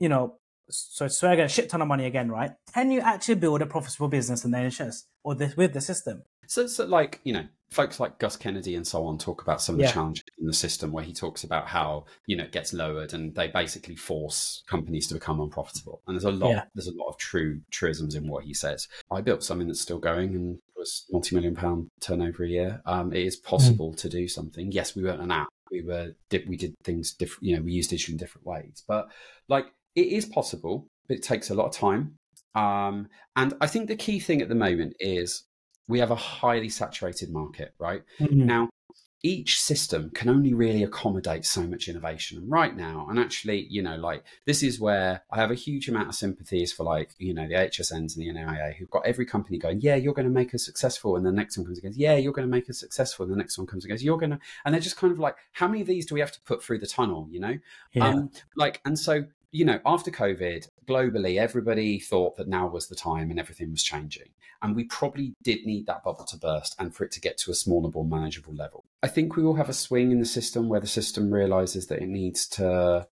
you 0.00 0.08
know, 0.08 0.38
so 0.68 1.06
so 1.06 1.30
I 1.30 1.36
get 1.36 1.46
a 1.46 1.48
shit 1.48 1.68
ton 1.70 1.80
of 1.82 1.86
money 1.88 2.06
again, 2.06 2.28
right? 2.30 2.50
Can 2.74 2.90
you 2.90 3.00
actually 3.00 3.36
build 3.36 3.62
a 3.62 3.66
profitable 3.66 4.08
business 4.08 4.44
in 4.44 4.50
the 4.50 4.58
NHS 4.58 5.04
or 5.22 5.34
this, 5.36 5.56
with 5.56 5.72
the 5.74 5.80
system? 5.80 6.24
So, 6.46 6.66
so 6.66 6.84
like 6.84 7.20
you 7.24 7.32
know, 7.32 7.46
folks 7.70 7.98
like 7.98 8.18
Gus 8.18 8.36
Kennedy 8.36 8.74
and 8.76 8.86
so 8.86 9.04
on 9.06 9.18
talk 9.18 9.42
about 9.42 9.60
some 9.60 9.74
of 9.74 9.78
the 9.78 9.84
Yeah. 9.84 9.92
challenges 9.92 10.24
in 10.38 10.46
the 10.46 10.52
system, 10.52 10.92
where 10.92 11.04
he 11.04 11.12
talks 11.12 11.44
about 11.44 11.66
how 11.66 12.04
you 12.26 12.36
know 12.36 12.44
it 12.44 12.52
gets 12.52 12.72
lowered 12.72 13.12
and 13.14 13.34
they 13.34 13.48
basically 13.48 13.96
force 13.96 14.62
companies 14.66 15.08
to 15.08 15.14
become 15.14 15.40
unprofitable. 15.40 16.02
And 16.06 16.14
there's 16.16 16.24
a 16.24 16.30
lot, 16.30 16.50
Yeah. 16.50 16.64
there's 16.74 16.86
a 16.88 16.94
lot 16.94 17.08
of 17.08 17.16
true 17.18 17.60
truisms 17.70 18.14
in 18.14 18.28
what 18.28 18.44
he 18.44 18.54
says. 18.54 18.88
I 19.10 19.20
built 19.20 19.42
something 19.42 19.66
that's 19.66 19.80
still 19.80 19.98
going 19.98 20.34
and 20.34 20.58
was 20.76 21.06
multi-million 21.10 21.56
pound 21.56 21.88
turnover 22.00 22.44
a 22.44 22.48
year. 22.48 22.82
Um, 22.86 23.12
it 23.12 23.24
is 23.26 23.36
possible 23.36 23.94
to 23.94 24.08
do 24.08 24.28
something. 24.28 24.70
Yes, 24.72 24.94
we 24.94 25.02
weren't 25.02 25.22
an 25.22 25.30
app. 25.32 25.48
We 25.70 25.82
were 25.82 26.14
did 26.28 26.48
we 26.48 26.56
did 26.56 26.74
things 26.84 27.12
different. 27.12 27.42
You 27.44 27.56
know, 27.56 27.62
we 27.62 27.72
used 27.72 27.90
digital 27.90 28.12
in 28.12 28.18
different 28.18 28.46
ways, 28.46 28.84
but 28.86 29.08
like 29.48 29.66
it 29.94 30.06
is 30.08 30.26
possible, 30.26 30.86
but 31.08 31.16
it 31.16 31.22
takes 31.22 31.50
a 31.50 31.54
lot 31.54 31.66
of 31.66 31.72
time. 31.72 32.18
Um, 32.54 33.08
and 33.34 33.54
I 33.60 33.66
think 33.66 33.88
the 33.88 33.96
key 33.96 34.20
thing 34.20 34.40
at 34.40 34.48
the 34.48 34.54
moment 34.54 34.94
is 35.00 35.44
we 35.88 35.98
have 36.00 36.10
a 36.10 36.16
highly 36.16 36.68
saturated 36.68 37.30
market, 37.30 37.74
right? 37.78 38.02
Now, 38.46 38.70
each 39.26 39.60
system 39.60 40.10
can 40.10 40.28
only 40.28 40.54
really 40.54 40.84
accommodate 40.84 41.44
so 41.44 41.62
much 41.62 41.88
innovation 41.88 42.38
And 42.38 42.50
right 42.50 42.76
now. 42.76 43.06
And 43.08 43.18
actually, 43.18 43.66
you 43.68 43.82
know, 43.82 43.96
like 43.96 44.22
this 44.44 44.62
is 44.62 44.78
where 44.78 45.22
I 45.30 45.36
have 45.36 45.50
a 45.50 45.54
huge 45.54 45.88
amount 45.88 46.08
of 46.08 46.14
sympathies 46.14 46.72
for 46.72 46.84
like, 46.84 47.10
you 47.18 47.34
know, 47.34 47.48
the 47.48 47.54
HSNs 47.54 48.16
and 48.16 48.22
the 48.24 48.32
NIA 48.32 48.74
who've 48.78 48.90
got 48.90 49.06
every 49.06 49.26
company 49.26 49.58
going, 49.58 49.80
yeah, 49.80 49.96
you're 49.96 50.14
going 50.14 50.28
to 50.28 50.32
make 50.32 50.54
us 50.54 50.64
successful. 50.64 51.16
And 51.16 51.26
the 51.26 51.32
next 51.32 51.56
one 51.56 51.66
comes 51.66 51.78
and 51.78 51.90
goes, 51.90 51.96
yeah, 51.96 52.14
you're 52.14 52.32
going 52.32 52.46
to 52.46 52.54
make 52.54 52.70
us 52.70 52.78
successful. 52.78 53.24
And 53.24 53.32
the 53.32 53.38
next 53.38 53.58
one 53.58 53.66
comes 53.66 53.84
and 53.84 53.90
goes, 53.90 54.04
you're 54.04 54.18
going 54.18 54.30
to, 54.30 54.38
and 54.64 54.72
they're 54.72 54.80
just 54.80 54.96
kind 54.96 55.12
of 55.12 55.18
like, 55.18 55.36
how 55.52 55.66
many 55.66 55.80
of 55.80 55.88
these 55.88 56.06
do 56.06 56.14
we 56.14 56.20
have 56.20 56.32
to 56.32 56.40
put 56.42 56.62
through 56.62 56.78
the 56.78 56.86
tunnel, 56.86 57.26
you 57.30 57.40
know? 57.40 57.58
Yeah. 57.92 58.08
Um, 58.08 58.30
like, 58.54 58.80
and 58.84 58.98
so, 58.98 59.24
you 59.56 59.64
know, 59.64 59.80
after 59.86 60.10
COVID, 60.10 60.68
globally, 60.86 61.38
everybody 61.38 61.98
thought 61.98 62.36
that 62.36 62.46
now 62.46 62.66
was 62.68 62.88
the 62.88 62.94
time 62.94 63.30
and 63.30 63.40
everything 63.40 63.70
was 63.70 63.82
changing. 63.82 64.28
And 64.60 64.76
we 64.76 64.84
probably 64.84 65.34
did 65.42 65.64
need 65.64 65.86
that 65.86 66.04
bubble 66.04 66.24
to 66.26 66.36
burst 66.36 66.76
and 66.78 66.94
for 66.94 67.04
it 67.04 67.10
to 67.12 67.20
get 67.20 67.38
to 67.38 67.50
a 67.50 67.54
smaller, 67.54 67.90
more 67.94 68.04
manageable 68.04 68.54
level. 68.54 68.84
I 69.02 69.08
think 69.08 69.34
we 69.34 69.42
will 69.42 69.54
have 69.54 69.70
a 69.70 69.74
swing 69.74 70.10
in 70.12 70.18
the 70.18 70.26
system 70.26 70.68
where 70.68 70.80
the 70.80 70.86
system 70.86 71.32
realizes 71.32 71.86
that 71.86 72.02
it 72.02 72.08
needs 72.08 72.46
to 72.50 73.06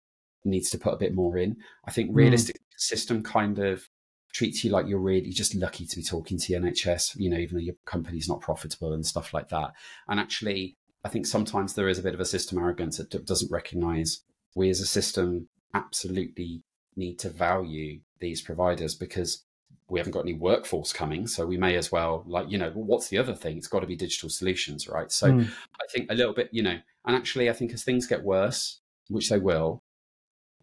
needs 0.44 0.72
to 0.72 0.80
put 0.80 0.94
a 0.94 0.98
bit 0.98 1.14
more 1.14 1.38
in. 1.38 1.58
I 1.86 1.92
think 1.92 2.10
Mm. 2.10 2.16
realistic 2.16 2.60
system 2.76 3.22
kind 3.22 3.60
of 3.60 3.88
treats 4.34 4.64
you 4.64 4.72
like 4.72 4.88
you're 4.88 4.98
really 4.98 5.30
just 5.30 5.54
lucky 5.54 5.86
to 5.86 5.96
be 5.96 6.02
talking 6.04 6.40
to 6.40 6.48
the 6.48 6.56
NHS, 6.56 7.16
you 7.18 7.30
know, 7.30 7.38
even 7.38 7.56
though 7.56 7.62
your 7.70 7.76
company's 7.86 8.28
not 8.28 8.42
profitable 8.42 8.94
and 8.94 9.06
stuff 9.06 9.32
like 9.34 9.50
that. 9.50 9.74
And 10.08 10.20
actually, 10.20 10.76
I 11.06 11.10
think 11.10 11.28
sometimes 11.28 11.76
there 11.76 11.90
is 11.90 12.00
a 12.00 12.04
bit 12.04 12.16
of 12.16 12.20
a 12.20 12.26
system 12.26 12.58
arrogance 12.58 12.98
that 12.98 13.12
d- 13.12 13.20
doesn't 13.24 13.52
recognize 13.52 14.22
we 14.56 14.70
as 14.70 14.80
a 14.82 14.86
system 14.86 15.48
absolutely 15.74 16.64
need 16.96 17.20
to 17.20 17.30
value 17.30 18.00
these 18.20 18.42
providers 18.42 18.96
because 18.96 19.44
we 19.88 20.00
haven't 20.00 20.14
got 20.14 20.22
any 20.22 20.34
workforce 20.34 20.94
coming. 20.94 21.28
So 21.28 21.46
we 21.46 21.58
may 21.58 21.76
as 21.76 21.92
well, 21.92 22.24
like, 22.26 22.50
you 22.50 22.58
know, 22.58 22.72
what's 22.74 23.10
the 23.10 23.18
other 23.18 23.34
thing? 23.34 23.58
It's 23.58 23.68
got 23.68 23.82
to 23.82 23.88
be 23.88 23.96
digital 23.96 24.30
solutions, 24.30 24.88
right? 24.88 25.12
So 25.12 25.32
Mm. 25.32 25.48
I 25.48 25.86
think 25.92 26.10
a 26.10 26.16
little 26.16 26.34
bit, 26.34 26.50
you 26.52 26.64
know, 26.64 26.80
and 27.06 27.16
actually, 27.16 27.50
I 27.50 27.54
think 27.54 27.74
as 27.74 27.84
things 27.84 28.08
get 28.08 28.24
worse, 28.24 28.80
which 29.10 29.30
they 29.30 29.40
will, 29.40 29.82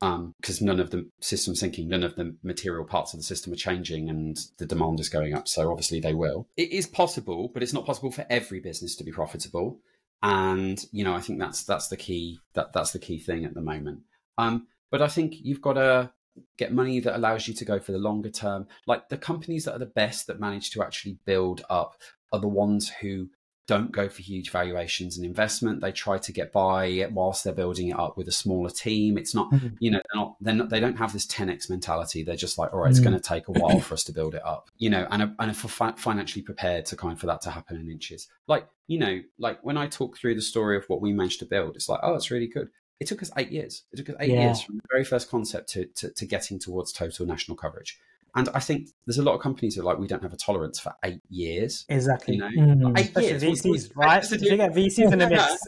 because 0.00 0.62
none 0.62 0.80
of 0.80 0.90
the 0.90 1.10
system 1.20 1.54
sinking, 1.56 1.88
none 1.88 2.04
of 2.04 2.14
the 2.14 2.36
material 2.42 2.84
parts 2.84 3.12
of 3.12 3.20
the 3.20 3.24
system 3.24 3.52
are 3.52 3.56
changing, 3.56 4.08
and 4.08 4.38
the 4.58 4.66
demand 4.66 5.00
is 5.00 5.08
going 5.08 5.34
up. 5.34 5.48
So 5.48 5.70
obviously, 5.70 6.00
they 6.00 6.14
will. 6.14 6.46
It 6.56 6.70
is 6.70 6.86
possible, 6.86 7.50
but 7.52 7.62
it's 7.62 7.72
not 7.72 7.84
possible 7.84 8.12
for 8.12 8.24
every 8.30 8.60
business 8.60 8.94
to 8.96 9.04
be 9.04 9.10
profitable. 9.10 9.80
And 10.22 10.84
you 10.92 11.04
know, 11.04 11.14
I 11.14 11.20
think 11.20 11.38
that's 11.40 11.64
that's 11.64 11.88
the 11.88 11.96
key 11.96 12.38
that 12.54 12.72
that's 12.72 12.92
the 12.92 12.98
key 12.98 13.18
thing 13.18 13.44
at 13.44 13.54
the 13.54 13.60
moment. 13.60 14.02
Um, 14.38 14.68
but 14.90 15.02
I 15.02 15.08
think 15.08 15.34
you've 15.42 15.62
got 15.62 15.74
to 15.74 16.12
get 16.56 16.72
money 16.72 17.00
that 17.00 17.16
allows 17.16 17.48
you 17.48 17.54
to 17.54 17.64
go 17.64 17.78
for 17.80 17.92
the 17.92 17.98
longer 17.98 18.30
term. 18.30 18.66
Like 18.86 19.08
the 19.08 19.18
companies 19.18 19.64
that 19.64 19.74
are 19.74 19.78
the 19.80 19.86
best 19.86 20.26
that 20.28 20.38
manage 20.40 20.70
to 20.72 20.82
actually 20.82 21.18
build 21.24 21.62
up 21.68 21.96
are 22.32 22.38
the 22.40 22.46
ones 22.48 22.88
who 23.00 23.28
don't 23.66 23.92
go 23.92 24.08
for 24.08 24.22
huge 24.22 24.50
valuations 24.50 25.18
and 25.18 25.26
investment. 25.26 25.82
They 25.82 25.92
try 25.92 26.16
to 26.16 26.32
get 26.32 26.52
by 26.52 27.06
whilst 27.12 27.44
they're 27.44 27.52
building 27.52 27.88
it 27.88 27.98
up 27.98 28.16
with 28.16 28.26
a 28.26 28.32
smaller 28.32 28.70
team. 28.70 29.18
It's 29.18 29.34
not, 29.34 29.50
Mhm. 29.52 29.76
you 29.78 29.90
know, 29.90 30.00
they're 30.10 30.20
not, 30.22 30.36
they're 30.40 30.54
not, 30.54 30.68
they 30.70 30.80
don't 30.80 30.96
have 30.96 31.12
this 31.12 31.26
10x 31.26 31.68
mentality. 31.68 32.22
They're 32.22 32.34
just 32.36 32.56
like, 32.56 32.72
all 32.72 32.80
right, 32.80 32.90
it's 32.90 33.00
Mm. 33.00 33.04
going 33.04 33.16
to 33.16 33.20
take 33.22 33.48
a 33.48 33.52
while 33.52 33.78
for 33.80 33.92
us 33.92 34.04
to 34.04 34.12
build 34.12 34.34
it 34.34 34.42
up, 34.46 34.70
you 34.78 34.88
know, 34.88 35.06
and, 35.10 35.20
and 35.22 35.50
are 35.50 35.52
fi- 35.54 35.92
financially 35.98 36.40
prepared 36.42 36.86
to 36.86 36.96
kind 36.96 37.12
of 37.12 37.20
for 37.20 37.26
that 37.26 37.42
to 37.42 37.50
happen 37.50 37.76
in 37.76 37.90
inches. 37.90 38.26
Like, 38.46 38.66
you 38.86 38.98
know, 38.98 39.20
like 39.38 39.62
when 39.62 39.76
I 39.76 39.86
talk 39.86 40.16
through 40.16 40.36
the 40.36 40.40
story 40.40 40.76
of 40.78 40.84
what 40.88 41.02
we 41.02 41.12
managed 41.12 41.40
to 41.40 41.46
build, 41.46 41.76
it's 41.76 41.90
like, 41.90 42.00
oh, 42.02 42.14
it's 42.14 42.30
really 42.30 42.46
good. 42.48 42.68
It 43.00 43.06
took 43.06 43.22
us 43.22 43.30
eight 43.36 43.50
years. 43.50 43.84
It 43.92 43.96
took 43.96 44.10
us 44.10 44.16
eight 44.20 44.30
Yeah. 44.30 44.46
years 44.46 44.60
from 44.62 44.76
the 44.76 44.82
very 44.90 45.04
first 45.04 45.30
concept 45.30 45.68
to, 45.70 45.84
to, 45.86 46.10
to 46.10 46.26
getting 46.26 46.58
towards 46.58 46.92
total 46.92 47.26
national 47.26 47.56
coverage. 47.56 47.98
And 48.34 48.48
I 48.54 48.60
think 48.60 48.88
there's 49.06 49.18
a 49.18 49.22
lot 49.22 49.34
of 49.34 49.40
companies 49.40 49.74
that 49.76 49.82
are 49.82 49.84
like, 49.84 49.98
we 49.98 50.06
don't 50.06 50.22
have 50.22 50.32
a 50.32 50.36
tolerance 50.36 50.78
for 50.78 50.92
eight 51.04 51.20
years. 51.30 51.84
Exactly. 51.88 52.34
You 52.34 52.40
know, 52.40 52.48
Mm. 52.48 52.98
eight 52.98 53.06
Especially 53.06 53.28
years. 53.30 53.42
VCs, 53.42 53.88
What- 53.88 53.96
what- 53.96 54.06
right? 54.06 54.26
what's 54.30 54.42
you 54.42 54.56
get 54.56 54.74
VCs 54.74 55.12
in 55.12 55.18
the 55.18 55.28
mix. 55.28 55.58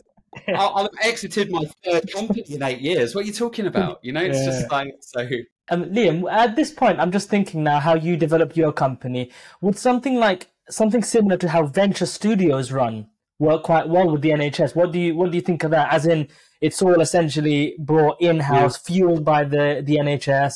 I'll, 0.49 0.69
I'll 0.77 0.83
have 0.85 0.91
exited 1.03 1.51
my 1.51 1.65
third 1.85 2.13
company 2.13 2.45
in 2.49 2.63
eight 2.63 2.81
years. 2.81 3.15
What 3.15 3.25
are 3.25 3.27
you 3.27 3.33
talking 3.33 3.67
about? 3.67 3.99
You 4.05 4.13
know, 4.13 4.21
it's 4.23 4.39
Yeah. 4.39 4.45
just 4.47 4.71
like 4.71 4.95
so. 5.01 5.29
Um, 5.73 5.85
Liam, 5.87 6.31
at 6.31 6.55
this 6.57 6.71
point, 6.73 6.99
I'm 7.01 7.11
just 7.13 7.29
thinking 7.29 7.63
now 7.65 7.81
how 7.81 7.95
you 7.95 8.17
develop 8.17 8.57
your 8.57 8.73
company. 8.73 9.31
Would 9.61 9.77
something 9.79 10.17
like 10.17 10.49
something 10.69 11.03
similar 11.03 11.37
to 11.39 11.49
how 11.49 11.65
venture 11.67 12.07
studios 12.07 12.71
run 12.71 13.09
work 13.41 13.65
quite 13.65 13.89
well 13.89 14.09
with 14.09 14.23
the 14.23 14.31
NHS? 14.31 14.77
What 14.77 14.93
do 14.93 15.01
you 15.01 15.17
what 15.17 15.33
do 15.33 15.37
you 15.37 15.43
think 15.43 15.65
of 15.65 15.73
that? 15.73 15.93
As 15.93 16.07
in, 16.07 16.29
it's 16.61 16.81
all 16.81 17.01
essentially 17.01 17.75
brought 17.81 18.21
in 18.21 18.39
house, 18.39 18.77
fueled 18.77 19.25
by 19.25 19.43
the 19.43 19.83
the 19.85 19.97
NHS, 19.97 20.55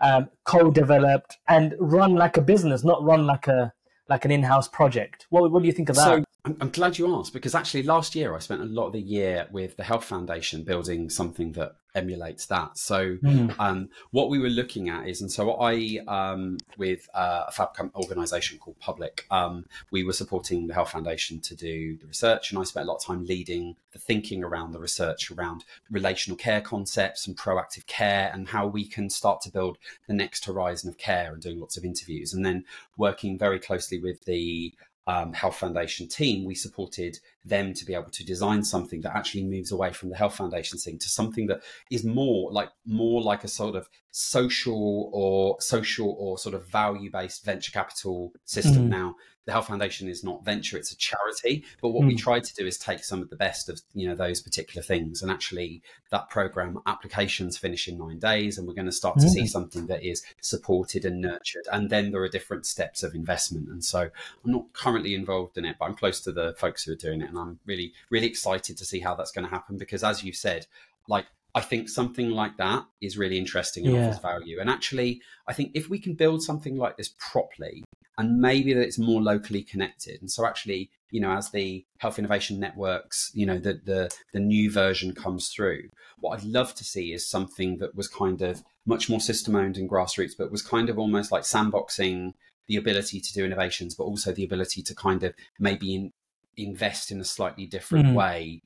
um, 0.00 0.28
co-developed, 0.44 1.38
and 1.46 1.74
run 1.78 2.16
like 2.16 2.36
a 2.36 2.42
business, 2.42 2.82
not 2.82 3.04
run 3.04 3.26
like 3.26 3.46
a 3.46 3.72
like 4.08 4.24
an 4.24 4.32
in-house 4.32 4.66
project. 4.66 5.26
What 5.30 5.52
what 5.52 5.62
do 5.62 5.68
you 5.68 5.72
think 5.72 5.90
of 5.90 5.96
that? 5.96 6.04
So 6.04 6.24
I'm, 6.44 6.56
I'm 6.60 6.70
glad 6.70 6.98
you 6.98 7.14
asked 7.14 7.32
because 7.32 7.54
actually 7.54 7.84
last 7.84 8.14
year 8.14 8.34
I 8.34 8.40
spent 8.40 8.62
a 8.62 8.64
lot 8.64 8.86
of 8.86 8.92
the 8.92 9.00
year 9.00 9.46
with 9.52 9.76
the 9.76 9.84
Health 9.84 10.04
Foundation 10.04 10.64
building 10.64 11.08
something 11.08 11.52
that 11.52 11.76
emulates 11.94 12.46
that. 12.46 12.78
So 12.78 13.16
Hmm. 13.16 13.50
um, 13.58 13.88
what 14.10 14.28
we 14.30 14.38
were 14.38 14.48
looking 14.48 14.88
at 14.88 15.06
is, 15.06 15.20
and 15.20 15.30
so 15.30 15.60
I, 15.60 16.00
um, 16.08 16.58
with 16.78 17.08
uh, 17.14 17.44
a 17.48 17.52
fab 17.52 17.68
organisation 17.94 18.58
called 18.58 18.78
Public, 18.80 19.26
um, 19.30 19.66
we 19.90 20.02
were 20.02 20.14
supporting 20.14 20.66
the 20.66 20.74
Health 20.74 20.90
Foundation 20.90 21.38
to 21.40 21.54
do 21.54 21.96
the 21.98 22.06
research, 22.06 22.50
and 22.50 22.58
I 22.58 22.64
spent 22.64 22.88
a 22.88 22.90
lot 22.90 22.96
of 22.96 23.04
time 23.04 23.24
leading 23.26 23.76
the 23.92 23.98
thinking 23.98 24.42
around 24.42 24.72
the 24.72 24.80
research 24.80 25.30
around 25.30 25.64
relational 25.90 26.36
care 26.36 26.62
concepts 26.62 27.26
and 27.26 27.36
proactive 27.36 27.86
care, 27.86 28.30
and 28.32 28.48
how 28.48 28.66
we 28.66 28.84
can 28.86 29.10
start 29.10 29.42
to 29.42 29.50
build 29.50 29.76
the 30.08 30.14
next 30.14 30.46
horizon 30.46 30.88
of 30.88 30.96
care, 30.98 31.32
and 31.32 31.42
doing 31.42 31.60
lots 31.60 31.76
of 31.76 31.84
interviews, 31.84 32.32
and 32.32 32.44
then 32.44 32.64
working 32.96 33.38
very 33.38 33.60
closely 33.60 34.00
with 34.00 34.24
the 34.24 34.72
um, 35.06 35.32
Health 35.32 35.56
Foundation 35.56 36.06
team, 36.06 36.44
we 36.44 36.54
supported 36.54 37.18
them 37.44 37.74
to 37.74 37.84
be 37.84 37.94
able 37.94 38.10
to 38.10 38.24
design 38.24 38.62
something 38.62 39.00
that 39.00 39.16
actually 39.16 39.44
moves 39.44 39.72
away 39.72 39.92
from 39.92 40.10
the 40.10 40.16
Health 40.16 40.36
Foundation 40.36 40.78
thing 40.78 40.98
to 40.98 41.08
something 41.08 41.46
that 41.48 41.62
is 41.90 42.04
more 42.04 42.52
like 42.52 42.70
more 42.86 43.20
like 43.20 43.42
a 43.42 43.48
sort 43.48 43.74
of 43.74 43.88
social 44.12 45.10
or 45.12 45.60
social 45.60 46.14
or 46.18 46.38
sort 46.38 46.54
of 46.54 46.68
value 46.68 47.10
based 47.10 47.44
venture 47.44 47.72
capital 47.72 48.32
system. 48.44 48.86
Mm. 48.86 48.90
Now, 48.90 49.16
the 49.44 49.52
Health 49.52 49.66
Foundation 49.66 50.08
is 50.08 50.22
not 50.22 50.44
venture; 50.44 50.76
it's 50.76 50.92
a 50.92 50.96
charity. 50.96 51.64
But 51.80 51.90
what 51.90 52.04
we 52.04 52.12
hmm. 52.12 52.18
try 52.18 52.40
to 52.40 52.54
do 52.54 52.66
is 52.66 52.78
take 52.78 53.04
some 53.04 53.22
of 53.22 53.30
the 53.30 53.36
best 53.36 53.68
of 53.68 53.80
you 53.94 54.08
know 54.08 54.14
those 54.14 54.40
particular 54.40 54.82
things, 54.82 55.22
and 55.22 55.30
actually 55.30 55.82
that 56.10 56.30
program 56.30 56.78
applications 56.86 57.58
finish 57.58 57.88
in 57.88 57.98
nine 57.98 58.18
days, 58.18 58.58
and 58.58 58.66
we're 58.66 58.74
going 58.74 58.86
to 58.86 58.92
start 58.92 59.18
to 59.18 59.28
see 59.28 59.40
hmm. 59.40 59.46
something 59.46 59.86
that 59.86 60.02
is 60.02 60.22
supported 60.40 61.04
and 61.04 61.20
nurtured. 61.20 61.66
And 61.72 61.90
then 61.90 62.10
there 62.10 62.22
are 62.22 62.28
different 62.28 62.66
steps 62.66 63.02
of 63.02 63.14
investment, 63.14 63.68
and 63.68 63.84
so 63.84 64.00
I'm 64.00 64.50
not 64.50 64.72
currently 64.72 65.14
involved 65.14 65.58
in 65.58 65.64
it, 65.64 65.76
but 65.78 65.86
I'm 65.86 65.96
close 65.96 66.20
to 66.22 66.32
the 66.32 66.54
folks 66.58 66.84
who 66.84 66.92
are 66.92 66.96
doing 66.96 67.22
it, 67.22 67.28
and 67.28 67.38
I'm 67.38 67.58
really, 67.66 67.92
really 68.10 68.26
excited 68.26 68.76
to 68.78 68.84
see 68.84 69.00
how 69.00 69.14
that's 69.14 69.32
going 69.32 69.44
to 69.44 69.50
happen. 69.50 69.76
Because 69.76 70.04
as 70.04 70.22
you 70.22 70.32
said, 70.32 70.66
like 71.08 71.26
I 71.54 71.60
think 71.60 71.88
something 71.88 72.30
like 72.30 72.56
that 72.56 72.86
is 73.00 73.18
really 73.18 73.36
interesting 73.36 73.86
and 73.86 73.94
Yeah. 73.94 74.08
offers 74.08 74.20
value. 74.20 74.58
And 74.58 74.70
actually, 74.70 75.20
I 75.46 75.52
think 75.52 75.72
if 75.74 75.88
we 75.90 75.98
can 75.98 76.14
build 76.14 76.42
something 76.42 76.76
like 76.76 76.96
this 76.96 77.14
properly, 77.18 77.84
and 78.18 78.38
maybe 78.38 78.74
that 78.74 78.82
it's 78.82 78.98
more 78.98 79.22
locally 79.22 79.62
connected, 79.62 80.20
and 80.20 80.30
so 80.30 80.46
actually, 80.46 80.90
you 81.10 81.20
know, 81.20 81.32
as 81.32 81.50
the 81.50 81.84
health 81.98 82.18
innovation 82.18 82.58
networks, 82.60 83.30
you 83.34 83.46
know, 83.46 83.58
the 83.58 83.80
the 83.84 84.10
the 84.32 84.40
new 84.40 84.70
version 84.70 85.14
comes 85.14 85.48
through, 85.48 85.88
what 86.20 86.38
I'd 86.38 86.44
love 86.44 86.74
to 86.76 86.84
see 86.84 87.12
is 87.12 87.28
something 87.28 87.78
that 87.78 87.94
was 87.94 88.08
kind 88.08 88.42
of 88.42 88.62
much 88.86 89.08
more 89.08 89.20
system 89.20 89.54
owned 89.56 89.76
and 89.76 89.88
grassroots, 89.88 90.32
but 90.36 90.50
was 90.50 90.62
kind 90.62 90.88
of 90.90 90.98
almost 90.98 91.30
like 91.32 91.42
sandboxing 91.42 92.32
the 92.68 92.76
ability 92.76 93.20
to 93.20 93.32
do 93.32 93.44
innovations, 93.44 93.94
but 93.94 94.04
also 94.04 94.32
the 94.32 94.44
ability 94.44 94.82
to 94.82 94.94
kind 94.94 95.22
of 95.22 95.34
maybe 95.58 95.94
in, 95.94 96.12
invest 96.56 97.10
in 97.10 97.20
a 97.20 97.24
slightly 97.24 97.66
different 97.66 98.06
Mm. 98.06 98.14
way, 98.14 98.62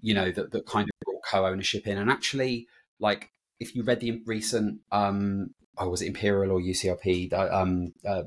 you 0.00 0.14
know, 0.14 0.30
that, 0.30 0.50
that 0.52 0.66
kind 0.66 0.88
of 0.88 0.90
brought 1.04 1.22
co-ownership 1.24 1.86
in. 1.86 1.98
And 1.98 2.10
actually, 2.10 2.66
like, 2.98 3.30
if 3.58 3.74
you 3.74 3.82
read 3.82 4.00
the 4.00 4.22
recent, 4.26 4.80
um, 4.92 5.54
oh, 5.78 5.88
was 5.88 6.02
it 6.02 6.08
Imperial 6.08 6.52
or 6.52 6.60
UCLP, 6.60 7.32
um, 7.32 7.92
uh, 8.06 8.24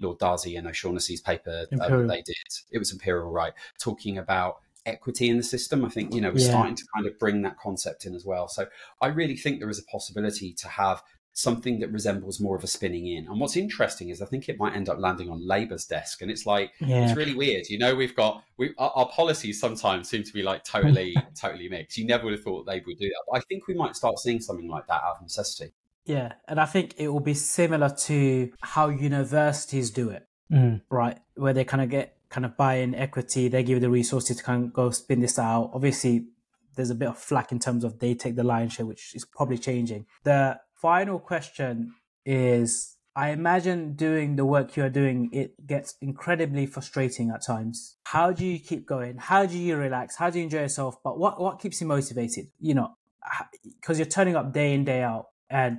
Lord 0.00 0.18
Darzi 0.18 0.58
and 0.58 0.66
O'Shaughnessy's 0.66 1.20
paper 1.20 1.50
uh, 1.50 1.76
that 1.76 1.84
Imperial. 1.86 2.08
they 2.08 2.22
did, 2.22 2.36
it 2.70 2.78
was 2.78 2.92
Imperial, 2.92 3.30
right, 3.30 3.52
talking 3.78 4.18
about 4.18 4.58
equity 4.84 5.28
in 5.28 5.36
the 5.36 5.42
system. 5.42 5.84
I 5.84 5.88
think, 5.88 6.14
you 6.14 6.20
know, 6.20 6.30
we're 6.30 6.38
Yeah. 6.40 6.50
starting 6.50 6.74
to 6.76 6.84
kind 6.94 7.06
of 7.06 7.18
bring 7.18 7.42
that 7.42 7.58
concept 7.58 8.06
in 8.06 8.14
as 8.14 8.24
well. 8.24 8.48
So 8.48 8.66
I 9.00 9.08
really 9.08 9.36
think 9.36 9.58
there 9.58 9.68
is 9.70 9.78
a 9.78 9.84
possibility 9.84 10.52
to 10.54 10.68
have 10.68 11.02
something 11.32 11.80
that 11.80 11.92
resembles 11.92 12.40
more 12.40 12.56
of 12.56 12.64
a 12.64 12.66
spinning 12.66 13.06
in. 13.08 13.26
And 13.26 13.38
what's 13.38 13.56
interesting 13.58 14.08
is 14.08 14.22
I 14.22 14.26
think 14.26 14.48
it 14.48 14.58
might 14.58 14.74
end 14.74 14.88
up 14.88 14.98
landing 14.98 15.28
on 15.28 15.46
Labour's 15.46 15.84
desk. 15.84 16.22
And 16.22 16.30
it's 16.30 16.46
like, 16.46 16.72
Yeah. 16.80 17.06
it's 17.08 17.16
really 17.16 17.34
weird. 17.34 17.68
You 17.68 17.78
know, 17.78 17.94
we've 17.94 18.14
got 18.16 18.42
we 18.56 18.72
our, 18.78 18.90
our 18.94 19.08
policies 19.10 19.60
sometimes 19.60 20.08
seem 20.08 20.22
to 20.22 20.32
be 20.32 20.42
like 20.42 20.64
totally, 20.64 21.14
totally 21.38 21.68
mixed. 21.68 21.98
You 21.98 22.06
never 22.06 22.24
would 22.24 22.32
have 22.34 22.42
thought 22.42 22.66
Labour 22.66 22.84
would 22.86 22.98
do 22.98 23.08
that. 23.08 23.22
But 23.30 23.36
I 23.38 23.40
think 23.50 23.66
we 23.66 23.74
might 23.74 23.96
start 23.96 24.18
seeing 24.18 24.40
something 24.40 24.68
like 24.68 24.86
that 24.86 25.02
out 25.04 25.16
of 25.16 25.22
necessity. 25.22 25.72
Yeah, 26.06 26.32
and 26.48 26.60
I 26.60 26.66
think 26.66 26.94
it 26.98 27.08
will 27.08 27.20
be 27.20 27.34
similar 27.34 27.90
to 27.90 28.52
how 28.60 28.88
universities 28.88 29.90
do 29.90 30.10
it, 30.10 30.26
Mm. 30.50 30.82
right? 30.90 31.18
Where 31.34 31.52
they 31.52 31.64
kind 31.64 31.82
of 31.82 31.90
get 31.90 32.16
kind 32.28 32.44
of 32.44 32.56
buy 32.56 32.74
in 32.76 32.94
equity, 32.94 33.48
they 33.48 33.62
give 33.62 33.74
you 33.76 33.80
the 33.80 33.90
resources 33.90 34.36
to 34.36 34.42
kind 34.42 34.64
of 34.64 34.72
go 34.72 34.90
spin 34.90 35.20
this 35.20 35.38
out. 35.38 35.70
Obviously, 35.74 36.26
there's 36.74 36.90
a 36.90 36.94
bit 36.94 37.08
of 37.08 37.18
flack 37.18 37.52
in 37.52 37.58
terms 37.58 37.84
of 37.84 37.98
they 38.00 38.14
take 38.14 38.36
the 38.36 38.44
lion's 38.44 38.72
share, 38.74 38.86
which 38.86 39.14
is 39.14 39.24
probably 39.24 39.58
changing. 39.58 40.06
The 40.24 40.60
final 40.74 41.18
question 41.18 41.94
is 42.24 42.96
I 43.14 43.30
imagine 43.30 43.94
doing 43.94 44.36
the 44.36 44.44
work 44.44 44.76
you 44.76 44.82
are 44.84 44.90
doing, 44.90 45.30
it 45.32 45.66
gets 45.66 45.94
incredibly 46.02 46.66
frustrating 46.66 47.30
at 47.30 47.42
times. 47.46 47.96
How 48.04 48.30
do 48.32 48.44
you 48.44 48.58
keep 48.58 48.86
going? 48.86 49.16
How 49.16 49.46
do 49.46 49.56
you 49.56 49.76
relax? 49.76 50.16
How 50.16 50.28
do 50.28 50.38
you 50.38 50.44
enjoy 50.44 50.60
yourself? 50.60 51.02
But 51.02 51.18
what, 51.18 51.40
what 51.40 51.58
keeps 51.58 51.80
you 51.80 51.86
motivated? 51.86 52.48
You 52.60 52.74
know, 52.74 52.90
because 53.80 53.98
you're 53.98 54.06
turning 54.06 54.36
up 54.36 54.52
day 54.52 54.74
in, 54.74 54.84
day 54.84 55.02
out, 55.02 55.28
and 55.48 55.78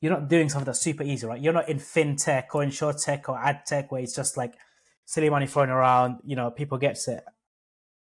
you're 0.00 0.12
not 0.12 0.28
doing 0.28 0.48
something 0.48 0.66
that's 0.66 0.80
super 0.80 1.02
easy, 1.02 1.26
right? 1.26 1.40
You're 1.40 1.52
not 1.52 1.68
in 1.68 1.78
fintech 1.78 2.46
or 2.54 2.62
insure 2.62 2.92
tech 2.92 3.28
or 3.28 3.38
ad 3.38 3.66
tech 3.66 3.90
where 3.90 4.00
it's 4.02 4.14
just 4.14 4.36
like 4.36 4.54
silly 5.04 5.30
money 5.30 5.46
thrown 5.46 5.70
around, 5.70 6.18
you 6.24 6.36
know, 6.36 6.50
people 6.50 6.78
get 6.78 7.06
it. 7.08 7.24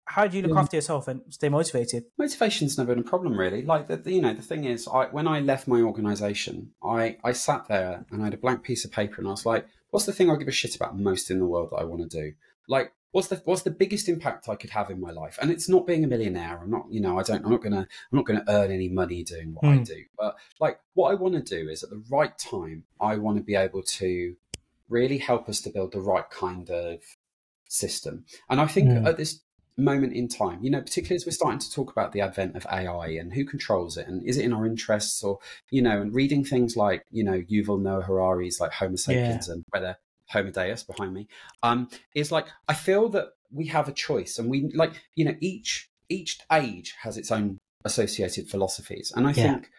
How 0.08 0.28
do 0.28 0.38
you 0.38 0.44
look 0.44 0.52
Yeah. 0.56 0.62
after 0.62 0.78
yourself 0.78 1.08
and 1.08 1.22
stay 1.30 1.50
motivated? 1.50 2.04
Motivation's 2.18 2.78
never 2.78 2.94
been 2.94 3.04
a 3.04 3.08
problem, 3.08 3.40
really. 3.40 3.64
Like 3.64 3.88
the, 3.88 4.12
you 4.12 4.22
know, 4.22 4.34
the 4.34 4.42
thing 4.42 4.66
is, 4.66 4.88
I 4.88 5.06
when 5.06 5.28
I 5.28 5.40
left 5.40 5.68
my 5.68 5.82
organisation, 5.82 6.74
I 6.84 7.18
I 7.24 7.32
sat 7.32 7.68
there 7.68 8.06
and 8.12 8.22
I 8.22 8.26
had 8.26 8.34
a 8.36 8.38
blank 8.38 8.64
piece 8.64 8.86
of 8.86 8.92
paper 8.92 9.16
and 9.18 9.28
I 9.28 9.32
was 9.32 9.46
like, 9.46 9.66
what's 9.90 10.06
the 10.06 10.14
thing 10.14 10.30
I 10.30 10.36
give 10.36 10.48
a 10.48 10.52
shit 10.52 10.76
about 10.76 10.98
most 11.00 11.32
in 11.32 11.40
the 11.40 11.48
world 11.48 11.70
that 11.72 11.78
I 11.78 11.86
want 11.86 12.02
to 12.10 12.22
do? 12.22 12.34
Like, 12.68 12.94
what's 13.16 13.30
the 13.30 13.42
what's 13.46 13.62
the 13.62 13.72
biggest 13.72 14.10
impact 14.10 14.50
I 14.50 14.56
could 14.56 14.72
have 14.72 14.90
in 14.90 15.00
my 15.00 15.12
life? 15.12 15.40
And 15.42 15.50
it's 15.50 15.70
not 15.70 15.88
being 15.88 16.04
a 16.04 16.08
millionaire. 16.08 16.60
I'm 16.62 16.70
not, 16.70 16.88
you 16.90 17.00
know, 17.00 17.18
I 17.18 17.24
don't. 17.24 17.46
I'm 17.46 17.52
not 17.52 17.64
gonna. 17.64 17.88
I'm 18.12 18.16
not 18.18 18.26
gonna 18.26 18.44
earn 18.50 18.72
any 18.72 18.90
money 18.90 19.24
doing 19.24 19.54
what 19.54 19.64
I 19.64 19.78
Mm. 19.78 19.86
do. 19.86 20.04
But 20.20 20.36
like, 20.60 20.82
what 20.96 21.12
I 21.12 21.16
want 21.16 21.34
to 21.36 21.42
do 21.42 21.70
is 21.70 21.82
at 21.82 21.92
the 21.92 22.04
right 22.10 22.38
time, 22.38 22.84
I 23.00 23.16
want 23.16 23.38
to 23.38 23.44
be 23.44 23.56
able 23.56 23.84
to 23.84 24.36
really 24.90 25.18
help 25.18 25.48
us 25.48 25.62
to 25.62 25.70
build 25.70 25.94
the 25.94 26.02
right 26.02 26.30
kind 26.30 26.70
of 26.70 27.04
system. 27.70 28.26
And 28.50 28.60
I 28.60 28.68
think 28.68 28.90
Mm. 28.90 29.08
at 29.08 29.16
this 29.16 29.40
moment 29.78 30.12
in 30.12 30.28
time, 30.28 30.62
you 30.62 30.70
know, 30.70 30.82
particularly 30.82 31.16
as 31.16 31.26
we're 31.26 31.32
starting 31.32 31.60
to 31.60 31.72
talk 31.72 31.92
about 31.92 32.12
the 32.12 32.20
advent 32.20 32.58
of 32.58 32.66
AI 32.70 33.08
and 33.08 33.34
who 33.34 33.46
controls 33.46 33.96
it 33.96 34.08
and 34.08 34.26
is 34.26 34.38
it 34.38 34.44
in 34.44 34.52
our 34.52 34.66
interests 34.66 35.24
or, 35.24 35.40
you 35.70 35.82
know, 35.82 36.02
and 36.02 36.14
reading 36.14 36.44
things 36.44 36.76
like, 36.76 37.02
you 37.12 37.24
know, 37.24 37.42
Yuval 37.42 37.82
Noah 37.82 38.04
Harari's 38.04 38.60
like 38.60 38.74
Homo 38.74 38.98
sapiens 38.98 39.48
and 39.50 39.64
whether 39.70 39.98
Homo 40.30 40.52
Deus 40.52 40.84
behind 40.84 41.14
me, 41.14 41.28
um, 41.64 41.90
is 42.16 42.32
like 42.32 42.48
I 42.68 42.74
feel 42.74 43.10
that 43.10 43.30
we 43.52 43.68
have 43.68 43.88
a 43.88 43.94
choice 43.94 44.38
and 44.40 44.50
we 44.50 44.72
like, 44.74 44.94
you 45.16 45.26
know, 45.26 45.36
each 45.40 45.90
each 46.10 46.40
age 46.52 46.94
has 47.02 47.18
its 47.18 47.32
own 47.32 47.58
associated 47.84 48.50
philosophies. 48.50 49.12
And 49.16 49.28
I 49.28 49.32
Yeah. 49.34 49.44
think 49.44 49.70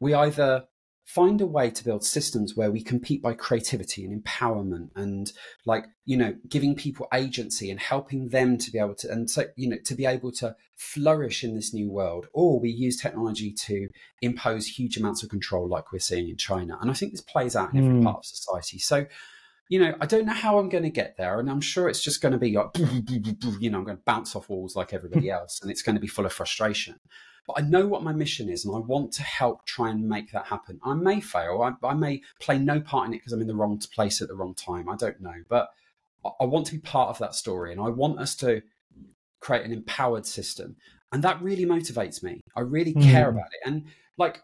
we 0.00 0.14
either 0.14 0.66
find 1.04 1.40
a 1.40 1.46
way 1.46 1.70
to 1.70 1.84
build 1.84 2.04
systems 2.04 2.56
where 2.56 2.70
we 2.70 2.82
compete 2.82 3.22
by 3.22 3.32
creativity 3.32 4.04
and 4.04 4.24
empowerment 4.24 4.90
and 4.96 5.32
like 5.64 5.86
you 6.04 6.16
know 6.16 6.34
giving 6.48 6.74
people 6.74 7.06
agency 7.14 7.70
and 7.70 7.78
helping 7.78 8.28
them 8.30 8.58
to 8.58 8.72
be 8.72 8.78
able 8.78 8.94
to 8.94 9.08
and 9.12 9.30
so 9.30 9.44
you 9.54 9.68
know 9.68 9.76
to 9.84 9.94
be 9.94 10.04
able 10.04 10.32
to 10.32 10.54
flourish 10.74 11.44
in 11.44 11.54
this 11.54 11.72
new 11.72 11.88
world 11.88 12.26
or 12.32 12.58
we 12.58 12.68
use 12.70 13.00
technology 13.00 13.52
to 13.52 13.86
impose 14.20 14.66
huge 14.66 14.96
amounts 14.96 15.22
of 15.22 15.28
control 15.28 15.68
like 15.68 15.92
we're 15.92 16.00
seeing 16.00 16.28
in 16.28 16.36
china 16.36 16.76
and 16.80 16.90
i 16.90 16.94
think 16.94 17.12
this 17.12 17.20
plays 17.20 17.54
out 17.54 17.72
in 17.72 17.78
every 17.78 17.94
Mm. 17.94 18.02
part 18.02 18.18
of 18.18 18.24
society 18.24 18.78
so 18.78 19.06
you 19.68 19.80
know, 19.80 19.94
I 20.00 20.06
don't 20.06 20.26
know 20.26 20.32
how 20.32 20.58
I'm 20.58 20.68
going 20.68 20.84
to 20.84 20.90
get 20.90 21.16
there, 21.16 21.40
and 21.40 21.50
I'm 21.50 21.60
sure 21.60 21.88
it's 21.88 22.02
just 22.02 22.20
going 22.20 22.32
to 22.32 22.38
be 22.38 22.52
like, 22.56 22.68
you 23.60 23.70
know, 23.70 23.78
I'm 23.78 23.84
going 23.84 23.96
to 23.96 24.02
bounce 24.04 24.36
off 24.36 24.48
walls 24.48 24.76
like 24.76 24.92
everybody 24.92 25.30
else, 25.38 25.60
and 25.60 25.70
it's 25.70 25.82
going 25.82 25.96
to 25.96 26.00
be 26.00 26.06
full 26.06 26.26
of 26.26 26.32
frustration. 26.32 26.96
But 27.46 27.58
I 27.58 27.62
know 27.62 27.86
what 27.86 28.02
my 28.02 28.12
mission 28.12 28.48
is, 28.48 28.64
and 28.64 28.74
I 28.74 28.78
want 28.78 29.12
to 29.14 29.22
help 29.22 29.64
try 29.66 29.90
and 29.90 30.08
make 30.08 30.32
that 30.32 30.46
happen. 30.46 30.80
I 30.84 30.94
may 30.94 31.20
fail, 31.20 31.62
I, 31.62 31.86
I 31.86 31.94
may 31.94 32.22
play 32.40 32.58
no 32.58 32.80
part 32.80 33.06
in 33.08 33.14
it 33.14 33.18
because 33.18 33.32
I'm 33.32 33.40
in 33.40 33.46
the 33.46 33.54
wrong 33.54 33.80
place 33.94 34.20
at 34.22 34.28
the 34.28 34.34
wrong 34.34 34.54
time. 34.54 34.88
I 34.88 34.96
don't 34.96 35.20
know, 35.20 35.42
but 35.48 35.70
I, 36.24 36.30
I 36.40 36.44
want 36.44 36.66
to 36.66 36.72
be 36.72 36.80
part 36.80 37.10
of 37.10 37.18
that 37.18 37.34
story, 37.34 37.72
and 37.72 37.80
I 37.80 37.88
want 37.88 38.18
us 38.18 38.34
to 38.36 38.62
create 39.40 39.64
an 39.64 39.72
empowered 39.72 40.26
system, 40.26 40.76
and 41.12 41.22
that 41.22 41.40
really 41.42 41.64
motivates 41.66 42.22
me. 42.22 42.40
I 42.56 42.60
really 42.60 42.94
care 42.94 43.26
Mm. 43.26 43.34
about 43.34 43.46
it, 43.52 43.66
and 43.68 43.84
like 44.16 44.42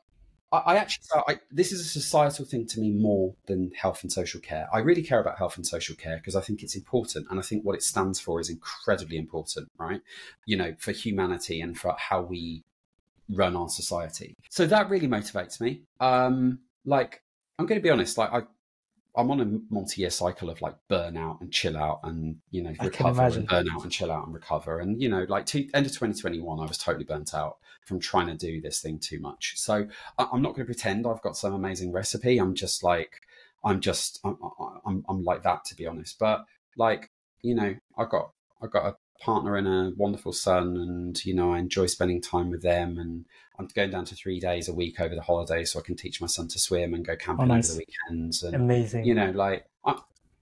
I, 0.53 0.76
actually, 0.76 1.07
I, 1.26 1.38
this 1.50 1.72
is 1.72 1.80
a 1.80 1.84
societal 1.84 2.44
thing 2.44 2.66
to 2.66 2.80
me 2.80 2.90
more 2.90 3.34
than 3.46 3.70
health 3.74 4.03
and 4.03 4.12
social 4.12 4.40
care. 4.40 4.68
I 4.72 4.80
really 4.80 5.03
care 5.03 5.18
about 5.18 5.38
health 5.38 5.57
and 5.57 5.66
social 5.66 5.96
care 5.96 6.18
because 6.18 6.36
I 6.36 6.42
think 6.42 6.62
it's 6.62 6.76
important, 6.76 7.26
and 7.30 7.38
I 7.38 7.42
think 7.42 7.64
what 7.64 7.74
it 7.74 7.82
stands 7.82 8.20
for 8.20 8.38
is 8.38 8.50
incredibly 8.50 9.16
important, 9.16 9.68
right? 9.78 10.03
You 10.46 10.57
know, 10.57 10.74
for 10.78 10.92
humanity 10.92 11.61
and 11.62 11.78
for 11.78 11.96
how 11.98 12.20
we 12.20 12.62
run 13.30 13.57
our 13.57 13.70
society. 13.70 14.34
So 14.50 14.66
that 14.66 14.90
really 14.90 15.09
motivates 15.09 15.61
me. 15.61 15.82
Um, 16.00 16.59
like, 16.84 17.22
I'm 17.59 17.66
going 17.66 17.80
to 17.80 17.82
be 17.82 17.90
honest, 17.90 18.18
like 18.18 18.32
I. 18.32 18.42
I'm 19.16 19.30
on 19.30 19.40
a 19.40 19.72
multi-year 19.72 20.10
cycle 20.10 20.48
of 20.48 20.62
like 20.62 20.74
burnout 20.90 21.40
and 21.40 21.52
chill 21.52 21.76
out 21.76 22.00
and 22.02 22.36
you 22.50 22.62
know 22.62 22.72
recover 22.80 23.22
and 23.40 23.46
burn 23.46 23.68
out 23.70 23.82
and 23.82 23.92
chill 23.92 24.10
out 24.10 24.24
and 24.24 24.34
recover 24.34 24.78
and 24.80 25.02
you 25.02 25.08
know 25.08 25.26
like 25.28 25.46
to, 25.46 25.68
end 25.74 25.86
of 25.86 25.92
2021 25.92 26.58
I 26.58 26.62
was 26.66 26.78
totally 26.78 27.04
burnt 27.04 27.34
out 27.34 27.58
from 27.84 28.00
trying 28.00 28.28
to 28.28 28.34
do 28.34 28.60
this 28.60 28.80
thing 28.80 28.98
too 28.98 29.18
much. 29.20 29.54
So 29.56 29.86
I- 30.18 30.28
I'm 30.32 30.42
not 30.42 30.50
going 30.54 30.66
to 30.66 30.72
pretend 30.72 31.06
I've 31.06 31.22
got 31.22 31.36
some 31.36 31.52
amazing 31.52 31.92
recipe. 31.92 32.38
I'm 32.38 32.54
just 32.54 32.82
like, 32.82 33.20
I'm 33.64 33.80
just, 33.80 34.20
I'm, 34.24 34.38
I'm, 34.86 35.04
I'm 35.08 35.24
like 35.24 35.42
that 35.42 35.64
to 35.66 35.74
be 35.74 35.86
honest. 35.86 36.18
But 36.18 36.44
like, 36.76 37.10
you 37.42 37.54
know, 37.54 37.74
I 37.98 38.04
got, 38.04 38.32
I 38.62 38.66
got 38.68 38.86
a 38.86 38.96
partner 39.20 39.56
and 39.56 39.68
a 39.68 39.92
wonderful 39.96 40.32
son, 40.32 40.76
and 40.76 41.24
you 41.24 41.34
know, 41.34 41.52
I 41.52 41.58
enjoy 41.58 41.86
spending 41.86 42.20
time 42.20 42.50
with 42.50 42.62
them. 42.62 42.98
And 42.98 43.24
I'm 43.62 43.68
going 43.74 43.90
down 43.90 44.04
to 44.06 44.14
three 44.14 44.40
days 44.40 44.68
a 44.68 44.74
week 44.74 45.00
over 45.00 45.14
the 45.14 45.22
holidays, 45.22 45.72
so 45.72 45.78
I 45.78 45.82
can 45.82 45.96
teach 45.96 46.20
my 46.20 46.26
son 46.26 46.48
to 46.48 46.58
swim 46.58 46.94
and 46.94 47.04
go 47.04 47.16
camping 47.16 47.50
oh, 47.50 47.54
nice. 47.54 47.70
over 47.70 47.80
the 47.80 47.86
weekends. 47.86 48.42
And 48.42 48.54
Amazing. 48.54 49.04
you 49.04 49.14
know, 49.14 49.30
like. 49.30 49.66
I, 49.84 49.98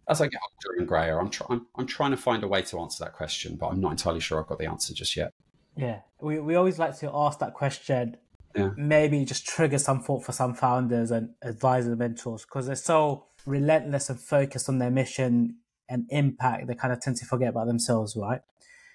as 0.09 0.21
I 0.21 0.27
get 0.27 0.41
older 0.43 0.79
and 0.81 0.89
grayer, 0.89 1.21
I'm, 1.21 1.31
try, 1.31 1.47
I'm 1.51 1.67
I'm 1.77 1.87
trying 1.87 2.11
to 2.11 2.17
find 2.17 2.43
a 2.43 2.49
way 2.49 2.63
to 2.63 2.81
answer 2.81 3.05
that 3.05 3.13
question, 3.13 3.55
but 3.55 3.69
I'm 3.69 3.81
not 3.81 3.93
entirely 3.93 4.19
sure 4.19 4.41
I've 4.41 4.49
got 4.49 4.59
the 4.59 4.67
answer 4.67 4.93
just 4.93 5.17
yet. 5.17 5.33
Yeah, 5.77 6.01
we, 6.21 6.41
we 6.41 6.57
always 6.57 6.81
like 6.81 6.99
to 6.99 7.11
ask 7.15 7.39
that 7.39 7.55
question. 7.55 8.17
Yeah. 8.57 8.71
Maybe 8.77 9.25
just 9.25 9.47
trigger 9.47 9.79
some 9.79 10.01
thought 10.01 10.25
for 10.25 10.33
some 10.33 10.55
founders 10.55 11.13
and 11.13 11.31
advisors 11.43 11.91
and 11.91 11.99
mentors 11.99 12.45
because 12.45 12.67
they're 12.67 12.75
so 12.75 13.27
relentless 13.47 14.11
and 14.11 14.21
focused 14.21 14.69
on 14.69 14.79
their 14.79 14.91
mission 14.91 15.59
and 15.89 16.07
impact, 16.11 16.67
they 16.67 16.75
kind 16.75 16.93
of 16.93 17.01
tend 17.01 17.17
to 17.17 17.27
forget 17.27 17.51
about 17.51 17.69
themselves, 17.69 18.17
right? 18.17 18.41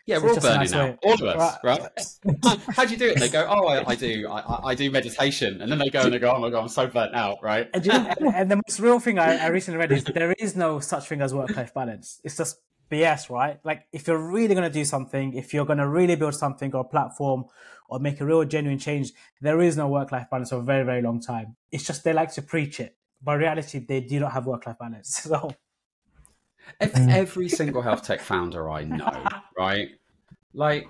Yeah, 0.08 0.18
So 0.18 0.24
we're 0.24 0.30
all 0.30 0.36
it's 0.38 0.46
burning 0.46 0.60
nice 0.60 0.74
out, 0.74 0.90
way- 0.90 0.98
all 1.04 1.14
of 1.14 1.22
us, 1.24 1.58
Right. 1.64 1.80
right? 2.44 2.60
How 2.76 2.86
do 2.86 2.92
you 2.92 2.98
do 2.98 3.08
it? 3.10 3.20
They 3.20 3.30
go, 3.30 3.46
oh, 3.50 3.68
I, 3.68 3.90
I 3.90 3.96
do, 3.96 4.28
I, 4.30 4.40
I- 4.40 4.62
I 4.70 4.76
do 4.76 4.92
meditation, 4.92 5.62
and 5.62 5.72
then 5.72 5.80
they 5.80 5.90
go 5.90 6.02
and 6.02 6.14
they 6.14 6.20
go, 6.20 6.32
oh 6.36 6.40
my 6.40 6.50
god, 6.52 6.62
I'm 6.62 6.68
so 6.70 6.86
burnt 6.88 7.16
out, 7.16 7.38
right? 7.42 7.70
And, 7.74 7.86
you 7.86 7.92
know- 7.92 8.14
and- 8.20 8.36
and 8.36 8.52
the 8.52 8.56
most 8.58 8.80
real 8.80 9.00
thing 9.00 9.18
I, 9.20 9.38
I 9.38 9.48
recently 9.48 9.80
read 9.80 9.92
is 9.92 10.04
there 10.04 10.32
is 10.34 10.56
no 10.56 10.80
such 10.80 11.08
thing 11.08 11.22
as 11.22 11.34
work 11.34 11.56
life 11.56 11.74
balance. 11.74 12.22
It's 12.24 12.38
just 12.38 12.58
BS, 12.92 13.32
right? 13.32 13.60
Like 13.64 13.88
if 13.92 14.08
you're 14.08 14.18
really 14.32 14.54
going 14.54 14.68
to 14.72 14.74
do 14.82 14.86
something, 14.86 15.34
if 15.34 15.54
you're 15.56 15.66
going 15.66 15.80
to 15.80 15.88
really 15.88 16.16
build 16.16 16.36
something 16.36 16.72
or 16.76 16.82
a 16.82 16.84
platform 16.84 17.46
or 17.90 17.98
make 18.00 18.22
a 18.22 18.26
real 18.26 18.44
genuine 18.46 18.78
change, 18.78 19.12
there 19.42 19.60
is 19.60 19.76
no 19.76 19.88
work 19.88 20.12
life 20.12 20.28
balance 20.30 20.50
for 20.52 20.58
a 20.58 20.62
very, 20.64 20.84
very 20.86 21.02
long 21.02 21.20
time. 21.20 21.56
It's 21.72 21.84
just 21.84 22.04
they 22.04 22.14
like 22.14 22.32
to 22.34 22.44
preach 22.44 22.80
it. 22.80 22.96
But 23.24 23.34
in 23.34 23.40
reality, 23.40 23.80
they 23.80 24.02
do 24.02 24.20
not 24.20 24.34
have 24.34 24.46
work 24.46 24.68
life 24.68 24.78
balance. 24.80 25.22
So 25.30 25.50
Ev- 25.50 25.56
Every 26.80 27.50
single 27.50 27.82
health 27.82 28.04
tech 28.04 28.22
founder 28.22 28.70
I 28.70 28.84
know, 28.86 29.26
right? 29.58 29.90
Like, 30.54 30.88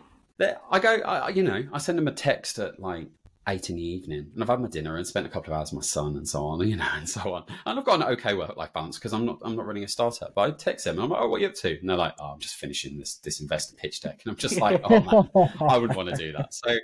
I 0.71 0.80
go, 0.80 0.95
I, 1.05 1.17
I- 1.19 1.30
you 1.30 1.43
know, 1.43 1.63
I 1.73 1.78
send 1.78 1.97
them 1.97 2.07
a 2.07 2.11
text 2.11 2.59
at 2.59 2.80
like 2.80 3.07
eight 3.47 3.69
in 3.69 3.76
the 3.76 3.82
evening, 3.84 4.32
and 4.34 4.41
I've 4.41 4.49
had 4.49 4.59
my 4.59 4.67
dinner 4.67 4.97
and 4.97 5.05
spent 5.05 5.28
a 5.28 5.30
couple 5.30 5.53
of 5.53 5.59
hours 5.59 5.71
with 5.71 5.78
my 5.78 5.86
son 5.86 6.17
and 6.17 6.28
so 6.28 6.45
on, 6.45 6.67
you 6.67 6.76
know, 6.76 6.88
and 6.95 7.07
so 7.07 7.34
on. 7.36 7.43
And 7.65 7.78
I've 7.80 7.86
got 7.86 8.01
an 8.01 8.07
okay 8.13 8.34
work-life 8.34 8.73
balance 8.73 8.97
because 8.97 9.13
I'm 9.13 9.26
not, 9.26 9.38
I'm 9.43 9.55
not 9.55 9.65
running 9.67 9.84
a 9.84 9.88
startup. 9.88 10.34
But 10.34 10.41
I 10.41 10.51
text 10.51 10.86
them, 10.86 10.95
and 10.95 11.03
I'm 11.03 11.09
like, 11.09 11.21
oh, 11.21 11.30
what 11.30 11.38
are 11.38 11.41
you 11.41 11.47
up 11.47 11.53
to? 11.55 11.80
And 11.80 11.89
they're 11.89 11.95
like, 11.97 12.13
oh, 12.19 12.26
I'm 12.34 12.39
just 12.39 12.55
finishing 12.55 12.97
this 12.97 13.15
this 13.17 13.39
investor 13.41 13.76
pitch 13.76 14.01
deck, 14.01 14.21
and 14.26 14.32
I'm 14.32 14.38
just 14.38 14.59
like, 14.59 14.82
oh 14.84 14.99
man, 15.36 15.49
I 15.61 15.78
would 15.78 15.95
want 15.95 16.09
to 16.09 16.15
do 16.15 16.32
that. 16.34 16.53
So, 16.53 16.76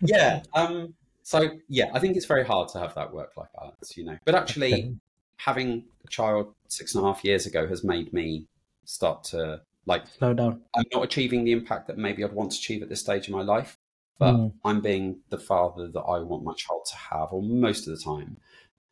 yeah. 0.00 0.42
Um. 0.54 0.94
So 1.24 1.50
yeah, 1.68 1.90
I 1.92 1.98
think 1.98 2.16
it's 2.16 2.24
very 2.26 2.44
hard 2.46 2.68
to 2.70 2.78
have 2.78 2.94
that 2.94 3.12
work-life 3.12 3.48
balance, 3.54 3.96
you 3.96 4.04
know. 4.04 4.16
But 4.24 4.34
actually, 4.34 4.96
having 5.38 5.84
a 6.04 6.08
child 6.08 6.54
six 6.68 6.94
and 6.94 7.04
a 7.04 7.06
half 7.08 7.24
years 7.24 7.46
ago 7.46 7.66
has 7.66 7.82
made 7.82 8.12
me 8.12 8.46
start 8.84 9.24
to 9.24 9.60
like. 9.86 10.06
slow 10.06 10.34
down. 10.34 10.60
I'm 10.76 10.84
not 10.92 11.04
achieving 11.04 11.44
the 11.44 11.52
impact 11.52 11.86
that 11.88 11.96
maybe 11.98 12.22
I'd 12.22 12.32
want 12.32 12.52
to 12.52 12.58
achieve 12.58 12.82
at 12.82 12.88
this 12.88 13.00
stage 13.00 13.26
in 13.28 13.34
my 13.34 13.42
life, 13.42 13.76
but 14.18 14.34
Mm. 14.34 14.52
I'm 14.64 14.80
being 14.80 15.20
the 15.30 15.38
father 15.38 15.88
that 15.88 16.00
I 16.00 16.18
want 16.20 16.44
my 16.44 16.54
child 16.54 16.84
to 16.90 16.96
have, 16.96 17.32
or 17.32 17.42
most 17.42 17.86
of 17.88 17.96
the 17.96 18.02
time. 18.02 18.36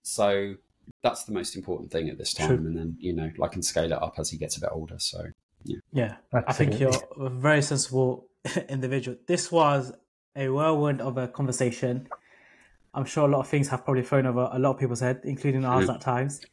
So 0.02 0.54
that's 1.02 1.24
the 1.24 1.32
most 1.32 1.56
important 1.56 1.90
thing 1.90 2.08
at 2.08 2.16
this 2.18 2.32
time, 2.32 2.58
True. 2.58 2.66
and 2.66 2.76
then 2.76 2.96
you 3.00 3.12
know, 3.12 3.30
I 3.42 3.48
can 3.48 3.62
scale 3.62 3.86
it 3.92 4.02
up 4.02 4.14
as 4.18 4.30
he 4.30 4.38
gets 4.38 4.56
a 4.56 4.60
bit 4.60 4.70
older. 4.72 4.98
So 4.98 5.26
Yeah, 5.92 6.16
I 6.32 6.52
think 6.52 6.78
you're 6.78 6.92
a 7.18 7.28
very 7.28 7.60
sensible 7.62 8.28
individual. 8.68 9.16
This 9.26 9.50
was 9.50 9.92
a 10.36 10.48
whirlwind 10.48 11.00
of 11.00 11.18
a 11.18 11.26
conversation. 11.28 12.08
I'm 12.96 13.04
sure 13.04 13.28
a 13.28 13.30
lot 13.30 13.40
of 13.40 13.48
things 13.48 13.68
have 13.68 13.84
probably 13.84 14.02
thrown 14.02 14.26
over 14.26 14.48
a 14.52 14.58
lot 14.58 14.70
of 14.70 14.80
people's 14.80 15.00
head, 15.00 15.20
including 15.24 15.64
ours 15.64 15.88
at 15.88 16.00
times. 16.00 16.40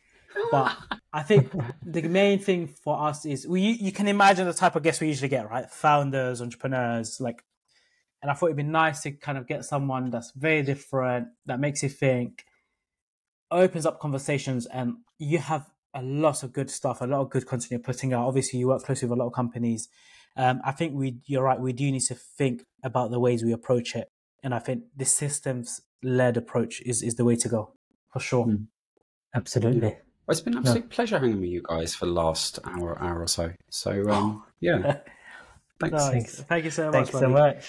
But 0.52 0.76
I 1.14 1.22
think 1.22 1.52
the 1.86 2.02
main 2.02 2.40
thing 2.40 2.66
for 2.68 3.00
us 3.00 3.24
is 3.24 3.48
we 3.48 3.62
you 3.62 3.92
can 3.92 4.08
imagine 4.08 4.48
the 4.48 4.54
type 4.54 4.76
of 4.76 4.82
guests 4.82 5.00
we 5.00 5.08
usually 5.08 5.30
get, 5.30 5.48
right? 5.48 5.70
Founders, 5.70 6.42
entrepreneurs, 6.42 7.22
like 7.22 7.44
and 8.24 8.32
I 8.32 8.36
thought 8.36 8.48
it'd 8.48 8.58
be 8.58 8.64
nice 8.64 9.02
to 9.02 9.12
kind 9.12 9.38
of 9.38 9.48
get 9.48 9.66
someone 9.66 10.10
that's 10.10 10.32
very 10.32 10.64
different, 10.64 11.28
that 11.46 11.60
makes 11.60 11.84
you 11.84 11.90
think, 11.90 12.46
opens 13.52 13.86
up 13.86 14.00
conversations, 14.00 14.66
and 14.66 14.96
you 15.20 15.40
have 15.40 15.70
a 15.94 16.02
lot 16.02 16.42
of 16.42 16.54
good 16.54 16.70
stuff, 16.70 17.02
a 17.02 17.06
lot 17.06 17.20
of 17.20 17.30
good 17.30 17.46
content 17.46 17.72
you're 17.72 17.80
putting 17.82 18.14
out. 18.14 18.26
Obviously, 18.26 18.60
you 18.60 18.70
work 18.70 18.82
closely 18.84 19.10
with 19.10 19.20
a 19.20 19.22
lot 19.22 19.28
of 19.28 19.34
companies. 19.34 19.90
Um, 20.38 20.62
I 20.64 20.72
think 20.72 20.96
we, 20.96 21.18
you're 21.26 21.44
right. 21.44 21.60
We 21.60 21.74
do 21.74 21.92
need 21.92 22.04
to 22.04 22.16
think 22.16 22.66
about 22.82 23.12
the 23.12 23.20
ways 23.20 23.44
we 23.44 23.52
approach 23.52 23.94
it, 23.94 24.10
and 24.44 24.54
I 24.54 24.60
think 24.60 24.84
the 24.96 25.06
systems-led 25.06 26.38
approach 26.38 26.82
is 26.86 27.02
is 27.02 27.16
the 27.16 27.26
way 27.26 27.36
to 27.38 27.50
go 27.50 27.74
for 28.12 28.20
sure. 28.20 28.46
Mm. 28.46 28.68
Absolutely. 29.36 29.90
Well, 29.90 29.98
it's 30.30 30.42
been 30.42 30.54
an 30.54 30.60
absolute 30.60 30.90
pleasure 30.90 31.20
hanging 31.20 31.42
with 31.42 31.50
you 31.50 31.64
guys 31.68 31.96
for 31.96 32.06
the 32.06 32.12
last 32.12 32.60
hour, 32.64 32.98
hour 33.02 33.22
or 33.22 33.28
so. 33.28 33.52
So 33.70 34.10
um, 34.10 34.44
yeah, 34.60 35.00
thanks. 35.80 35.94
Nice. 35.94 36.10
Thanks. 36.12 36.42
Thank 36.42 36.66
you 36.66 36.72
so 36.72 36.86
much. 36.86 36.94
Thanks 36.94 37.12
so 37.12 37.30
much. 37.30 37.58